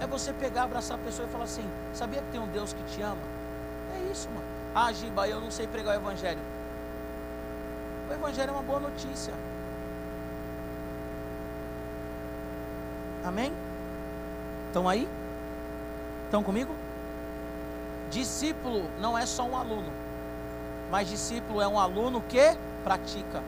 É 0.00 0.06
você 0.06 0.32
pegar, 0.32 0.64
abraçar 0.64 0.98
a 0.98 1.02
pessoa 1.02 1.26
e 1.26 1.30
falar 1.30 1.44
assim: 1.44 1.66
Sabia 1.94 2.20
que 2.20 2.30
tem 2.30 2.40
um 2.40 2.48
Deus 2.48 2.72
que 2.72 2.82
te 2.84 3.00
ama? 3.00 3.22
É 3.96 4.12
isso, 4.12 4.28
mano. 4.28 4.44
Ah, 4.74 4.92
Giba, 4.92 5.28
eu 5.28 5.40
não 5.40 5.50
sei 5.50 5.66
pregar 5.66 5.94
o 5.96 6.00
Evangelho. 6.00 6.40
O 8.10 8.12
Evangelho 8.12 8.50
é 8.50 8.52
uma 8.52 8.62
boa 8.62 8.80
notícia. 8.80 9.32
Amém? 13.24 13.52
Estão 14.66 14.88
aí? 14.88 15.08
Estão 16.24 16.42
comigo? 16.42 16.74
Discípulo 18.10 18.90
não 19.00 19.16
é 19.16 19.24
só 19.26 19.44
um 19.44 19.56
aluno 19.56 20.02
mas 20.92 21.08
discípulo 21.08 21.62
é 21.62 21.66
um 21.66 21.80
aluno 21.80 22.22
que 22.28 22.54
pratica. 22.84 23.42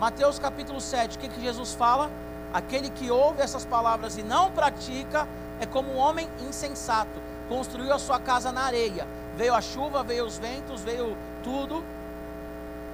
Mateus 0.00 0.36
capítulo 0.36 0.80
7, 0.80 1.16
o 1.16 1.20
que, 1.20 1.28
que 1.28 1.40
Jesus 1.40 1.74
fala? 1.74 2.10
Aquele 2.52 2.90
que 2.90 3.08
ouve 3.08 3.40
essas 3.40 3.64
palavras 3.64 4.18
e 4.18 4.22
não 4.24 4.50
pratica 4.50 5.28
é 5.60 5.66
como 5.66 5.92
um 5.92 5.96
homem 5.96 6.28
insensato, 6.40 7.22
construiu 7.48 7.94
a 7.94 8.00
sua 8.00 8.18
casa 8.18 8.50
na 8.50 8.62
areia. 8.62 9.06
Veio 9.36 9.54
a 9.54 9.60
chuva, 9.60 10.02
veio 10.02 10.24
os 10.24 10.36
ventos, 10.36 10.82
veio 10.82 11.16
tudo, 11.44 11.84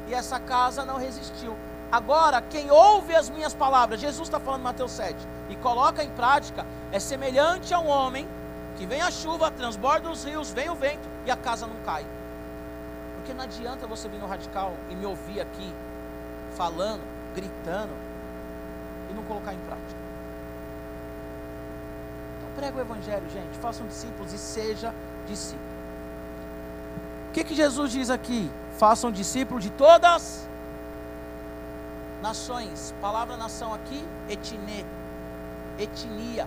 e 0.06 0.12
essa 0.12 0.38
casa 0.38 0.84
não 0.84 0.98
resistiu. 0.98 1.56
Agora, 1.90 2.40
quem 2.40 2.70
ouve 2.70 3.14
as 3.14 3.28
minhas 3.28 3.52
palavras, 3.52 4.00
Jesus 4.00 4.28
está 4.28 4.38
falando 4.38 4.60
em 4.60 4.64
Mateus 4.64 4.92
7, 4.92 5.16
e 5.48 5.56
coloca 5.56 6.04
em 6.04 6.10
prática, 6.10 6.64
é 6.92 7.00
semelhante 7.00 7.74
a 7.74 7.80
um 7.80 7.88
homem 7.88 8.28
que 8.76 8.86
vem 8.86 9.02
a 9.02 9.10
chuva, 9.10 9.50
transborda 9.50 10.08
os 10.08 10.24
rios, 10.24 10.50
vem 10.50 10.70
o 10.70 10.74
vento 10.74 11.08
e 11.26 11.30
a 11.30 11.36
casa 11.36 11.66
não 11.66 11.76
cai. 11.84 12.06
Porque 13.16 13.34
não 13.34 13.42
adianta 13.42 13.86
você 13.86 14.08
vir 14.08 14.18
no 14.18 14.26
radical 14.26 14.74
e 14.88 14.94
me 14.94 15.04
ouvir 15.04 15.40
aqui, 15.40 15.74
falando, 16.56 17.02
gritando, 17.34 17.92
e 19.10 19.12
não 19.12 19.24
colocar 19.24 19.52
em 19.52 19.58
prática. 19.58 20.00
Então 22.38 22.50
Prega 22.54 22.78
o 22.78 22.80
evangelho, 22.80 23.28
gente. 23.30 23.58
Façam 23.58 23.86
discípulos 23.86 24.32
e 24.32 24.38
seja 24.38 24.94
discípulo. 25.26 25.68
O 27.28 27.32
que, 27.32 27.44
que 27.44 27.54
Jesus 27.54 27.90
diz 27.90 28.10
aqui? 28.10 28.50
Façam 28.78 29.10
discípulos 29.10 29.62
de 29.62 29.70
todas 29.70 30.48
nações. 32.20 32.94
Palavra 33.00 33.36
nação 33.36 33.72
aqui, 33.74 34.06
etne. 34.28 34.86
Etnia. 35.78 36.46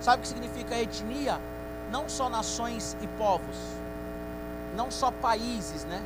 Sabe 0.00 0.18
o 0.18 0.22
que 0.22 0.28
significa 0.28 0.76
etnia? 0.76 1.40
Não 1.90 2.08
só 2.08 2.28
nações 2.28 2.96
e 3.00 3.06
povos. 3.06 3.56
Não 4.74 4.90
só 4.90 5.10
países, 5.10 5.84
né? 5.84 6.02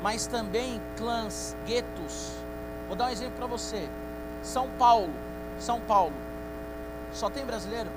Mas 0.00 0.26
também 0.26 0.80
clãs, 0.96 1.56
guetos. 1.66 2.32
Vou 2.86 2.96
dar 2.96 3.06
um 3.06 3.10
exemplo 3.10 3.36
para 3.36 3.46
você. 3.46 3.88
São 4.42 4.68
Paulo. 4.78 5.12
São 5.58 5.80
Paulo. 5.80 6.14
Só 7.12 7.28
tem 7.28 7.44
brasileiro? 7.44 7.90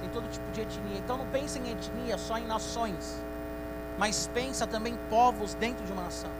Tem 0.00 0.10
todo 0.10 0.28
tipo 0.30 0.50
de 0.52 0.60
etnia. 0.60 0.98
Então 0.98 1.16
não 1.16 1.26
pense 1.26 1.58
em 1.58 1.70
etnia 1.70 2.18
só 2.18 2.36
em 2.36 2.46
nações. 2.46 3.22
Mas 3.98 4.28
pensa 4.32 4.66
também 4.66 4.94
em 4.94 4.98
povos 5.08 5.54
dentro 5.54 5.84
de 5.84 5.92
uma 5.92 6.02
nação. 6.02 6.30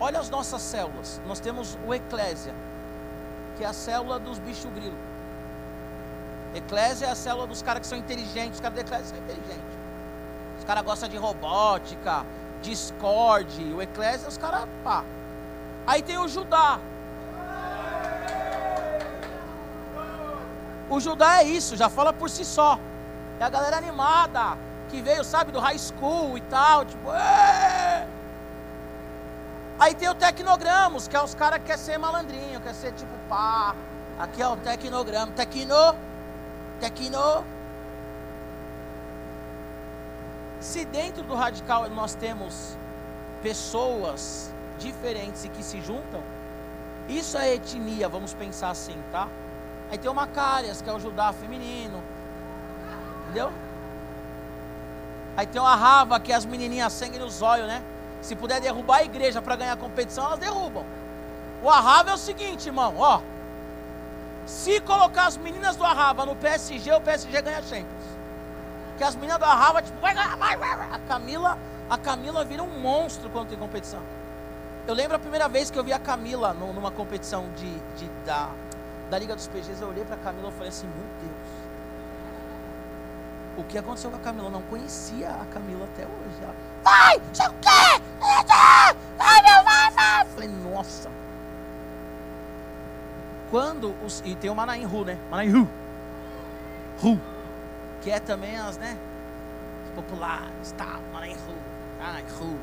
Olha 0.00 0.20
as 0.20 0.30
nossas 0.30 0.62
células. 0.62 1.20
Nós 1.26 1.40
temos 1.40 1.76
o 1.86 1.92
Eclésia, 1.92 2.54
que 3.56 3.64
é 3.64 3.66
a 3.66 3.72
célula 3.72 4.18
dos 4.18 4.38
bichos 4.38 4.70
grilo. 4.72 4.96
Eclésia 6.54 7.06
é 7.06 7.10
a 7.10 7.14
célula 7.14 7.46
dos 7.46 7.62
caras 7.62 7.80
que 7.80 7.86
são 7.86 7.98
inteligentes. 7.98 8.54
Os 8.56 8.60
caras 8.60 8.76
da 8.76 8.80
Eclésia 8.82 9.06
são 9.06 9.18
inteligentes. 9.18 9.78
Os 10.58 10.64
caras 10.64 10.84
gostam 10.84 11.08
de 11.08 11.16
robótica, 11.16 12.24
Discord. 12.62 13.74
O 13.74 13.82
Eclésia, 13.82 14.28
os 14.28 14.38
caras, 14.38 14.66
pá. 14.84 15.04
Aí 15.86 16.02
tem 16.02 16.18
o 16.18 16.28
Judá. 16.28 16.78
O 20.90 21.00
Judá 21.00 21.42
é 21.42 21.44
isso, 21.44 21.76
já 21.76 21.88
fala 21.88 22.12
por 22.12 22.30
si 22.30 22.44
só. 22.44 22.78
É 23.38 23.44
a 23.44 23.48
galera 23.48 23.76
animada, 23.76 24.56
que 24.88 25.02
veio, 25.02 25.22
sabe, 25.22 25.52
do 25.52 25.60
high 25.60 25.78
school 25.78 26.38
e 26.38 26.40
tal, 26.42 26.84
tipo, 26.84 27.10
Êê! 27.10 27.67
Aí 29.78 29.94
tem 29.94 30.08
o 30.08 30.14
Tecnogramos, 30.14 31.06
que 31.06 31.16
é 31.16 31.22
os 31.22 31.34
caras 31.34 31.60
que 31.60 31.66
quer 31.66 31.78
ser 31.78 31.98
malandrinho, 31.98 32.60
quer 32.60 32.74
ser 32.74 32.92
tipo 32.92 33.12
pá. 33.28 33.76
Aqui 34.18 34.42
é 34.42 34.48
o 34.48 34.56
Tecnograma. 34.56 35.30
Tecno. 35.32 35.94
Tecno. 36.80 37.44
Se 40.60 40.84
dentro 40.84 41.22
do 41.22 41.34
radical 41.34 41.88
nós 41.90 42.14
temos 42.14 42.76
pessoas 43.40 44.52
diferentes 44.78 45.44
e 45.44 45.48
que 45.48 45.62
se 45.62 45.80
juntam, 45.80 46.22
isso 47.08 47.38
é 47.38 47.54
etnia, 47.54 48.08
vamos 48.08 48.34
pensar 48.34 48.70
assim, 48.70 48.96
tá? 49.12 49.28
Aí 49.90 49.96
tem 49.96 50.10
o 50.10 50.14
Macárias, 50.14 50.82
que 50.82 50.90
é 50.90 50.92
o 50.92 50.98
Judá 50.98 51.32
feminino. 51.32 52.02
Entendeu? 53.22 53.52
Aí 55.36 55.46
tem 55.46 55.62
o 55.62 55.64
Arrava, 55.64 56.18
que 56.18 56.32
é 56.32 56.34
as 56.34 56.44
menininhas 56.44 56.92
sangue 56.92 57.18
nos 57.18 57.40
olhos, 57.40 57.68
né? 57.68 57.82
Se 58.20 58.34
puder 58.34 58.60
derrubar 58.60 58.98
a 58.98 59.04
igreja 59.04 59.40
para 59.40 59.56
ganhar 59.56 59.76
competição, 59.76 60.24
elas 60.24 60.38
derrubam. 60.38 60.84
O 61.62 61.68
Arrava 61.68 62.10
é 62.10 62.14
o 62.14 62.18
seguinte, 62.18 62.66
irmão, 62.66 62.94
ó. 62.98 63.20
Se 64.46 64.80
colocar 64.80 65.26
as 65.26 65.36
meninas 65.36 65.76
do 65.76 65.84
Arrava 65.84 66.24
no 66.24 66.34
PSG, 66.36 66.92
o 66.92 67.00
PSG 67.00 67.42
ganha 67.42 67.62
Champions. 67.62 68.18
Porque 68.88 69.04
as 69.04 69.14
meninas 69.14 69.38
do 69.38 69.44
Arrava, 69.44 69.82
tipo, 69.82 70.00
vai, 70.00 70.14
vai, 70.14 70.56
vai. 70.56 70.88
A 70.90 70.98
Camila, 71.06 71.58
a 71.88 71.98
Camila 71.98 72.44
vira 72.44 72.62
um 72.62 72.80
monstro 72.80 73.28
quando 73.30 73.48
tem 73.48 73.58
competição. 73.58 74.00
Eu 74.86 74.94
lembro 74.94 75.16
a 75.16 75.18
primeira 75.18 75.48
vez 75.48 75.70
que 75.70 75.78
eu 75.78 75.84
vi 75.84 75.92
a 75.92 75.98
Camila 75.98 76.54
numa 76.54 76.90
competição 76.90 77.46
de, 77.56 77.70
de 77.96 78.08
da, 78.24 78.48
da 79.10 79.18
Liga 79.18 79.36
dos 79.36 79.46
PGs, 79.46 79.82
eu 79.82 79.88
olhei 79.88 80.04
para 80.04 80.16
a 80.16 80.18
Camila 80.18 80.48
e 80.48 80.52
falei 80.52 80.68
assim, 80.68 80.86
meu 80.86 81.06
Deus. 81.20 81.67
O 83.58 83.64
que 83.64 83.76
aconteceu 83.76 84.08
com 84.08 84.16
a 84.16 84.20
Camila? 84.20 84.46
Eu 84.46 84.52
não 84.52 84.62
conhecia 84.62 85.30
a 85.30 85.44
Camila 85.46 85.84
até 85.84 86.04
hoje. 86.04 86.36
Ela, 86.40 86.54
vai, 86.84 87.20
sei 87.32 87.48
o 87.48 87.54
quê? 87.54 88.02
Vai, 89.18 89.42
meu, 89.42 89.64
vai, 89.64 89.90
vai. 89.90 90.24
Falei, 90.26 90.48
nossa. 90.48 91.10
Quando 93.50 93.96
os. 94.04 94.22
E 94.24 94.36
tem 94.36 94.48
o 94.48 94.54
Manaim 94.54 94.84
Ru, 94.84 95.04
né? 95.04 95.18
Manaim 95.28 95.50
Ru. 95.50 95.68
Ru. 97.02 97.20
Que 98.00 98.12
é 98.12 98.20
também 98.20 98.56
as, 98.56 98.78
né? 98.78 98.96
Populares, 99.96 100.72
tá? 100.76 101.00
Ai, 102.00 102.24
Ru. 102.38 102.56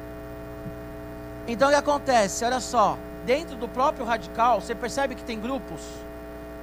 Então 1.46 1.68
o 1.68 1.72
que 1.72 1.78
acontece? 1.78 2.46
Olha 2.46 2.62
só. 2.62 2.98
Dentro 3.26 3.58
do 3.58 3.68
próprio 3.68 4.06
radical, 4.06 4.62
você 4.62 4.74
percebe 4.74 5.14
que 5.14 5.24
tem 5.26 5.42
grupos. 5.42 5.82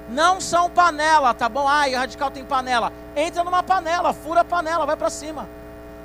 Não 0.09 0.41
são 0.41 0.69
panela, 0.69 1.33
tá 1.33 1.47
bom? 1.47 1.67
Ai, 1.67 1.95
o 1.95 1.97
radical 1.97 2.29
tem 2.29 2.43
panela. 2.43 2.91
Entra 3.15 3.43
numa 3.43 3.63
panela, 3.63 4.13
fura 4.13 4.41
a 4.41 4.45
panela, 4.45 4.85
vai 4.85 4.97
para 4.97 5.09
cima. 5.09 5.47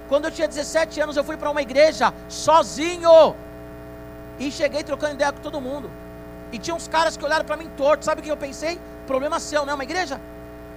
Quando 0.08 0.26
eu 0.26 0.30
tinha 0.30 0.48
17 0.48 1.00
anos, 1.00 1.16
eu 1.16 1.24
fui 1.24 1.36
para 1.36 1.50
uma 1.50 1.60
igreja 1.60 2.14
sozinho. 2.28 3.34
E 4.38 4.50
cheguei 4.50 4.82
trocando 4.82 5.14
ideia 5.14 5.32
com 5.32 5.40
todo 5.40 5.60
mundo. 5.60 5.90
E 6.52 6.58
tinha 6.58 6.74
uns 6.74 6.88
caras 6.88 7.16
que 7.16 7.24
olharam 7.24 7.44
para 7.44 7.56
mim 7.56 7.68
torto. 7.76 8.04
Sabe 8.04 8.20
o 8.20 8.24
que 8.24 8.30
eu 8.30 8.36
pensei? 8.36 8.80
Problema 9.06 9.40
seu, 9.40 9.66
não 9.66 9.72
é 9.72 9.74
uma 9.74 9.84
igreja? 9.84 10.20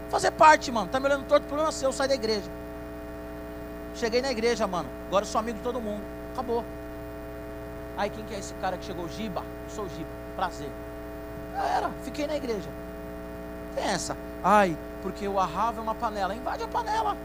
Fazer 0.09 0.31
parte, 0.31 0.71
mano. 0.71 0.89
Tá 0.89 0.99
me 0.99 1.05
olhando 1.05 1.25
torto, 1.25 1.45
problema 1.47 1.71
seu, 1.71 1.93
sai 1.93 2.07
da 2.07 2.15
igreja. 2.15 2.49
Cheguei 3.95 4.21
na 4.21 4.31
igreja, 4.31 4.67
mano. 4.67 4.89
Agora 5.07 5.23
eu 5.23 5.27
sou 5.27 5.39
amigo 5.39 5.57
de 5.57 5.63
todo 5.63 5.79
mundo. 5.79 6.01
Acabou. 6.33 6.65
Aí 7.97 8.09
quem 8.09 8.25
que 8.25 8.33
é 8.33 8.39
esse 8.39 8.53
cara 8.55 8.77
que 8.77 8.85
chegou? 8.85 9.07
Giba. 9.07 9.41
Eu 9.41 9.69
sou 9.69 9.87
Giba. 9.89 10.09
Prazer. 10.35 10.69
Já 11.53 11.63
era. 11.63 11.91
Fiquei 12.03 12.25
na 12.25 12.35
igreja. 12.35 12.69
Tem 13.75 13.85
essa. 13.85 14.15
Ai, 14.43 14.77
porque 15.01 15.27
o 15.27 15.39
arravo 15.39 15.79
é 15.79 15.83
uma 15.83 15.95
panela. 15.95 16.35
Invade 16.35 16.63
a 16.63 16.67
panela. 16.67 17.17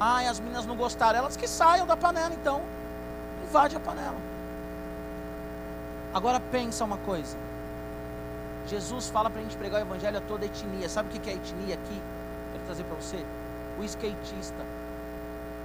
Ai, 0.00 0.26
as 0.26 0.38
meninas 0.38 0.66
não 0.66 0.76
gostaram. 0.76 1.18
Elas 1.18 1.36
que 1.36 1.48
saiam 1.48 1.86
da 1.86 1.96
panela, 1.96 2.34
então. 2.34 2.62
Invade 3.44 3.76
a 3.76 3.80
panela. 3.80 4.16
Agora 6.12 6.40
pensa 6.40 6.84
uma 6.84 6.98
coisa. 6.98 7.36
Jesus 8.66 9.08
fala 9.08 9.30
para 9.30 9.40
a 9.40 9.42
gente 9.42 9.56
pregar 9.56 9.80
o 9.80 9.84
evangelho 9.84 10.18
a 10.18 10.20
toda 10.20 10.44
etnia. 10.44 10.88
Sabe 10.88 11.08
o 11.08 11.20
que 11.20 11.30
é 11.30 11.34
etnia 11.34 11.74
aqui? 11.74 12.02
Quero 12.52 12.64
trazer 12.64 12.84
para 12.84 12.96
você. 12.96 13.24
O 13.78 13.84
skatista. 13.84 14.64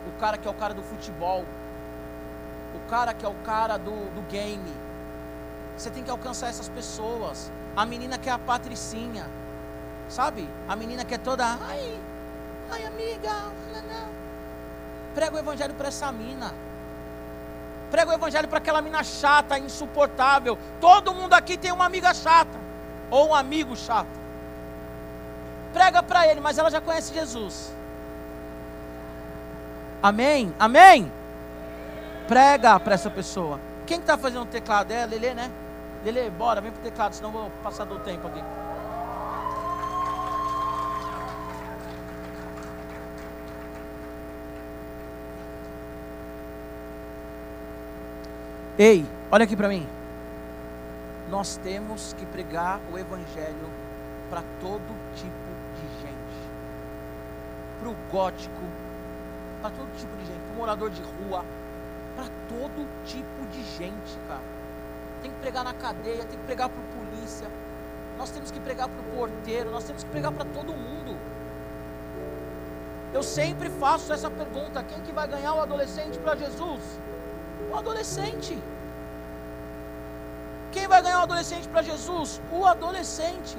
O 0.07 0.19
cara 0.19 0.37
que 0.37 0.47
é 0.47 0.51
o 0.51 0.53
cara 0.53 0.73
do 0.73 0.83
futebol. 0.83 1.45
O 2.73 2.89
cara 2.89 3.13
que 3.13 3.25
é 3.25 3.29
o 3.29 3.35
cara 3.45 3.77
do, 3.77 3.91
do 4.15 4.21
game. 4.29 4.73
Você 5.77 5.89
tem 5.89 6.03
que 6.03 6.11
alcançar 6.11 6.47
essas 6.47 6.69
pessoas. 6.69 7.51
A 7.75 7.85
menina 7.85 8.17
que 8.17 8.29
é 8.29 8.31
a 8.31 8.39
patricinha. 8.39 9.25
Sabe? 10.13 10.47
A 10.69 10.75
menina 10.75 11.03
que 11.03 11.15
é 11.15 11.17
toda. 11.17 11.43
Ai, 11.43 11.99
ai 12.69 12.85
amiga. 12.85 13.31
Não. 13.73 14.07
Prega 15.15 15.35
o 15.35 15.39
evangelho 15.39 15.73
para 15.73 15.87
essa 15.87 16.11
mina. 16.11 16.53
Prega 17.89 18.11
o 18.11 18.13
evangelho 18.13 18.47
para 18.47 18.59
aquela 18.59 18.79
mina 18.79 19.03
chata, 19.03 19.57
insuportável. 19.57 20.55
Todo 20.79 21.15
mundo 21.15 21.33
aqui 21.33 21.57
tem 21.57 21.71
uma 21.71 21.85
amiga 21.85 22.13
chata. 22.13 22.59
Ou 23.09 23.29
um 23.29 23.33
amigo 23.33 23.75
chato. 23.75 24.19
Prega 25.73 26.03
para 26.03 26.27
ele, 26.27 26.39
mas 26.39 26.59
ela 26.59 26.69
já 26.69 26.79
conhece 26.79 27.11
Jesus. 27.11 27.73
Amém? 29.99 30.53
Amém? 30.59 31.11
Prega 32.27 32.79
para 32.79 32.93
essa 32.93 33.09
pessoa. 33.09 33.59
Quem 33.87 33.97
está 33.97 34.15
fazendo 34.15 34.43
o 34.43 34.45
teclado? 34.45 34.91
É 34.91 35.07
Lele, 35.07 35.33
né? 35.33 35.49
Lele, 36.05 36.29
bora, 36.29 36.61
vem 36.61 36.71
pro 36.71 36.83
teclado, 36.83 37.15
senão 37.15 37.31
vou 37.31 37.49
passar 37.63 37.85
do 37.85 37.97
tempo 37.97 38.27
aqui. 38.27 38.43
Ei, 48.75 49.05
olha 49.29 49.43
aqui 49.43 49.55
para 49.55 49.69
mim. 49.69 49.87
Nós 51.29 51.57
temos 51.57 52.13
que 52.13 52.25
pregar 52.25 52.79
o 52.91 52.97
Evangelho 52.97 53.69
para 54.31 54.41
todo 54.59 54.97
tipo 55.13 55.53
de 55.75 56.01
gente. 56.01 56.49
Para 57.79 57.89
o 57.89 57.95
gótico, 58.11 58.63
para 59.61 59.69
todo 59.69 59.95
tipo 59.95 60.17
de 60.17 60.25
gente. 60.25 60.39
Para 60.39 60.53
o 60.53 60.57
morador 60.57 60.89
de 60.89 61.03
rua, 61.03 61.45
para 62.15 62.25
todo 62.49 62.87
tipo 63.05 63.45
de 63.51 63.63
gente, 63.77 64.17
cara. 64.27 64.41
Tem 65.21 65.29
que 65.29 65.37
pregar 65.37 65.63
na 65.63 65.75
cadeia, 65.75 66.25
tem 66.25 66.39
que 66.39 66.45
pregar 66.45 66.67
para 66.67 66.81
o 66.81 67.05
polícia. 67.05 67.47
Nós 68.17 68.31
temos 68.31 68.49
que 68.49 68.59
pregar 68.59 68.89
para 68.89 68.99
o 68.99 69.15
porteiro, 69.15 69.69
nós 69.69 69.83
temos 69.83 70.03
que 70.03 70.09
pregar 70.09 70.31
para 70.31 70.45
todo 70.45 70.73
mundo. 70.73 71.15
Eu 73.13 73.21
sempre 73.21 73.69
faço 73.69 74.11
essa 74.11 74.31
pergunta: 74.31 74.83
quem 74.83 74.99
que 75.01 75.11
vai 75.11 75.27
ganhar 75.27 75.53
o 75.53 75.61
adolescente 75.61 76.17
para 76.17 76.35
Jesus? 76.35 76.81
O 77.73 77.77
adolescente. 77.77 78.61
Quem 80.71 80.87
vai 80.87 81.01
ganhar 81.01 81.19
o 81.21 81.23
adolescente 81.23 81.67
para 81.67 81.81
Jesus? 81.81 82.39
O 82.51 82.65
adolescente. 82.65 83.57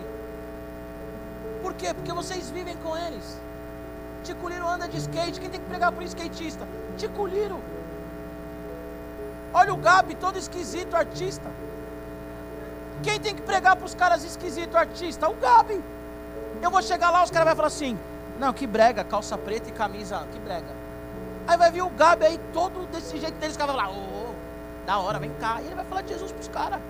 Por 1.63 1.75
quê? 1.75 1.93
Porque 1.93 2.13
vocês 2.13 2.51
vivem 2.51 2.77
com 2.77 2.97
eles. 2.97 3.41
Ticuliro 4.23 4.69
anda 4.69 4.89
de 4.89 4.99
skate. 4.99 5.41
Quem 5.41 5.51
tem 5.51 5.61
que 5.61 5.67
pregar 5.67 5.91
para 5.91 6.03
o 6.03 6.07
skatista? 6.07 6.67
Ticuliro. 6.97 7.61
Olha 9.53 9.75
o 9.75 9.77
Gabi, 9.77 10.15
todo 10.15 10.39
esquisito, 10.39 10.95
artista. 10.95 11.51
Quem 13.03 13.19
tem 13.21 13.35
que 13.35 13.43
pregar 13.43 13.77
para 13.77 13.87
os 13.87 13.95
caras 13.95 14.25
esquisitos, 14.25 14.77
artista? 14.77 15.29
O 15.29 15.35
Gabi. 15.35 15.83
Eu 16.63 16.71
vou 16.71 16.83
chegar 16.83 17.11
lá, 17.11 17.23
os 17.25 17.31
caras 17.31 17.49
vão 17.49 17.57
falar 17.57 17.69
assim: 17.69 17.99
Não, 18.39 18.53
que 18.53 18.67
brega, 18.67 19.03
calça 19.03 19.37
preta 19.37 19.69
e 19.69 19.73
camisa, 19.73 20.27
que 20.33 20.39
brega. 20.39 20.84
Aí 21.47 21.57
vai 21.59 21.71
vir 21.71 21.83
o 21.83 21.91
Gabi 21.91 22.25
aí, 22.25 22.41
todo 22.53 22.87
desse 22.87 23.19
jeito 23.19 23.35
deles, 23.35 23.57
caras 23.57 23.75
vão 23.75 23.85
falar: 23.85 23.97
Ô, 23.97 24.31
oh, 24.31 24.87
da 24.87 24.99
hora, 24.99 25.19
vem 25.19 25.33
cá. 25.35 25.61
E 25.61 25.67
ele 25.67 25.75
vai 25.75 25.85
falar 25.85 26.03
de 26.03 26.09
Jesus 26.09 26.33
para 26.33 26.41
os 26.41 26.49
caras. 26.49 26.81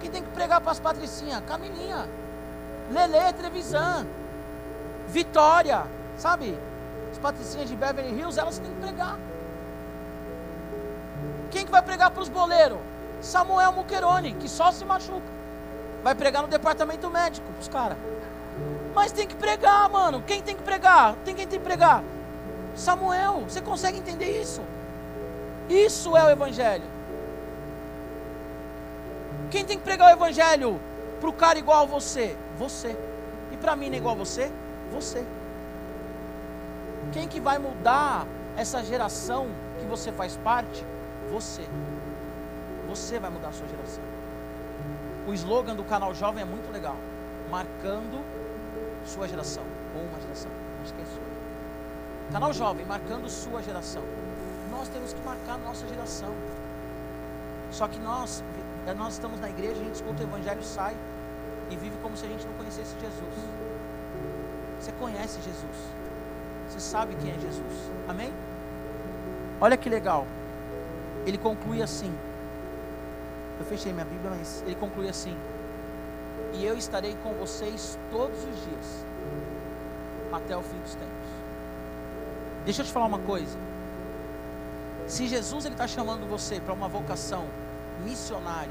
Quem 0.00 0.10
tem 0.10 0.22
que 0.22 0.30
pregar 0.30 0.60
para 0.60 0.72
as 0.72 0.80
patricinhas? 0.80 1.42
Camilinha, 1.46 2.08
Lele, 2.90 3.32
Trevisan, 3.34 4.06
Vitória, 5.08 5.84
sabe? 6.16 6.58
As 7.10 7.18
patricinhas 7.18 7.68
de 7.68 7.76
Beverly 7.76 8.18
Hills, 8.18 8.38
elas 8.38 8.58
têm 8.58 8.70
que 8.70 8.80
pregar. 8.80 9.18
Quem 11.50 11.64
que 11.64 11.70
vai 11.70 11.82
pregar 11.82 12.10
para 12.10 12.22
os 12.22 12.28
boleiros? 12.28 12.78
Samuel 13.20 13.72
Muquerone, 13.72 14.32
que 14.34 14.48
só 14.48 14.72
se 14.72 14.84
machuca. 14.84 15.30
Vai 16.02 16.14
pregar 16.14 16.42
no 16.42 16.48
departamento 16.48 17.08
médico 17.08 17.46
os 17.60 17.68
caras. 17.68 17.96
Mas 18.94 19.12
tem 19.12 19.26
que 19.26 19.36
pregar, 19.36 19.88
mano. 19.88 20.22
Quem 20.26 20.42
tem 20.42 20.56
que 20.56 20.62
pregar? 20.62 21.14
Tem 21.24 21.34
quem 21.34 21.46
tem 21.46 21.58
que 21.58 21.64
pregar? 21.64 22.02
Samuel, 22.74 23.44
você 23.48 23.60
consegue 23.60 23.98
entender 23.98 24.40
isso? 24.40 24.62
Isso 25.68 26.16
é 26.16 26.24
o 26.24 26.30
evangelho. 26.30 26.84
Quem 29.50 29.64
tem 29.64 29.78
que 29.78 29.84
pregar 29.84 30.10
o 30.10 30.12
evangelho 30.12 30.80
para 31.20 31.28
o 31.28 31.32
cara 31.32 31.58
igual 31.58 31.82
a 31.82 31.86
você? 31.86 32.36
Você. 32.58 32.96
E 33.52 33.56
para 33.56 33.76
mim 33.76 33.88
não 33.88 33.94
é 33.94 33.98
igual 33.98 34.14
a 34.14 34.18
você? 34.18 34.50
Você. 34.90 35.24
Quem 37.12 37.28
que 37.28 37.40
vai 37.40 37.58
mudar 37.58 38.26
essa 38.56 38.82
geração 38.82 39.48
que 39.78 39.86
você 39.86 40.10
faz 40.10 40.36
parte? 40.38 40.84
Você. 41.30 41.62
Você 42.88 43.18
vai 43.18 43.30
mudar 43.30 43.48
a 43.48 43.52
sua 43.52 43.68
geração. 43.68 44.02
O 45.26 45.32
slogan 45.34 45.76
do 45.76 45.84
canal 45.84 46.14
Jovem 46.14 46.42
é 46.42 46.46
muito 46.46 46.72
legal. 46.72 46.96
Marcando 47.50 48.24
sua 49.04 49.28
geração. 49.28 49.64
Ou 49.94 50.02
uma 50.02 50.20
geração. 50.20 50.50
É 50.82 51.04
sua. 51.04 51.31
Canal 52.30 52.52
Jovem, 52.52 52.84
marcando 52.86 53.28
sua 53.28 53.62
geração. 53.62 54.02
Nós 54.70 54.88
temos 54.88 55.12
que 55.12 55.20
marcar 55.22 55.58
nossa 55.58 55.86
geração. 55.86 56.32
Só 57.70 57.88
que 57.88 57.98
nós, 57.98 58.44
nós 58.96 59.14
estamos 59.14 59.40
na 59.40 59.48
igreja, 59.48 59.80
a 59.80 59.84
gente 59.84 59.94
escuta 59.94 60.22
o 60.22 60.26
evangelho, 60.26 60.62
sai 60.62 60.96
e 61.70 61.76
vive 61.76 61.96
como 62.02 62.16
se 62.16 62.26
a 62.26 62.28
gente 62.28 62.46
não 62.46 62.54
conhecesse 62.54 62.94
Jesus. 63.00 63.34
Você 64.78 64.92
conhece 64.92 65.40
Jesus. 65.42 65.76
Você 66.68 66.80
sabe 66.80 67.14
quem 67.16 67.30
é 67.30 67.38
Jesus. 67.38 67.90
Amém? 68.08 68.32
Olha 69.60 69.76
que 69.76 69.88
legal 69.88 70.26
ele 71.26 71.38
conclui 71.38 71.82
assim. 71.82 72.12
Eu 73.58 73.64
fechei 73.66 73.92
minha 73.92 74.04
Bíblia, 74.04 74.30
mas 74.30 74.62
ele 74.66 74.74
conclui 74.74 75.08
assim: 75.08 75.36
E 76.52 76.64
eu 76.64 76.76
estarei 76.76 77.16
com 77.22 77.32
vocês 77.34 77.98
todos 78.10 78.38
os 78.38 78.64
dias, 78.64 79.04
até 80.32 80.56
o 80.56 80.62
fim 80.62 80.78
dos 80.78 80.94
tempos. 80.94 81.41
Deixa 82.64 82.82
eu 82.82 82.86
te 82.86 82.92
falar 82.92 83.06
uma 83.06 83.18
coisa. 83.18 83.58
Se 85.08 85.26
Jesus 85.26 85.64
está 85.64 85.88
chamando 85.88 86.28
você 86.28 86.60
para 86.60 86.72
uma 86.72 86.88
vocação 86.88 87.44
missionária, 88.04 88.70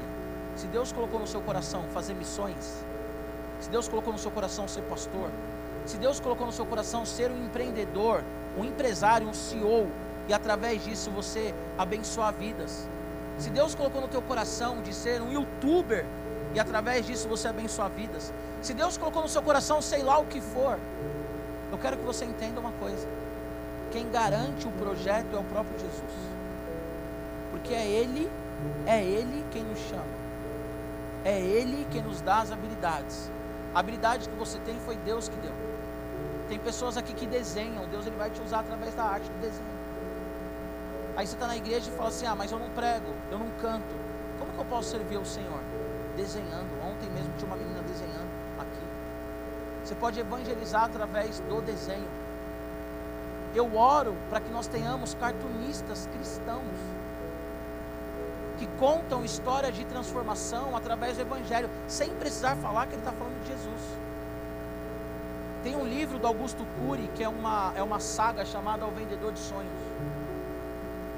se 0.56 0.66
Deus 0.66 0.92
colocou 0.92 1.20
no 1.20 1.26
seu 1.26 1.42
coração 1.42 1.84
fazer 1.92 2.14
missões, 2.14 2.82
se 3.60 3.68
Deus 3.68 3.88
colocou 3.88 4.12
no 4.12 4.18
seu 4.18 4.30
coração 4.30 4.66
ser 4.66 4.80
pastor, 4.82 5.30
se 5.84 5.98
Deus 5.98 6.20
colocou 6.20 6.46
no 6.46 6.52
seu 6.52 6.64
coração 6.64 7.04
ser 7.04 7.30
um 7.30 7.44
empreendedor, 7.44 8.24
um 8.56 8.64
empresário, 8.64 9.28
um 9.28 9.34
CEO, 9.34 9.90
e 10.26 10.32
através 10.32 10.84
disso 10.84 11.10
você 11.10 11.54
abençoar 11.76 12.32
vidas. 12.32 12.88
Se 13.38 13.50
Deus 13.50 13.74
colocou 13.74 14.00
no 14.00 14.08
teu 14.08 14.22
coração 14.22 14.80
de 14.80 14.94
ser 14.94 15.20
um 15.20 15.30
youtuber 15.30 16.06
e 16.54 16.60
através 16.60 17.06
disso 17.06 17.28
você 17.28 17.48
abençoar 17.48 17.90
vidas. 17.90 18.32
Se 18.62 18.72
Deus 18.72 18.96
colocou 18.96 19.22
no 19.22 19.28
seu 19.28 19.42
coração, 19.42 19.82
sei 19.82 20.02
lá 20.02 20.18
o 20.18 20.24
que 20.26 20.40
for, 20.40 20.78
eu 21.70 21.78
quero 21.78 21.98
que 21.98 22.04
você 22.04 22.24
entenda 22.24 22.60
uma 22.60 22.72
coisa. 22.72 23.06
Quem 23.92 24.10
garante 24.10 24.66
o 24.66 24.72
projeto 24.72 25.36
é 25.36 25.38
o 25.38 25.44
próprio 25.44 25.78
Jesus. 25.78 26.32
Porque 27.50 27.74
é 27.74 27.86
Ele, 27.86 28.30
é 28.86 29.04
Ele 29.04 29.44
quem 29.50 29.62
nos 29.62 29.78
chama. 29.78 30.22
É 31.24 31.38
Ele 31.38 31.86
quem 31.90 32.02
nos 32.02 32.22
dá 32.22 32.40
as 32.40 32.50
habilidades. 32.50 33.30
A 33.74 33.80
habilidade 33.80 34.28
que 34.28 34.34
você 34.34 34.58
tem 34.60 34.74
foi 34.80 34.96
Deus 34.96 35.28
que 35.28 35.36
deu. 35.36 35.52
Tem 36.48 36.58
pessoas 36.58 36.96
aqui 36.96 37.12
que 37.12 37.26
desenham, 37.26 37.86
Deus 37.88 38.06
ele 38.06 38.16
vai 38.16 38.30
te 38.30 38.40
usar 38.42 38.60
através 38.60 38.94
da 38.94 39.04
arte 39.04 39.26
do 39.30 39.40
desenho. 39.40 39.82
Aí 41.16 41.26
você 41.26 41.34
está 41.34 41.46
na 41.46 41.56
igreja 41.56 41.90
e 41.90 41.96
fala 41.96 42.08
assim: 42.08 42.26
Ah, 42.26 42.34
mas 42.34 42.50
eu 42.50 42.58
não 42.58 42.70
prego, 42.70 43.14
eu 43.30 43.38
não 43.38 43.48
canto. 43.60 43.94
Como 44.38 44.52
que 44.52 44.58
eu 44.58 44.64
posso 44.64 44.90
servir 44.90 45.16
ao 45.16 45.24
Senhor? 45.24 45.60
Desenhando. 46.16 46.68
Ontem 46.82 47.08
mesmo 47.10 47.32
tinha 47.38 47.46
uma 47.46 47.56
menina 47.56 47.82
desenhando 47.82 48.28
aqui. 48.58 48.84
Você 49.84 49.94
pode 49.94 50.18
evangelizar 50.18 50.84
através 50.84 51.40
do 51.40 51.60
desenho. 51.60 52.08
Eu 53.54 53.76
oro 53.76 54.16
para 54.30 54.40
que 54.40 54.50
nós 54.50 54.66
tenhamos 54.66 55.14
cartunistas 55.14 56.08
cristãos 56.14 56.62
que 58.58 58.66
contam 58.78 59.24
histórias 59.24 59.74
de 59.74 59.84
transformação 59.84 60.76
através 60.76 61.16
do 61.16 61.22
Evangelho, 61.22 61.68
sem 61.88 62.10
precisar 62.14 62.56
falar 62.56 62.86
que 62.86 62.94
ele 62.94 63.02
está 63.02 63.12
falando 63.12 63.42
de 63.42 63.48
Jesus. 63.48 63.82
Tem 65.62 65.76
um 65.76 65.84
livro 65.84 66.18
do 66.18 66.26
Augusto 66.26 66.66
Cury, 66.78 67.08
que 67.14 67.22
é 67.22 67.28
uma, 67.28 67.72
é 67.76 67.82
uma 67.82 68.00
saga 68.00 68.44
chamada 68.44 68.86
O 68.86 68.90
Vendedor 68.90 69.32
de 69.32 69.38
Sonhos. 69.38 69.72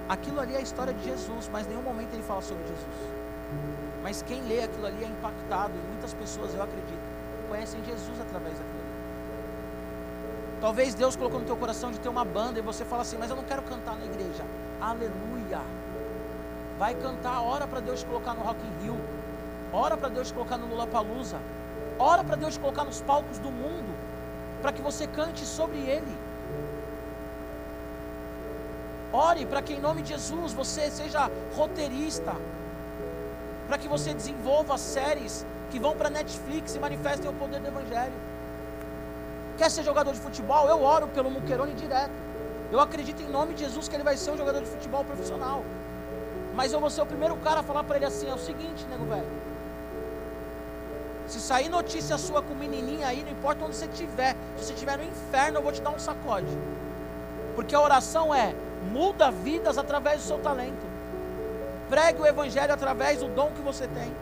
Aquilo 0.09 0.41
ali 0.41 0.55
é 0.55 0.59
a 0.59 0.61
história 0.61 0.93
de 0.93 1.05
Jesus, 1.05 1.49
mas 1.53 1.67
em 1.67 1.71
nenhum 1.71 1.83
momento 1.83 2.13
ele 2.13 2.23
fala 2.23 2.43
sobre 2.43 2.63
Jesus. 2.65 3.25
Mas 4.03 4.23
quem 4.23 4.43
lê 4.43 4.63
aquilo 4.63 4.87
ali 4.87 5.03
é 5.03 5.09
impactado, 5.09 5.73
e 5.73 5.89
muitas 5.89 6.13
pessoas, 6.13 6.55
eu 6.55 6.63
acredito, 6.63 7.01
conhecem 7.49 7.83
Jesus 7.85 8.21
através 8.21 8.59
daquilo. 8.59 8.84
Talvez 10.65 10.95
Deus 10.95 11.15
colocou 11.15 11.41
no 11.41 11.45
teu 11.45 11.59
coração 11.59 11.93
de 11.93 12.01
ter 12.01 12.09
uma 12.09 12.25
banda 12.25 12.59
e 12.59 12.63
você 12.63 12.87
fala 12.87 13.03
assim, 13.03 13.19
mas 13.19 13.29
eu 13.29 13.37
não 13.37 13.45
quero 13.45 13.61
cantar 13.61 13.99
na 13.99 14.07
igreja. 14.07 14.43
Aleluia! 14.81 15.61
Vai 16.79 16.95
cantar, 16.95 17.43
ora 17.43 17.67
para 17.67 17.81
Deus 17.81 18.03
colocar 18.03 18.33
no 18.33 18.41
Rock 18.41 18.59
in 18.67 18.83
Rio, 18.83 18.99
ora 19.71 19.95
para 19.95 20.09
Deus 20.09 20.33
colocar 20.33 20.57
no 20.57 20.67
Lula 20.67 20.87
Palusa, 20.87 21.39
ora 21.99 22.25
para 22.25 22.37
Deus 22.37 22.57
colocar 22.57 22.83
nos 22.83 23.03
palcos 23.03 23.39
do 23.41 23.51
mundo, 23.51 23.95
para 24.63 24.73
que 24.73 24.81
você 24.81 25.07
cante 25.07 25.45
sobre 25.45 25.81
Ele. 25.81 26.17
Ore 29.13 29.45
para 29.45 29.61
que 29.61 29.75
em 29.75 29.81
nome 29.81 30.01
de 30.01 30.15
Jesus 30.15 30.55
você 30.55 30.91
seja 30.91 31.31
roteirista, 31.55 32.35
para 33.69 33.77
que 33.77 33.87
você 33.87 34.15
desenvolva 34.15 34.79
séries 34.79 35.45
que 35.71 35.79
vão 35.79 35.95
para 35.95 36.09
Netflix 36.09 36.75
e 36.75 36.79
manifestem 36.79 37.31
o 37.31 37.35
poder 37.35 37.61
do 37.61 37.69
Evangelho. 37.69 38.34
Quer 39.57 39.71
ser 39.71 39.85
jogador 39.85 40.13
de 40.13 40.21
futebol? 40.21 40.69
Eu 40.69 40.83
oro 40.83 41.07
pelo 41.09 41.31
Muquerone 41.31 41.75
direto. 41.75 42.13
Eu 42.73 42.81
acredito 42.81 43.23
em 43.23 43.29
nome 43.29 43.55
de 43.55 43.61
Jesus 43.65 43.89
que 43.89 43.95
ele 43.95 44.03
vai 44.03 44.17
ser 44.17 44.33
um 44.33 44.37
jogador 44.37 44.61
de 44.61 44.67
futebol 44.67 45.05
profissional. 45.05 45.65
Mas 46.55 46.73
eu 46.73 46.81
vou 46.81 46.91
ser 46.91 47.03
o 47.03 47.07
primeiro 47.07 47.37
cara 47.37 47.61
a 47.61 47.63
falar 47.63 47.85
para 47.85 47.97
ele 47.97 48.07
assim: 48.07 48.29
é 48.29 48.35
o 48.35 48.39
seguinte, 48.39 48.85
nego 48.91 49.05
velho. 49.05 49.45
Se 51.27 51.41
sair 51.41 51.69
notícia 51.69 52.19
sua 52.19 52.43
com 52.43 52.55
menininha 52.55 53.07
aí, 53.07 53.23
não 53.23 53.31
importa 53.31 53.65
onde 53.65 53.77
você 53.77 53.87
estiver. 53.87 54.37
Se 54.57 54.65
você 54.65 54.73
estiver 54.73 54.99
no 54.99 55.05
inferno, 55.05 55.59
eu 55.59 55.63
vou 55.63 55.73
te 55.73 55.81
dar 55.81 55.91
um 55.91 55.99
sacode. 55.99 56.59
Porque 57.55 57.75
a 57.75 57.81
oração 57.81 58.35
é: 58.35 58.55
muda 58.91 59.31
vidas 59.31 59.79
através 59.79 60.23
do 60.23 60.27
seu 60.27 60.39
talento. 60.39 60.95
Pregue 61.89 62.23
o 62.23 62.27
evangelho 62.27 62.73
através 62.73 63.21
do 63.21 63.29
dom 63.29 63.51
que 63.53 63.61
você 63.61 63.87
tem. 63.87 64.13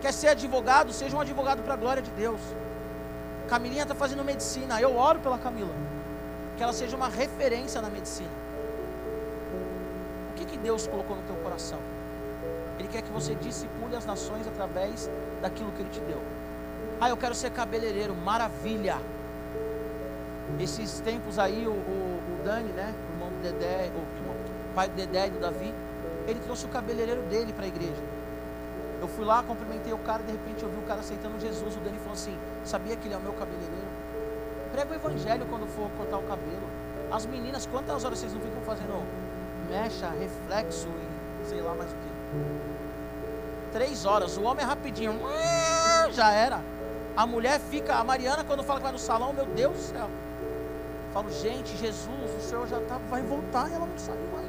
Quer 0.00 0.12
ser 0.12 0.28
advogado? 0.28 0.92
Seja 0.92 1.16
um 1.16 1.20
advogado 1.20 1.62
para 1.62 1.74
a 1.74 1.76
glória 1.76 2.02
de 2.02 2.10
Deus. 2.10 2.40
Camilinha 3.48 3.82
está 3.82 3.94
fazendo 3.94 4.22
medicina. 4.24 4.80
Eu 4.80 4.96
oro 4.96 5.18
pela 5.20 5.38
Camila. 5.38 5.72
Que 6.56 6.62
ela 6.62 6.72
seja 6.72 6.96
uma 6.96 7.08
referência 7.08 7.80
na 7.80 7.88
medicina. 7.88 8.30
O 10.30 10.34
que, 10.34 10.44
que 10.44 10.58
Deus 10.58 10.86
colocou 10.86 11.16
no 11.16 11.22
teu 11.22 11.36
coração? 11.36 11.78
Ele 12.78 12.88
quer 12.88 13.02
que 13.02 13.10
você 13.10 13.34
discipule 13.34 13.96
as 13.96 14.04
nações 14.04 14.46
através 14.46 15.10
daquilo 15.40 15.72
que 15.72 15.82
Ele 15.82 15.90
te 15.90 16.00
deu. 16.00 16.22
Ah, 17.00 17.08
eu 17.08 17.16
quero 17.16 17.34
ser 17.34 17.50
cabeleireiro. 17.50 18.14
Maravilha. 18.14 18.98
Esses 20.60 21.00
tempos 21.00 21.38
aí, 21.38 21.66
o, 21.66 21.70
o, 21.70 21.74
o 21.74 22.44
Dani, 22.44 22.72
né? 22.72 22.94
O 23.08 23.12
irmão 23.14 23.28
do 23.30 23.42
Dedé, 23.42 23.90
o, 23.94 23.98
o 23.98 24.74
pai 24.74 24.88
do 24.88 24.94
Dedé 24.94 25.26
e 25.26 25.30
do 25.30 25.40
Davi, 25.40 25.72
ele 26.26 26.40
trouxe 26.40 26.66
o 26.66 26.68
cabeleireiro 26.68 27.22
dele 27.22 27.52
para 27.52 27.64
a 27.64 27.68
igreja. 27.68 28.02
Eu 29.00 29.08
fui 29.08 29.24
lá, 29.24 29.42
cumprimentei 29.42 29.92
o 29.92 29.98
cara, 29.98 30.22
de 30.22 30.32
repente 30.32 30.62
eu 30.62 30.68
vi 30.68 30.78
o 30.78 30.82
cara 30.82 31.00
aceitando 31.00 31.38
Jesus. 31.38 31.76
O 31.76 31.80
Dani 31.80 31.98
falou 31.98 32.14
assim: 32.14 32.36
Sabia 32.64 32.96
que 32.96 33.06
ele 33.06 33.14
é 33.14 33.16
o 33.16 33.20
meu 33.20 33.32
cabeleireiro? 33.32 33.86
Prega 34.72 34.92
o 34.92 34.94
evangelho 34.94 35.46
quando 35.48 35.66
for 35.66 35.88
cortar 35.96 36.18
o 36.18 36.22
cabelo. 36.22 36.68
As 37.10 37.24
meninas, 37.24 37.66
quantas 37.66 38.04
horas 38.04 38.18
vocês 38.18 38.32
não 38.34 38.40
ficam 38.40 38.60
fazendo 38.62 39.02
mecha, 39.70 40.08
reflexo 40.10 40.88
e 40.88 41.46
sei 41.46 41.60
lá 41.60 41.74
mais 41.74 41.90
o 41.90 41.94
que? 41.94 43.72
Três 43.72 44.04
horas. 44.04 44.36
O 44.36 44.42
homem 44.42 44.64
é 44.64 44.66
rapidinho, 44.66 45.18
já 46.12 46.32
era. 46.32 46.60
A 47.16 47.26
mulher 47.26 47.58
fica, 47.58 47.94
a 47.96 48.04
Mariana, 48.04 48.44
quando 48.44 48.62
fala 48.62 48.78
que 48.78 48.84
vai 48.84 48.92
no 48.92 48.98
salão, 48.98 49.32
meu 49.32 49.46
Deus 49.46 49.74
do 49.74 49.82
céu. 49.82 50.08
Falo, 51.12 51.30
gente, 51.30 51.76
Jesus, 51.76 52.36
o 52.36 52.40
Senhor 52.40 52.66
já 52.66 52.80
tá, 52.80 52.98
vai 53.10 53.22
voltar 53.22 53.68
e 53.70 53.74
ela 53.74 53.86
não 53.86 54.14
ainda, 54.14 54.36
mano. 54.36 54.47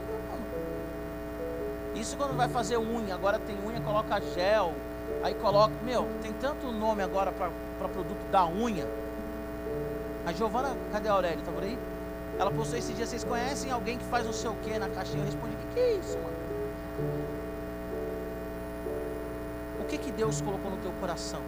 Isso 1.99 2.15
quando 2.17 2.35
vai 2.35 2.47
fazer 2.47 2.77
unha, 2.77 3.13
agora 3.13 3.37
tem 3.39 3.57
unha, 3.65 3.81
coloca 3.81 4.21
gel, 4.33 4.73
Aí 5.21 5.33
coloca, 5.33 5.73
meu, 5.83 6.07
tem 6.21 6.31
tanto 6.33 6.71
nome 6.71 7.03
agora 7.03 7.31
para 7.31 7.87
produto 7.89 8.31
da 8.31 8.45
unha. 8.45 8.87
A 10.25 10.31
Giovana, 10.31 10.75
cadê 10.91 11.09
a 11.09 11.13
Aurélia? 11.13 11.43
Tá 11.43 11.51
por 11.51 11.63
aí? 11.63 11.77
Ela 12.37 12.51
postou 12.51 12.79
esse 12.79 12.93
dia, 12.93 13.05
vocês 13.05 13.23
conhecem 13.23 13.69
alguém 13.69 13.97
que 13.97 14.05
faz 14.05 14.25
não 14.25 14.31
sei 14.31 14.49
o 14.49 14.55
que 14.55 14.79
na 14.79 14.87
caixinha? 14.87 15.19
Eu 15.19 15.25
respondi, 15.25 15.55
o 15.55 15.57
que, 15.57 15.73
que 15.73 15.79
é 15.79 15.91
isso, 15.95 16.17
mano? 16.19 16.37
O 19.81 19.83
que 19.85 19.97
que 19.97 20.11
Deus 20.11 20.39
colocou 20.39 20.71
no 20.71 20.77
teu 20.77 20.91
coração? 21.01 21.41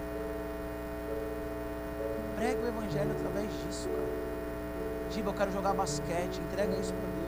Prega 2.35 2.59
o 2.61 2.67
evangelho 2.67 3.11
através 3.11 3.47
disso, 3.63 3.87
cara. 3.87 5.11
Giba, 5.11 5.29
eu 5.29 5.33
quero 5.33 5.51
jogar 5.51 5.73
basquete, 5.73 6.41
entrega 6.41 6.75
isso 6.75 6.93
para 6.93 7.09
Deus. 7.09 7.20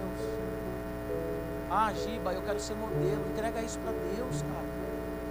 Ah, 1.76 1.92
Giba, 1.92 2.32
eu 2.32 2.42
quero 2.44 2.60
ser 2.60 2.76
modelo, 2.76 3.26
entrega 3.32 3.60
isso 3.64 3.80
para 3.80 3.94
Deus, 3.94 4.44
cara. 4.44 4.66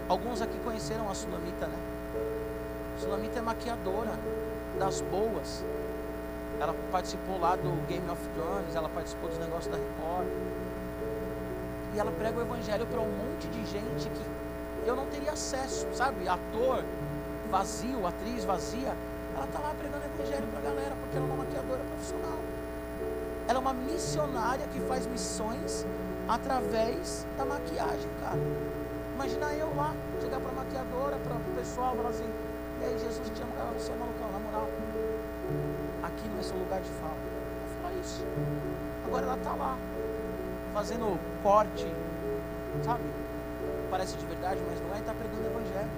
Alguns 0.08 0.42
aqui 0.42 0.58
conheceram 0.64 1.08
a 1.08 1.14
Sulamita, 1.14 1.68
né? 1.68 1.78
Sulamita 2.98 3.38
é 3.38 3.42
maquiadora 3.42 4.10
das 4.76 5.00
boas. 5.02 5.64
Ela 6.58 6.74
participou 6.90 7.38
lá 7.38 7.54
do 7.54 7.86
Game 7.86 8.10
of 8.10 8.20
Thrones, 8.34 8.74
ela 8.74 8.88
participou 8.88 9.28
dos 9.28 9.38
negócios 9.38 9.68
da 9.68 9.76
Record. 9.78 10.26
E 11.94 12.00
ela 12.00 12.10
prega 12.10 12.36
o 12.36 12.42
evangelho 12.42 12.86
para 12.88 13.00
um 13.00 13.08
monte 13.08 13.46
de 13.46 13.64
gente 13.64 14.10
que 14.10 14.88
eu 14.88 14.96
não 14.96 15.06
teria 15.06 15.30
acesso, 15.30 15.86
sabe? 15.94 16.28
Ator 16.28 16.82
vazio, 17.52 18.04
atriz 18.04 18.44
vazia. 18.44 18.96
Ela 19.36 19.44
está 19.44 19.60
lá 19.60 19.72
pregando 19.78 20.06
evangelho 20.06 20.48
para 20.48 20.58
a 20.58 20.62
galera, 20.62 20.96
porque 21.02 21.16
ela 21.18 21.24
é 21.24 21.28
uma 21.28 21.44
maquiadora 21.44 21.84
profissional. 21.84 22.41
É 23.62 23.64
uma 23.64 23.74
missionária 23.74 24.66
que 24.72 24.80
faz 24.80 25.06
missões 25.06 25.86
através 26.28 27.24
da 27.38 27.44
maquiagem, 27.44 28.10
cara. 28.20 28.40
Imagina 29.14 29.54
eu 29.54 29.72
lá, 29.76 29.94
chegar 30.20 30.40
para 30.40 30.50
a 30.50 30.54
maquiadora, 30.54 31.16
para 31.18 31.36
o 31.36 31.54
pessoal, 31.54 31.94
falar 31.94 32.08
assim, 32.08 32.28
e 32.80 32.84
aí 32.84 32.98
Jesus 32.98 33.30
te 33.30 33.40
ama, 33.40 33.52
cara, 33.56 33.70
você 33.78 33.92
é 33.92 33.94
malucão, 33.94 34.32
na 34.32 34.38
moral 34.40 34.68
aqui 36.02 36.28
não 36.28 36.40
é 36.40 36.42
seu 36.42 36.56
lugar 36.56 36.80
de 36.80 36.90
fala. 36.90 37.14
Vou 37.14 37.82
falar 37.82 37.94
isso. 38.00 38.24
Agora 39.06 39.26
ela 39.26 39.36
está 39.36 39.54
lá, 39.54 39.78
fazendo 40.74 41.16
corte, 41.44 41.86
sabe? 42.84 43.04
Parece 43.92 44.16
de 44.16 44.26
verdade, 44.26 44.60
mas 44.68 44.80
não 44.80 44.92
é, 44.92 44.98
está 44.98 45.14
pregando 45.14 45.44
o 45.44 45.46
evangelho. 45.46 45.90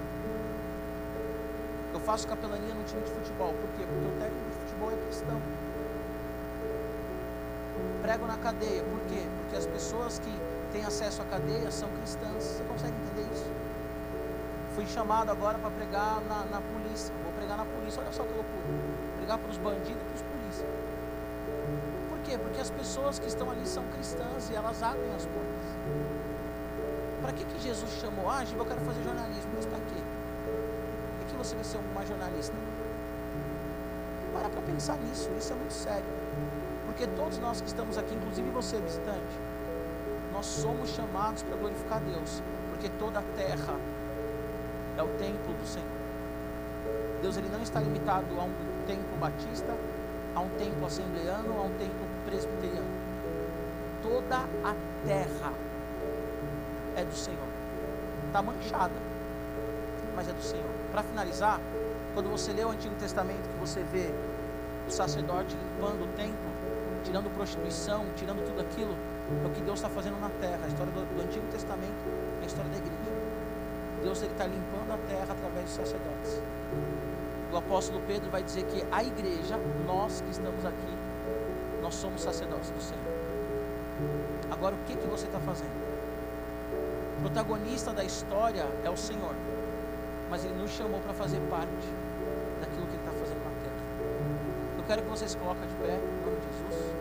Eu 1.95 1.99
faço 1.99 2.27
capelania 2.27 2.75
no 2.75 2.83
time 2.83 3.01
de 3.01 3.09
futebol. 3.09 3.55
Por 3.55 3.69
quê? 3.71 3.87
Porque 3.89 4.05
o 4.05 4.19
técnico 4.19 4.49
de 4.51 4.55
futebol 4.55 4.91
é 4.91 5.05
cristão. 5.07 5.41
Prego 8.05 8.27
na 8.27 8.37
cadeia. 8.37 8.83
Por 8.83 8.99
quê? 9.09 9.25
Porque 9.41 9.55
as 9.55 9.65
pessoas 9.65 10.19
que 10.19 10.31
têm 10.71 10.85
acesso 10.85 11.23
à 11.23 11.25
cadeia 11.25 11.71
são 11.71 11.89
cristãs. 11.89 12.43
Você 12.43 12.63
consegue 12.65 12.93
entender 12.93 13.33
isso? 13.33 13.49
Fui 14.75 14.85
chamado 14.85 15.31
agora 15.31 15.57
para 15.57 15.71
pregar 15.71 16.21
na, 16.29 16.45
na 16.45 16.61
polícia. 16.61 17.11
Vou 17.23 17.33
pregar 17.33 17.57
na 17.57 17.65
polícia. 17.65 18.03
Olha 18.03 18.11
só 18.11 18.21
que 18.21 18.29
loucura 18.29 19.05
pregar 19.17 19.39
para 19.39 19.49
os 19.49 19.57
bandidos 19.57 19.89
e 19.89 20.05
para 20.05 20.15
os 20.15 20.21
polícias. 20.21 20.69
Por 22.09 22.19
quê? 22.19 22.37
Porque 22.37 22.61
as 22.61 22.69
pessoas 22.69 23.17
que 23.17 23.25
estão 23.25 23.49
ali 23.49 23.65
são 23.65 23.83
cristãs 23.87 24.51
e 24.51 24.55
elas 24.55 24.83
abrem 24.83 25.11
as 25.15 25.25
portas. 25.25 25.65
Para 27.23 27.33
que, 27.33 27.43
que 27.43 27.59
Jesus 27.59 27.91
chamou? 27.99 28.29
Ah, 28.29 28.45
Giba, 28.45 28.61
eu 28.61 28.67
quero 28.67 28.81
fazer 28.81 29.01
jornalismo. 29.01 29.51
Mas 29.55 29.65
para 29.65 29.79
quê? 29.79 30.01
Por 31.17 31.27
que 31.27 31.35
você 31.37 31.55
vai 31.55 31.63
ser 31.63 31.79
uma 31.79 32.05
jornalista? 32.05 32.53
Para 34.31 34.49
para 34.49 34.61
pensar 34.61 34.95
nisso, 34.97 35.31
isso 35.39 35.53
é 35.53 35.55
muito 35.55 35.73
sério. 35.73 36.64
Porque 36.95 37.07
todos 37.07 37.37
nós 37.39 37.59
que 37.59 37.67
estamos 37.67 37.97
aqui, 37.97 38.15
inclusive 38.15 38.49
você, 38.51 38.79
visitante, 38.79 39.37
nós 40.31 40.45
somos 40.45 40.91
chamados 40.91 41.43
para 41.43 41.57
glorificar 41.57 41.99
Deus. 41.99 42.41
Porque 42.69 42.87
toda 42.97 43.19
a 43.19 43.23
terra 43.35 43.75
é 44.97 45.03
o 45.03 45.07
templo 45.17 45.53
do 45.53 45.67
Senhor. 45.67 45.89
Deus 47.21 47.35
ele 47.35 47.49
não 47.51 47.61
está 47.61 47.81
limitado 47.81 48.39
a 48.39 48.43
um 48.43 48.53
templo 48.87 49.17
batista, 49.17 49.75
a 50.33 50.39
um 50.39 50.47
templo 50.57 50.85
assembleano, 50.85 51.59
a 51.59 51.63
um 51.63 51.71
templo 51.71 52.07
presbiteriano. 52.25 52.87
Toda 54.01 54.37
a 54.37 54.73
terra 55.05 55.51
é 56.95 57.03
do 57.03 57.13
Senhor. 57.13 57.49
Está 58.27 58.41
manchada, 58.41 58.95
mas 60.15 60.29
é 60.29 60.31
do 60.31 60.41
Senhor. 60.41 60.69
Para 60.93 61.03
finalizar, 61.03 61.59
quando 62.13 62.29
você 62.29 62.53
lê 62.53 62.63
o 62.63 62.69
Antigo 62.69 62.95
Testamento, 62.95 63.49
que 63.49 63.59
você 63.59 63.83
vê 63.83 64.13
o 64.87 64.91
sacerdote 64.91 65.57
limpando 65.57 66.05
o 66.05 66.07
templo, 66.15 66.54
tirando 67.05 67.33
prostituição, 67.33 68.05
tirando 68.17 68.43
tudo 68.45 68.59
aquilo, 68.59 68.93
é 69.43 69.47
o 69.47 69.51
que 69.51 69.61
Deus 69.61 69.79
está 69.79 69.89
fazendo 69.89 70.19
na 70.19 70.29
terra. 70.41 70.59
A 70.65 70.67
história 70.67 70.91
do, 70.91 71.05
do 71.15 71.21
Antigo 71.21 71.45
Testamento 71.51 72.03
é 72.41 72.43
a 72.43 72.47
história 72.47 72.69
da 72.69 72.77
igreja. 72.77 73.15
Deus 74.03 74.21
está 74.21 74.45
limpando 74.45 74.91
a 74.91 74.97
terra 75.07 75.31
através 75.31 75.65
dos 75.65 75.75
sacerdotes 75.75 76.41
o 77.55 77.57
apóstolo 77.57 78.01
Pedro 78.05 78.29
vai 78.29 78.43
dizer 78.43 78.65
que 78.65 78.83
a 78.91 79.01
igreja, 79.01 79.57
nós 79.85 80.19
que 80.19 80.29
estamos 80.29 80.65
aqui, 80.65 80.93
nós 81.81 81.95
somos 81.95 82.21
sacerdotes 82.21 82.69
do 82.69 82.81
Senhor. 82.81 83.01
Agora, 84.51 84.75
o 84.75 84.77
que, 84.79 84.95
que 84.95 85.07
você 85.07 85.25
está 85.25 85.39
fazendo? 85.39 85.71
O 87.17 87.21
protagonista 87.21 87.93
da 87.93 88.03
história 88.03 88.67
é 88.83 88.89
o 88.89 88.97
Senhor, 88.97 89.33
mas 90.29 90.43
Ele 90.43 90.55
nos 90.55 90.71
chamou 90.71 90.99
para 90.99 91.13
fazer 91.13 91.39
parte 91.49 91.71
daquilo 92.59 92.87
que 92.87 92.95
Ele 92.95 93.03
está 93.07 93.11
fazendo 93.11 93.43
na 93.45 93.51
terra. 93.63 94.74
Eu 94.85 94.89
quero 94.89 95.01
que 95.01 95.09
vocês 95.09 95.33
coloquem 95.33 95.67
de 95.67 95.73
pé, 95.77 95.95
em 95.95 96.23
nome 96.23 96.37
de 96.37 96.69
Jesus. 96.69 96.93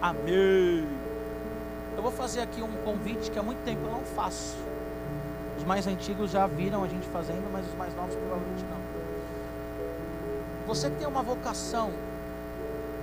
Amém. 0.00 0.88
Eu 1.94 2.02
vou 2.02 2.10
fazer 2.10 2.40
aqui 2.40 2.62
um 2.62 2.72
convite 2.82 3.30
que 3.30 3.38
há 3.38 3.42
muito 3.42 3.62
tempo 3.66 3.84
eu 3.84 3.90
não 3.90 4.00
faço. 4.00 4.56
Os 5.58 5.64
mais 5.64 5.86
antigos 5.86 6.30
já 6.30 6.46
viram 6.46 6.82
a 6.82 6.88
gente 6.88 7.06
fazendo, 7.08 7.52
mas 7.52 7.66
os 7.66 7.74
mais 7.74 7.94
novos 7.94 8.14
provavelmente 8.14 8.64
não. 8.64 8.80
Você 10.66 10.88
tem 10.88 11.06
uma 11.06 11.22
vocação, 11.22 11.90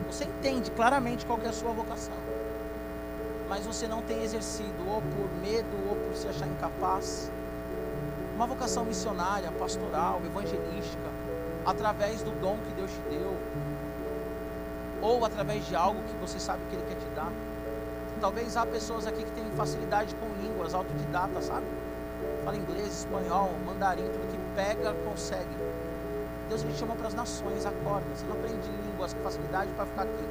você 0.07 0.23
entende 0.23 0.71
claramente 0.71 1.23
qual 1.23 1.39
é 1.45 1.49
a 1.49 1.53
sua 1.53 1.71
vocação, 1.71 2.17
mas 3.47 3.63
você 3.63 3.87
não 3.87 4.01
tem 4.01 4.23
exercido, 4.23 4.89
ou 4.89 5.03
por 5.03 5.31
medo, 5.39 5.87
ou 5.87 5.95
por 5.95 6.15
se 6.15 6.27
achar 6.27 6.47
incapaz. 6.47 7.31
Uma 8.37 8.45
vocação 8.45 8.85
missionária, 8.85 9.51
pastoral, 9.53 10.21
evangelística, 10.23 11.09
através 11.65 12.21
do 12.21 12.29
dom 12.39 12.55
que 12.67 12.73
Deus 12.73 12.91
te 12.91 13.01
deu, 13.09 13.35
ou 15.01 15.25
através 15.25 15.65
de 15.65 15.75
algo 15.75 15.99
que 16.03 16.15
você 16.17 16.39
sabe 16.39 16.61
que 16.69 16.75
Ele 16.75 16.85
quer 16.87 16.97
te 16.97 17.15
dar. 17.15 17.31
Talvez 18.21 18.55
há 18.55 18.63
pessoas 18.63 19.07
aqui 19.07 19.23
que 19.23 19.31
têm 19.31 19.43
facilidade 19.55 20.13
com 20.13 20.27
línguas, 20.39 20.75
autodidata, 20.75 21.41
sabe? 21.41 21.65
fala 22.45 22.57
inglês, 22.57 22.99
espanhol, 22.99 23.49
mandarim, 23.65 24.03
tudo 24.03 24.31
que 24.31 24.37
pega, 24.55 24.93
consegue. 25.03 25.57
Deus 26.47 26.63
me 26.63 26.75
chama 26.75 26.95
para 26.95 27.07
as 27.07 27.15
nações, 27.15 27.65
acorda. 27.65 28.05
Você 28.13 28.25
não 28.27 28.33
aprende 28.33 28.69
línguas 28.85 29.15
com 29.15 29.21
facilidade 29.21 29.71
para 29.71 29.87
ficar 29.87 30.03
aqui. 30.03 30.25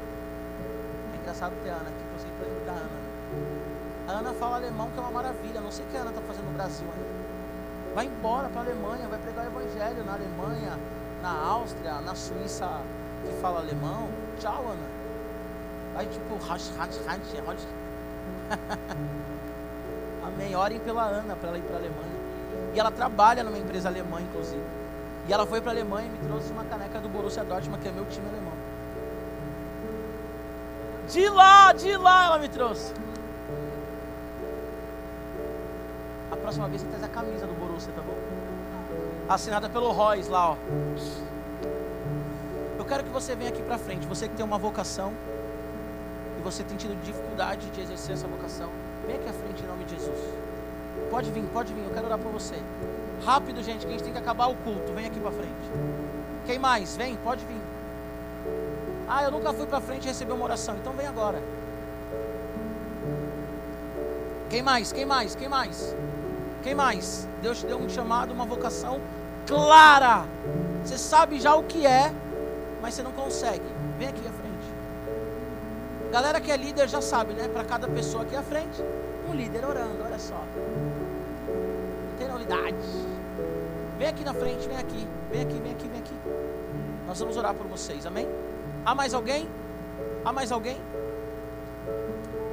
É 1.13 1.17
engraçado 1.21 1.53
ter 1.65 1.71
a 1.71 1.75
Ana 1.75 1.89
aqui, 1.89 2.05
que 2.05 2.15
eu 2.15 2.21
sempre 2.21 2.45
lembro 2.45 2.65
da 2.67 2.73
Ana. 2.73 2.85
Né? 2.85 4.07
A 4.07 4.13
Ana 4.13 4.33
fala 4.33 4.57
alemão, 4.59 4.89
que 4.93 4.97
é 4.97 5.03
uma 5.03 5.11
maravilha. 5.11 5.61
Não 5.61 5.73
sei 5.73 5.85
o 5.85 5.89
que 5.89 5.97
a 5.97 6.03
Ana 6.03 6.11
está 6.11 6.23
fazendo 6.23 6.45
no 6.45 6.53
Brasil 6.53 6.87
ainda. 6.87 7.16
Vai 7.97 8.05
embora 8.05 8.47
para 8.51 8.61
a 8.61 8.65
Alemanha, 8.65 9.09
vai 9.09 9.19
pregar 9.19 9.47
o 9.47 9.49
Evangelho 9.49 10.05
na 10.05 10.13
Alemanha, 10.13 10.79
na 11.23 11.31
Áustria, 11.31 11.95
na 12.03 12.15
Suíça 12.15 12.69
que 13.25 13.33
fala 13.41 13.61
alemão. 13.61 14.11
Tchau, 14.39 14.67
Ana. 14.71 14.87
Vai 15.95 16.05
tipo, 16.05 16.37
rasch, 16.47 16.71
rasch, 16.77 17.01
rasch, 17.07 17.23
rasch. 17.47 17.67
Amém. 20.27 20.55
Orem 20.55 20.79
pela 20.79 21.05
Ana 21.05 21.37
para 21.37 21.49
ela 21.49 21.57
ir 21.57 21.63
para 21.63 21.77
a 21.77 21.79
Alemanha. 21.79 22.17
E 22.75 22.79
ela 22.79 22.91
trabalha 22.91 23.43
numa 23.43 23.57
empresa 23.57 23.89
alemã, 23.89 24.21
inclusive. 24.21 24.63
E 25.27 25.33
ela 25.33 25.47
foi 25.47 25.63
para 25.63 25.71
a 25.71 25.75
Alemanha 25.75 26.07
e 26.07 26.11
me 26.11 26.19
trouxe 26.19 26.53
uma 26.53 26.65
caneca 26.65 27.01
do 27.01 27.09
Borussia 27.09 27.45
Dortmund, 27.45 27.81
que 27.81 27.89
é 27.89 27.93
meu 27.93 28.05
time 28.05 28.29
alemão. 28.29 28.53
De 31.09 31.27
lá, 31.31 31.73
de 31.73 31.97
lá 31.97 32.27
ela 32.27 32.39
me 32.39 32.51
trouxe. 32.51 32.93
A 36.31 36.37
próxima 36.57 36.69
vez 36.69 36.83
você 36.83 36.89
traz 36.89 37.05
a 37.05 37.09
camisa 37.09 37.47
do 37.47 37.53
Borussia, 37.53 37.93
tá 37.93 38.01
bom? 38.01 38.17
Assinada 39.29 39.69
pelo 39.69 39.93
Royce 39.93 40.31
lá, 40.31 40.53
ó. 40.53 40.57
Eu 42.79 42.85
quero 42.85 43.05
que 43.05 43.11
você 43.11 43.35
venha 43.35 43.51
aqui 43.51 43.63
para 43.63 43.77
frente. 43.77 44.07
Você 44.07 44.29
que 44.29 44.35
tem 44.35 44.45
uma 44.45 44.57
vocação 44.57 45.13
e 46.39 46.43
você 46.43 46.65
tem 46.65 46.77
tido 46.77 46.99
dificuldade 47.03 47.69
de 47.71 47.81
exercer 47.81 48.15
essa 48.15 48.27
vocação. 48.27 48.71
Vem 49.07 49.17
aqui 49.17 49.29
à 49.29 49.33
frente 49.33 49.63
em 49.63 49.67
nome 49.67 49.85
de 49.85 49.97
Jesus. 49.97 50.19
Pode 51.11 51.31
vir, 51.31 51.45
pode 51.53 51.75
vir, 51.75 51.85
eu 51.85 51.91
quero 51.91 52.07
orar 52.07 52.19
por 52.19 52.33
você. 52.33 52.57
Rápido, 53.25 53.63
gente, 53.63 53.81
que 53.81 53.89
a 53.89 53.91
gente 53.91 54.05
tem 54.05 54.13
que 54.13 54.19
acabar 54.19 54.47
o 54.47 54.55
culto. 54.57 54.93
Vem 54.95 55.07
aqui 55.07 55.21
para 55.21 55.33
frente. 55.33 55.71
Quem 56.47 56.59
mais? 56.59 56.97
Vem, 56.97 57.17
pode 57.17 57.45
vir. 57.45 57.61
Ah, 59.09 59.25
eu 59.25 59.31
nunca 59.31 59.53
fui 59.53 59.67
para 59.67 59.81
frente 59.81 60.09
recebi 60.09 60.33
uma 60.33 60.45
oração, 60.45 60.77
então 60.77 60.93
vem 60.95 61.07
agora. 61.07 61.43
Quem 64.49 64.63
mais? 64.63 64.93
Quem 64.93 65.05
mais? 65.05 65.35
Quem 65.35 65.49
mais? 65.49 65.95
Quem 66.67 66.75
mais? 66.75 67.29
Deus 67.41 67.61
te 67.61 67.67
deu 67.67 67.79
um 67.79 67.89
chamado, 67.89 68.33
uma 68.33 68.45
vocação 68.45 69.01
clara. 69.47 70.25
Você 70.83 70.99
sabe 70.99 71.39
já 71.39 71.55
o 71.55 71.63
que 71.63 71.87
é, 71.87 72.13
mas 72.83 72.95
você 72.95 73.05
não 73.05 73.13
consegue. 73.13 73.63
Vem 73.97 74.09
aqui 74.09 74.27
à 74.27 74.33
frente. 74.33 76.11
Galera 76.11 76.41
que 76.41 76.51
é 76.51 76.57
líder 76.57 76.89
já 76.89 77.01
sabe, 77.01 77.35
né? 77.35 77.47
Para 77.47 77.63
cada 77.63 77.87
pessoa 77.87 78.25
aqui 78.25 78.35
à 78.35 78.43
frente, 78.43 78.83
um 79.31 79.33
líder 79.33 79.65
orando, 79.65 80.03
olha 80.05 80.19
só. 80.19 80.43
Não 81.47 82.19
tem 82.19 82.27
novidade. 82.27 82.75
Vem 83.97 84.09
aqui 84.09 84.25
na 84.25 84.35
frente, 84.35 84.67
vem 84.67 84.77
aqui, 84.77 85.09
vem 85.31 85.43
aqui, 85.43 85.61
vem 85.61 85.71
aqui, 85.73 85.87
vem 85.87 86.01
aqui. 86.01 86.15
Nós 87.07 87.21
vamos 87.21 87.37
orar 87.37 87.55
por 87.55 87.69
vocês, 87.69 88.05
amém? 88.07 88.29
Há 88.85 88.93
mais 88.93 89.15
alguém? 89.15 89.49
Há 90.25 90.33
mais 90.33 90.51
alguém? 90.51 90.81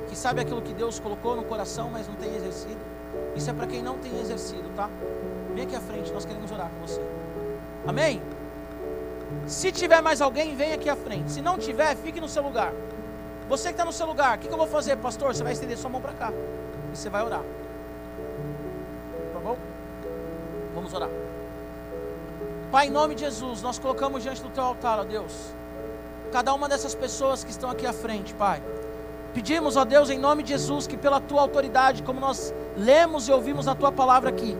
Que 0.07 0.15
sabe 0.15 0.39
aquilo 0.39 0.61
que 0.61 0.71
Deus 0.71 0.99
colocou 0.99 1.35
no 1.35 1.43
coração, 1.43 1.89
mas 1.91 2.07
não 2.07 2.13
tem 2.13 2.35
exercido? 2.35 2.93
Isso 3.35 3.49
é 3.49 3.53
para 3.53 3.67
quem 3.67 3.81
não 3.81 3.97
tem 3.97 4.19
exercido, 4.19 4.69
tá? 4.75 4.89
Vem 5.53 5.63
aqui 5.65 5.75
à 5.75 5.81
frente, 5.81 6.11
nós 6.11 6.25
queremos 6.25 6.51
orar 6.51 6.69
com 6.69 6.85
você. 6.85 7.01
Amém? 7.85 8.21
Se 9.47 9.71
tiver 9.71 10.01
mais 10.01 10.21
alguém, 10.21 10.55
vem 10.55 10.73
aqui 10.73 10.89
à 10.89 10.95
frente. 10.95 11.31
Se 11.31 11.41
não 11.41 11.57
tiver, 11.57 11.95
fique 11.97 12.21
no 12.21 12.29
seu 12.29 12.43
lugar. 12.43 12.71
Você 13.49 13.69
que 13.69 13.73
está 13.73 13.85
no 13.85 13.91
seu 13.91 14.07
lugar, 14.07 14.37
o 14.37 14.39
que, 14.39 14.47
que 14.47 14.53
eu 14.53 14.57
vou 14.57 14.67
fazer, 14.67 14.95
pastor? 14.97 15.35
Você 15.35 15.43
vai 15.43 15.53
estender 15.53 15.77
sua 15.77 15.89
mão 15.89 16.01
para 16.01 16.13
cá 16.13 16.31
e 16.31 16.97
você 16.97 17.09
vai 17.09 17.23
orar. 17.23 17.41
Tá 19.33 19.39
bom? 19.39 19.57
Vamos 20.73 20.93
orar. 20.93 21.09
Pai, 22.71 22.87
em 22.87 22.89
nome 22.89 23.15
de 23.15 23.21
Jesus, 23.21 23.61
nós 23.61 23.77
colocamos 23.77 24.23
diante 24.23 24.41
do 24.41 24.49
teu 24.49 24.63
altar, 24.63 24.99
ó 24.99 25.03
Deus, 25.03 25.53
cada 26.31 26.53
uma 26.53 26.67
dessas 26.67 26.95
pessoas 26.95 27.43
que 27.43 27.51
estão 27.51 27.69
aqui 27.69 27.85
à 27.85 27.93
frente, 27.93 28.33
Pai. 28.33 28.61
Pedimos, 29.33 29.75
ó 29.75 29.83
Deus, 29.83 30.09
em 30.09 30.19
nome 30.19 30.43
de 30.43 30.49
Jesus, 30.49 30.85
que 30.85 30.95
pela 30.95 31.19
tua 31.19 31.41
autoridade, 31.41 32.03
como 32.03 32.19
nós 32.19 32.53
lemos 32.77 33.27
e 33.27 33.31
ouvimos 33.31 33.67
a 33.67 33.73
tua 33.73 33.91
palavra 33.91 34.29
aqui, 34.29 34.55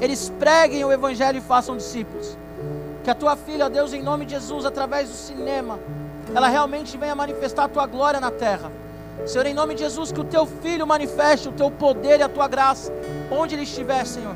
eles 0.00 0.32
preguem 0.38 0.84
o 0.84 0.92
evangelho 0.92 1.38
e 1.38 1.40
façam 1.40 1.76
discípulos. 1.76 2.36
Que 3.04 3.10
a 3.10 3.14
tua 3.14 3.36
filha, 3.36 3.66
ó 3.66 3.68
Deus, 3.68 3.92
em 3.92 4.02
nome 4.02 4.24
de 4.24 4.32
Jesus, 4.32 4.64
através 4.64 5.08
do 5.08 5.14
cinema, 5.14 5.78
ela 6.34 6.48
realmente 6.48 6.96
venha 6.96 7.14
manifestar 7.14 7.64
a 7.64 7.68
tua 7.68 7.86
glória 7.86 8.18
na 8.18 8.30
terra. 8.30 8.72
Senhor, 9.26 9.46
em 9.46 9.54
nome 9.54 9.74
de 9.74 9.82
Jesus, 9.82 10.10
que 10.10 10.20
o 10.20 10.24
teu 10.24 10.44
filho 10.44 10.86
manifeste 10.86 11.48
o 11.48 11.52
teu 11.52 11.70
poder 11.70 12.18
e 12.18 12.22
a 12.22 12.28
tua 12.28 12.48
graça, 12.48 12.92
onde 13.30 13.54
ele 13.54 13.62
estiver, 13.62 14.04
Senhor. 14.04 14.34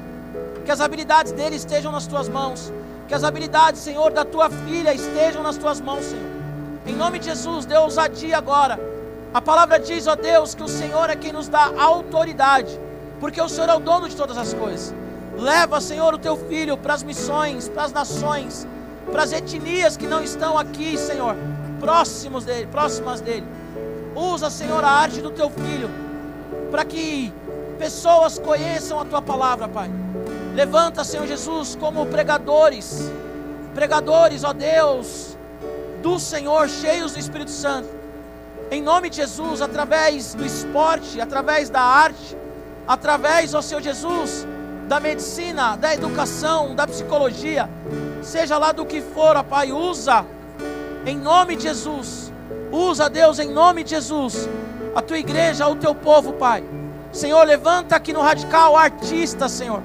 Que 0.64 0.70
as 0.70 0.80
habilidades 0.80 1.32
dele 1.32 1.56
estejam 1.56 1.90
nas 1.90 2.06
tuas 2.06 2.28
mãos. 2.28 2.72
Que 3.08 3.14
as 3.14 3.24
habilidades, 3.24 3.80
Senhor, 3.80 4.12
da 4.12 4.24
tua 4.24 4.48
filha 4.48 4.94
estejam 4.94 5.42
nas 5.42 5.56
tuas 5.56 5.80
mãos, 5.80 6.04
Senhor. 6.04 6.30
Em 6.86 6.94
nome 6.94 7.18
de 7.18 7.26
Jesus, 7.26 7.66
dê 7.66 7.76
ousadia 7.76 8.38
agora. 8.38 8.78
A 9.32 9.40
palavra 9.40 9.78
diz, 9.78 10.06
ó 10.06 10.16
Deus, 10.16 10.54
que 10.54 10.62
o 10.62 10.68
Senhor 10.68 11.10
é 11.10 11.16
quem 11.16 11.32
nos 11.32 11.48
dá 11.48 11.70
autoridade, 11.78 12.80
porque 13.20 13.40
o 13.40 13.48
Senhor 13.48 13.68
é 13.68 13.74
o 13.74 13.80
dono 13.80 14.08
de 14.08 14.16
todas 14.16 14.38
as 14.38 14.54
coisas. 14.54 14.94
Leva, 15.36 15.80
Senhor, 15.80 16.14
o 16.14 16.18
teu 16.18 16.36
filho 16.36 16.76
para 16.76 16.94
as 16.94 17.02
missões, 17.02 17.68
para 17.68 17.84
as 17.84 17.92
nações, 17.92 18.66
para 19.12 19.22
as 19.22 19.32
etnias 19.32 19.96
que 19.96 20.06
não 20.06 20.22
estão 20.22 20.58
aqui, 20.58 20.96
Senhor 20.96 21.36
próximos 21.78 22.44
dele, 22.44 22.66
próximas 22.66 23.20
dele. 23.20 23.46
Usa, 24.14 24.50
Senhor, 24.50 24.82
a 24.84 24.90
arte 24.90 25.20
do 25.20 25.30
teu 25.30 25.48
filho, 25.48 25.90
para 26.70 26.84
que 26.84 27.32
pessoas 27.78 28.38
conheçam 28.38 29.00
a 29.00 29.04
tua 29.04 29.22
palavra, 29.22 29.68
Pai. 29.68 29.90
Levanta, 30.54 31.04
Senhor 31.04 31.26
Jesus, 31.26 31.76
como 31.76 32.06
pregadores, 32.06 33.10
pregadores, 33.74 34.42
ó 34.42 34.52
Deus, 34.52 35.36
do 36.02 36.18
Senhor, 36.18 36.68
cheios 36.68 37.12
do 37.12 37.18
Espírito 37.18 37.50
Santo. 37.50 37.97
Em 38.70 38.82
nome 38.82 39.08
de 39.08 39.16
Jesus, 39.16 39.62
através 39.62 40.34
do 40.34 40.44
esporte, 40.44 41.20
através 41.20 41.70
da 41.70 41.80
arte, 41.80 42.36
através, 42.86 43.54
ó 43.54 43.62
Senhor 43.62 43.80
Jesus, 43.80 44.46
da 44.86 45.00
medicina, 45.00 45.76
da 45.76 45.94
educação, 45.94 46.74
da 46.74 46.86
psicologia, 46.86 47.68
seja 48.22 48.58
lá 48.58 48.72
do 48.72 48.84
que 48.84 49.00
for, 49.00 49.36
ó 49.36 49.42
Pai, 49.42 49.72
usa 49.72 50.24
em 51.06 51.16
nome 51.16 51.56
de 51.56 51.62
Jesus. 51.62 52.32
Usa, 52.70 53.08
Deus, 53.08 53.38
em 53.38 53.48
nome 53.48 53.82
de 53.82 53.90
Jesus, 53.90 54.48
a 54.94 55.00
tua 55.00 55.18
igreja, 55.18 55.66
o 55.66 55.76
teu 55.76 55.94
povo, 55.94 56.34
Pai. 56.34 56.62
Senhor, 57.10 57.42
levanta 57.46 57.96
aqui 57.96 58.12
no 58.12 58.20
radical 58.20 58.76
artistas, 58.76 59.52
Senhor. 59.52 59.82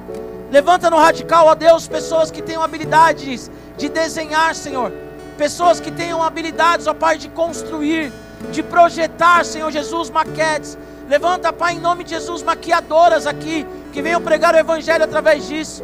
Levanta 0.52 0.90
no 0.90 0.98
radical, 0.98 1.48
ó 1.48 1.56
Deus, 1.56 1.88
pessoas 1.88 2.30
que 2.30 2.42
tenham 2.42 2.62
habilidades 2.62 3.50
de 3.78 3.88
desenhar, 3.88 4.54
Senhor. 4.54 4.92
Pessoas 5.38 5.80
que 5.80 5.90
tenham 5.90 6.22
habilidades, 6.22 6.86
ó 6.86 6.94
Pai, 6.94 7.18
de 7.18 7.30
construir, 7.30 8.12
de 8.52 8.64
projetar, 8.64 9.46
Senhor 9.46 9.72
Jesus, 9.72 10.10
maquetes. 10.10 10.78
Levanta, 11.10 11.52
Pai, 11.52 11.74
em 11.74 11.80
nome 11.80 12.04
de 12.04 12.12
Jesus, 12.12 12.41
maquiadoras 12.41 13.28
aqui, 13.28 13.66
que 13.91 14.02
venham 14.02 14.22
pregar 14.22 14.56
o 14.56 14.58
Evangelho 14.58 15.04
através 15.04 15.48
disso. 15.48 15.84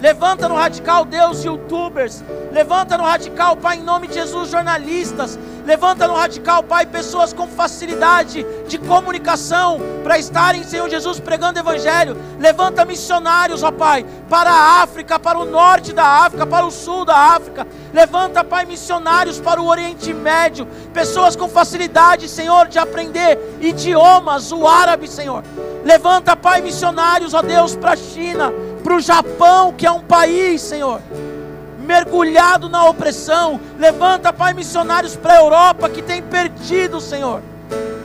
Levanta 0.00 0.46
no 0.46 0.54
radical, 0.54 1.04
Deus, 1.04 1.42
youtubers. 1.42 2.22
Levanta 2.52 2.98
no 2.98 3.04
radical, 3.04 3.56
Pai, 3.56 3.78
em 3.78 3.82
nome 3.82 4.06
de 4.06 4.14
Jesus, 4.14 4.50
jornalistas. 4.50 5.38
Levanta 5.64 6.06
no 6.06 6.14
radical, 6.14 6.62
Pai, 6.62 6.84
pessoas 6.84 7.32
com 7.32 7.48
facilidade 7.48 8.46
de 8.68 8.78
comunicação 8.78 9.80
para 10.04 10.18
estarem, 10.18 10.62
Senhor 10.64 10.88
Jesus, 10.88 11.18
pregando 11.18 11.58
Evangelho. 11.58 12.16
Levanta 12.38 12.84
missionários, 12.84 13.62
ó 13.62 13.72
Pai, 13.72 14.04
para 14.28 14.50
a 14.50 14.82
África, 14.82 15.18
para 15.18 15.38
o 15.38 15.46
norte 15.46 15.92
da 15.94 16.04
África, 16.04 16.46
para 16.46 16.66
o 16.66 16.70
sul 16.70 17.04
da 17.04 17.16
África. 17.16 17.66
Levanta, 17.92 18.44
Pai, 18.44 18.66
missionários 18.66 19.40
para 19.40 19.60
o 19.60 19.66
Oriente 19.66 20.12
Médio. 20.12 20.66
Pessoas 20.92 21.34
com 21.34 21.48
facilidade, 21.48 22.28
Senhor, 22.28 22.68
de 22.68 22.78
aprender 22.78 23.38
idiomas, 23.60 24.52
o 24.52 24.68
árabe, 24.68 25.08
Senhor. 25.08 25.42
Levanta, 25.84 26.36
Pai, 26.36 26.60
missionários, 26.60 27.32
ó 27.32 27.40
Deus, 27.40 27.74
para 27.74 27.92
a 27.92 27.96
China 27.96 28.52
para 28.86 28.94
o 28.94 29.00
Japão, 29.00 29.72
que 29.72 29.84
é 29.84 29.90
um 29.90 30.00
país, 30.00 30.62
Senhor, 30.62 31.02
mergulhado 31.80 32.68
na 32.68 32.84
opressão. 32.84 33.60
Levanta, 33.80 34.32
Pai, 34.32 34.54
missionários 34.54 35.16
para 35.16 35.32
a 35.32 35.40
Europa 35.40 35.88
que 35.88 36.00
tem 36.00 36.22
perdido, 36.22 37.00
Senhor, 37.00 37.42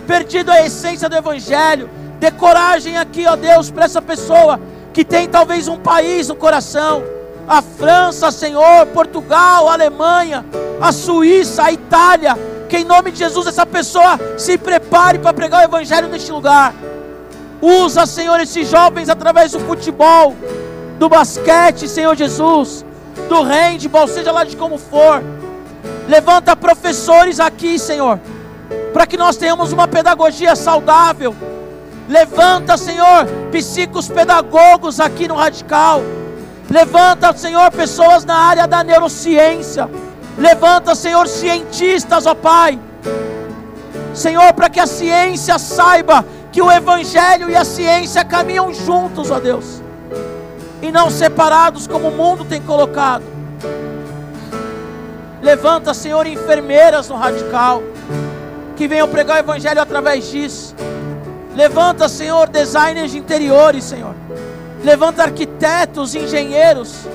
perdido 0.07 0.49
a 0.49 0.65
essência 0.65 1.07
do 1.07 1.15
Evangelho. 1.15 1.87
Dê 2.19 2.31
coragem 2.31 2.97
aqui, 2.97 3.27
ó 3.27 3.35
Deus, 3.35 3.69
para 3.69 3.85
essa 3.85 4.01
pessoa 4.01 4.59
que 4.91 5.05
tem 5.05 5.29
talvez 5.29 5.67
um 5.67 5.77
país 5.77 6.29
no 6.29 6.35
coração. 6.35 7.03
A 7.47 7.61
França, 7.61 8.31
Senhor, 8.31 8.87
Portugal, 8.87 9.69
a 9.69 9.73
Alemanha, 9.73 10.43
a 10.81 10.91
Suíça, 10.91 11.65
a 11.65 11.71
Itália. 11.71 12.35
Que 12.67 12.77
em 12.77 12.85
nome 12.85 13.11
de 13.11 13.19
Jesus 13.19 13.45
essa 13.45 13.67
pessoa 13.67 14.19
se 14.35 14.57
prepare 14.57 15.19
para 15.19 15.31
pregar 15.31 15.61
o 15.61 15.65
Evangelho 15.65 16.07
neste 16.07 16.31
lugar. 16.31 16.73
Usa, 17.61 18.07
Senhor, 18.07 18.39
esses 18.39 18.67
jovens 18.67 19.09
através 19.09 19.51
do 19.51 19.59
futebol, 19.59 20.35
do 21.01 21.09
basquete, 21.09 21.87
Senhor 21.87 22.15
Jesus, 22.15 22.85
do 23.27 23.41
handball, 23.41 24.07
seja 24.07 24.31
lá 24.31 24.43
de 24.43 24.55
como 24.55 24.77
for. 24.77 25.23
Levanta 26.07 26.55
professores 26.55 27.39
aqui, 27.39 27.79
Senhor, 27.79 28.19
para 28.93 29.07
que 29.07 29.17
nós 29.17 29.35
tenhamos 29.35 29.73
uma 29.73 29.87
pedagogia 29.87 30.55
saudável. 30.55 31.35
Levanta, 32.07 32.77
Senhor, 32.77 33.25
psicos 33.51 34.09
pedagogos 34.09 34.99
aqui 34.99 35.27
no 35.27 35.33
Radical. 35.33 36.03
Levanta, 36.69 37.35
Senhor, 37.35 37.71
pessoas 37.71 38.23
na 38.23 38.35
área 38.35 38.67
da 38.67 38.83
neurociência. 38.83 39.89
Levanta, 40.37 40.93
Senhor, 40.93 41.27
cientistas, 41.27 42.27
ó 42.27 42.35
Pai. 42.35 42.79
Senhor, 44.13 44.53
para 44.53 44.69
que 44.69 44.79
a 44.79 44.85
ciência 44.85 45.57
saiba 45.57 46.23
que 46.51 46.61
o 46.61 46.71
Evangelho 46.71 47.49
e 47.49 47.55
a 47.55 47.65
ciência 47.65 48.23
caminham 48.23 48.71
juntos, 48.71 49.31
ó 49.31 49.39
Deus 49.39 49.80
e 50.81 50.91
não 50.91 51.09
separados 51.09 51.87
como 51.87 52.07
o 52.07 52.11
mundo 52.11 52.43
tem 52.43 52.61
colocado. 52.61 53.23
Levanta, 55.41 55.93
Senhor, 55.93 56.27
enfermeiras 56.27 57.09
no 57.09 57.15
radical, 57.15 57.81
que 58.75 58.87
venham 58.87 59.07
pregar 59.07 59.37
o 59.37 59.39
Evangelho 59.39 59.81
através 59.81 60.29
disso. 60.29 60.75
Levanta, 61.55 62.07
Senhor, 62.07 62.47
designers 62.47 63.11
de 63.11 63.17
interiores, 63.17 63.83
Senhor. 63.83 64.15
Levanta 64.83 65.23
arquitetos, 65.23 66.15
engenheiros. 66.15 67.07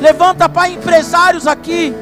Levanta, 0.00 0.48
Pai, 0.48 0.72
empresários 0.72 1.46
aqui. 1.46 1.94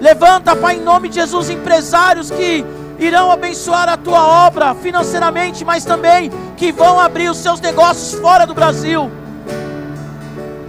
Levanta, 0.00 0.56
Pai, 0.56 0.76
em 0.76 0.80
nome 0.80 1.08
de 1.08 1.16
Jesus, 1.16 1.50
empresários 1.50 2.30
que 2.30 2.64
irão 2.98 3.30
abençoar 3.30 3.88
a 3.88 3.96
tua 3.96 4.46
obra 4.46 4.74
financeiramente, 4.74 5.64
mas 5.64 5.84
também 5.84 6.30
que 6.56 6.72
vão 6.72 6.98
abrir 6.98 7.30
os 7.30 7.38
seus 7.38 7.60
negócios 7.60 8.18
fora 8.20 8.46
do 8.46 8.54
Brasil. 8.54 9.10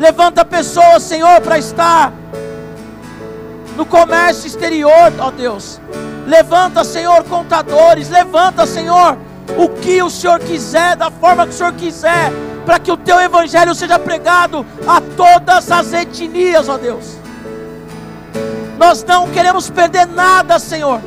Levanta 0.01 0.43
pessoas, 0.43 1.03
Senhor, 1.03 1.39
para 1.41 1.59
estar 1.59 2.11
no 3.77 3.85
comércio 3.85 4.47
exterior, 4.47 5.13
ó 5.19 5.29
Deus. 5.29 5.79
Levanta, 6.25 6.83
Senhor, 6.83 7.23
contadores. 7.25 8.09
Levanta, 8.09 8.65
Senhor, 8.65 9.15
o 9.55 9.69
que 9.69 10.01
o 10.01 10.09
Senhor 10.09 10.39
quiser, 10.39 10.95
da 10.95 11.11
forma 11.11 11.45
que 11.45 11.53
o 11.53 11.55
Senhor 11.55 11.73
quiser, 11.73 12.31
para 12.65 12.79
que 12.79 12.91
o 12.91 12.97
teu 12.97 13.19
evangelho 13.19 13.75
seja 13.75 13.99
pregado 13.99 14.65
a 14.87 14.99
todas 15.15 15.71
as 15.71 15.93
etnias, 15.93 16.67
ó 16.67 16.79
Deus. 16.79 17.19
Nós 18.79 19.03
não 19.03 19.29
queremos 19.29 19.69
perder 19.69 20.07
nada, 20.07 20.57
Senhor. 20.57 20.99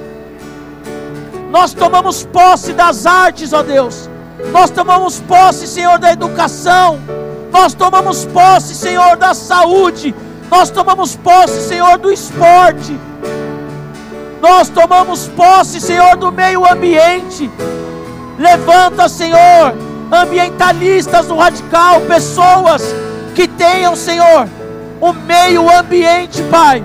Nós 1.50 1.74
tomamos 1.74 2.24
posse 2.26 2.72
das 2.72 3.06
artes, 3.06 3.52
ó 3.52 3.64
Deus. 3.64 4.08
Nós 4.52 4.70
tomamos 4.70 5.18
posse, 5.18 5.66
Senhor, 5.66 5.98
da 5.98 6.12
educação. 6.12 7.00
Nós 7.54 7.72
tomamos 7.72 8.24
posse, 8.24 8.74
Senhor, 8.74 9.16
da 9.16 9.32
saúde. 9.32 10.12
Nós 10.50 10.70
tomamos 10.70 11.14
posse, 11.14 11.68
Senhor, 11.68 11.96
do 11.98 12.10
esporte. 12.10 12.98
Nós 14.42 14.68
tomamos 14.68 15.28
posse, 15.28 15.80
Senhor, 15.80 16.16
do 16.16 16.32
meio 16.32 16.68
ambiente. 16.68 17.48
Levanta, 18.36 19.08
Senhor, 19.08 19.72
ambientalistas 20.10 21.26
do 21.26 21.36
radical, 21.36 22.00
pessoas 22.00 22.82
que 23.36 23.46
tenham, 23.46 23.94
Senhor, 23.94 24.48
o 25.00 25.12
meio 25.12 25.70
ambiente, 25.70 26.42
Pai, 26.50 26.84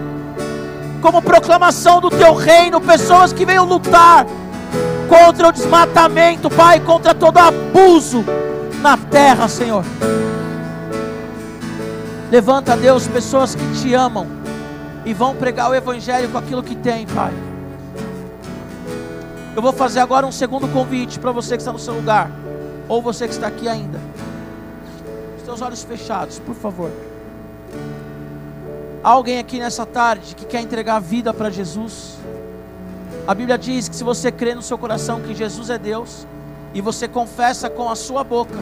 como 1.02 1.20
proclamação 1.20 2.00
do 2.00 2.12
teu 2.12 2.36
reino, 2.36 2.80
pessoas 2.80 3.34
que 3.34 3.44
venham 3.44 3.66
lutar 3.66 4.28
contra 5.08 5.48
o 5.48 5.52
desmatamento, 5.52 6.48
Pai, 6.48 6.80
contra 6.80 7.16
todo 7.16 7.40
abuso 7.40 8.24
na 8.84 8.96
terra, 8.96 9.48
Senhor. 9.48 9.84
Levanta, 12.32 12.78
Deus, 12.78 13.08
pessoas 13.08 13.56
que 13.56 13.82
te 13.82 13.94
amam 13.96 14.28
e 15.04 15.16
vão 15.16 15.36
pregar 15.36 15.72
o 15.72 15.74
Evangelho 15.74 16.30
com 16.30 16.38
aquilo 16.38 16.62
que 16.62 16.76
tem, 16.76 17.08
Pai. 17.08 17.34
Eu 19.56 19.64
vou 19.64 19.74
fazer 19.74 20.00
agora 20.00 20.28
um 20.28 20.32
segundo 20.32 20.68
convite 20.68 21.18
para 21.18 21.32
você 21.32 21.56
que 21.56 21.62
está 21.64 21.74
no 21.74 21.80
seu 21.80 21.96
lugar, 21.96 22.30
ou 22.88 23.02
você 23.02 23.28
que 23.28 23.34
está 23.34 23.48
aqui 23.48 23.68
ainda. 23.68 24.00
Os 25.38 25.44
teus 25.44 25.60
olhos 25.60 25.84
fechados, 25.84 26.38
por 26.38 26.54
favor. 26.54 26.92
Alguém 29.02 29.40
aqui 29.40 29.58
nessa 29.58 29.84
tarde 29.84 30.36
que 30.36 30.46
quer 30.46 30.62
entregar 30.62 30.98
a 30.98 31.00
vida 31.00 31.34
para 31.34 31.50
Jesus? 31.50 32.20
A 33.28 33.34
Bíblia 33.34 33.58
diz 33.58 33.90
que 33.90 33.96
se 33.96 34.04
você 34.04 34.32
crê 34.32 34.54
no 34.54 34.62
seu 34.62 34.78
coração 34.78 35.20
que 35.20 35.34
Jesus 35.34 35.72
é 35.72 35.80
Deus 35.80 36.28
e 36.76 36.82
você 36.82 37.08
confessa 37.08 37.72
com 37.72 37.90
a 37.90 37.96
sua 37.96 38.24
boca, 38.24 38.60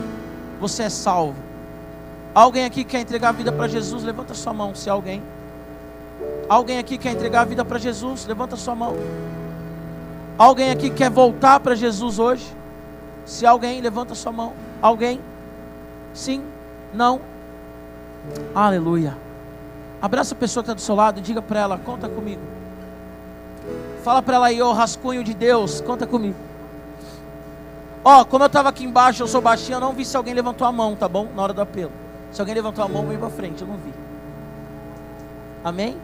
você 0.57 0.83
é 0.83 0.89
salvo. 0.89 1.46
Alguém 2.37 2.65
aqui 2.65 2.83
quer 2.83 2.99
entregar 2.99 3.29
a 3.29 3.31
vida 3.31 3.51
para 3.51 3.67
Jesus? 3.67 4.03
Levanta 4.03 4.35
sua 4.35 4.53
mão, 4.53 4.75
se 4.75 4.87
alguém. 4.87 5.23
Alguém 6.47 6.77
aqui 6.77 6.95
quer 6.95 7.13
entregar 7.13 7.41
a 7.41 7.45
vida 7.45 7.65
para 7.65 7.79
Jesus? 7.79 8.27
Levanta 8.27 8.55
sua 8.55 8.75
mão. 8.75 8.95
Alguém 10.37 10.69
aqui 10.69 10.91
quer 10.91 11.09
voltar 11.09 11.59
para 11.59 11.73
Jesus 11.73 12.19
hoje? 12.19 12.45
Se 13.25 13.43
alguém, 13.43 13.81
levanta 13.81 14.13
sua 14.13 14.31
mão. 14.31 14.53
Alguém? 14.79 15.19
Sim? 16.13 16.43
Não? 16.93 17.19
Aleluia. 18.53 19.17
Abraça 19.99 20.35
a 20.35 20.37
pessoa 20.37 20.63
que 20.63 20.69
está 20.69 20.75
do 20.75 20.81
seu 20.81 20.93
lado 20.93 21.17
e 21.17 21.23
diga 21.23 21.41
para 21.41 21.59
ela: 21.59 21.79
conta 21.79 22.07
comigo. 22.07 22.41
Fala 24.03 24.21
para 24.21 24.35
ela 24.35 24.45
aí, 24.45 24.61
ô 24.61 24.71
rascunho 24.73 25.23
de 25.23 25.33
Deus, 25.33 25.81
conta 25.81 26.05
comigo. 26.05 26.37
Ó, 28.05 28.23
como 28.23 28.43
eu 28.43 28.47
estava 28.47 28.69
aqui 28.69 28.85
embaixo, 28.85 29.23
eu 29.23 29.27
sou 29.27 29.41
baixinho, 29.41 29.77
eu 29.77 29.81
não 29.81 29.91
vi 29.91 30.05
se 30.05 30.15
alguém 30.15 30.35
levantou 30.35 30.67
a 30.67 30.71
mão, 30.71 30.95
tá 30.95 31.09
bom? 31.09 31.27
Na 31.35 31.41
hora 31.41 31.51
do 31.51 31.61
apelo. 31.61 32.05
Se 32.31 32.41
alguém 32.41 32.55
levantou 32.55 32.83
a 32.83 32.87
mão, 32.87 33.05
vem 33.07 33.17
para 33.17 33.29
frente, 33.29 33.61
eu 33.61 33.67
não 33.67 33.77
vi. 33.77 33.93
Amém? 35.63 35.97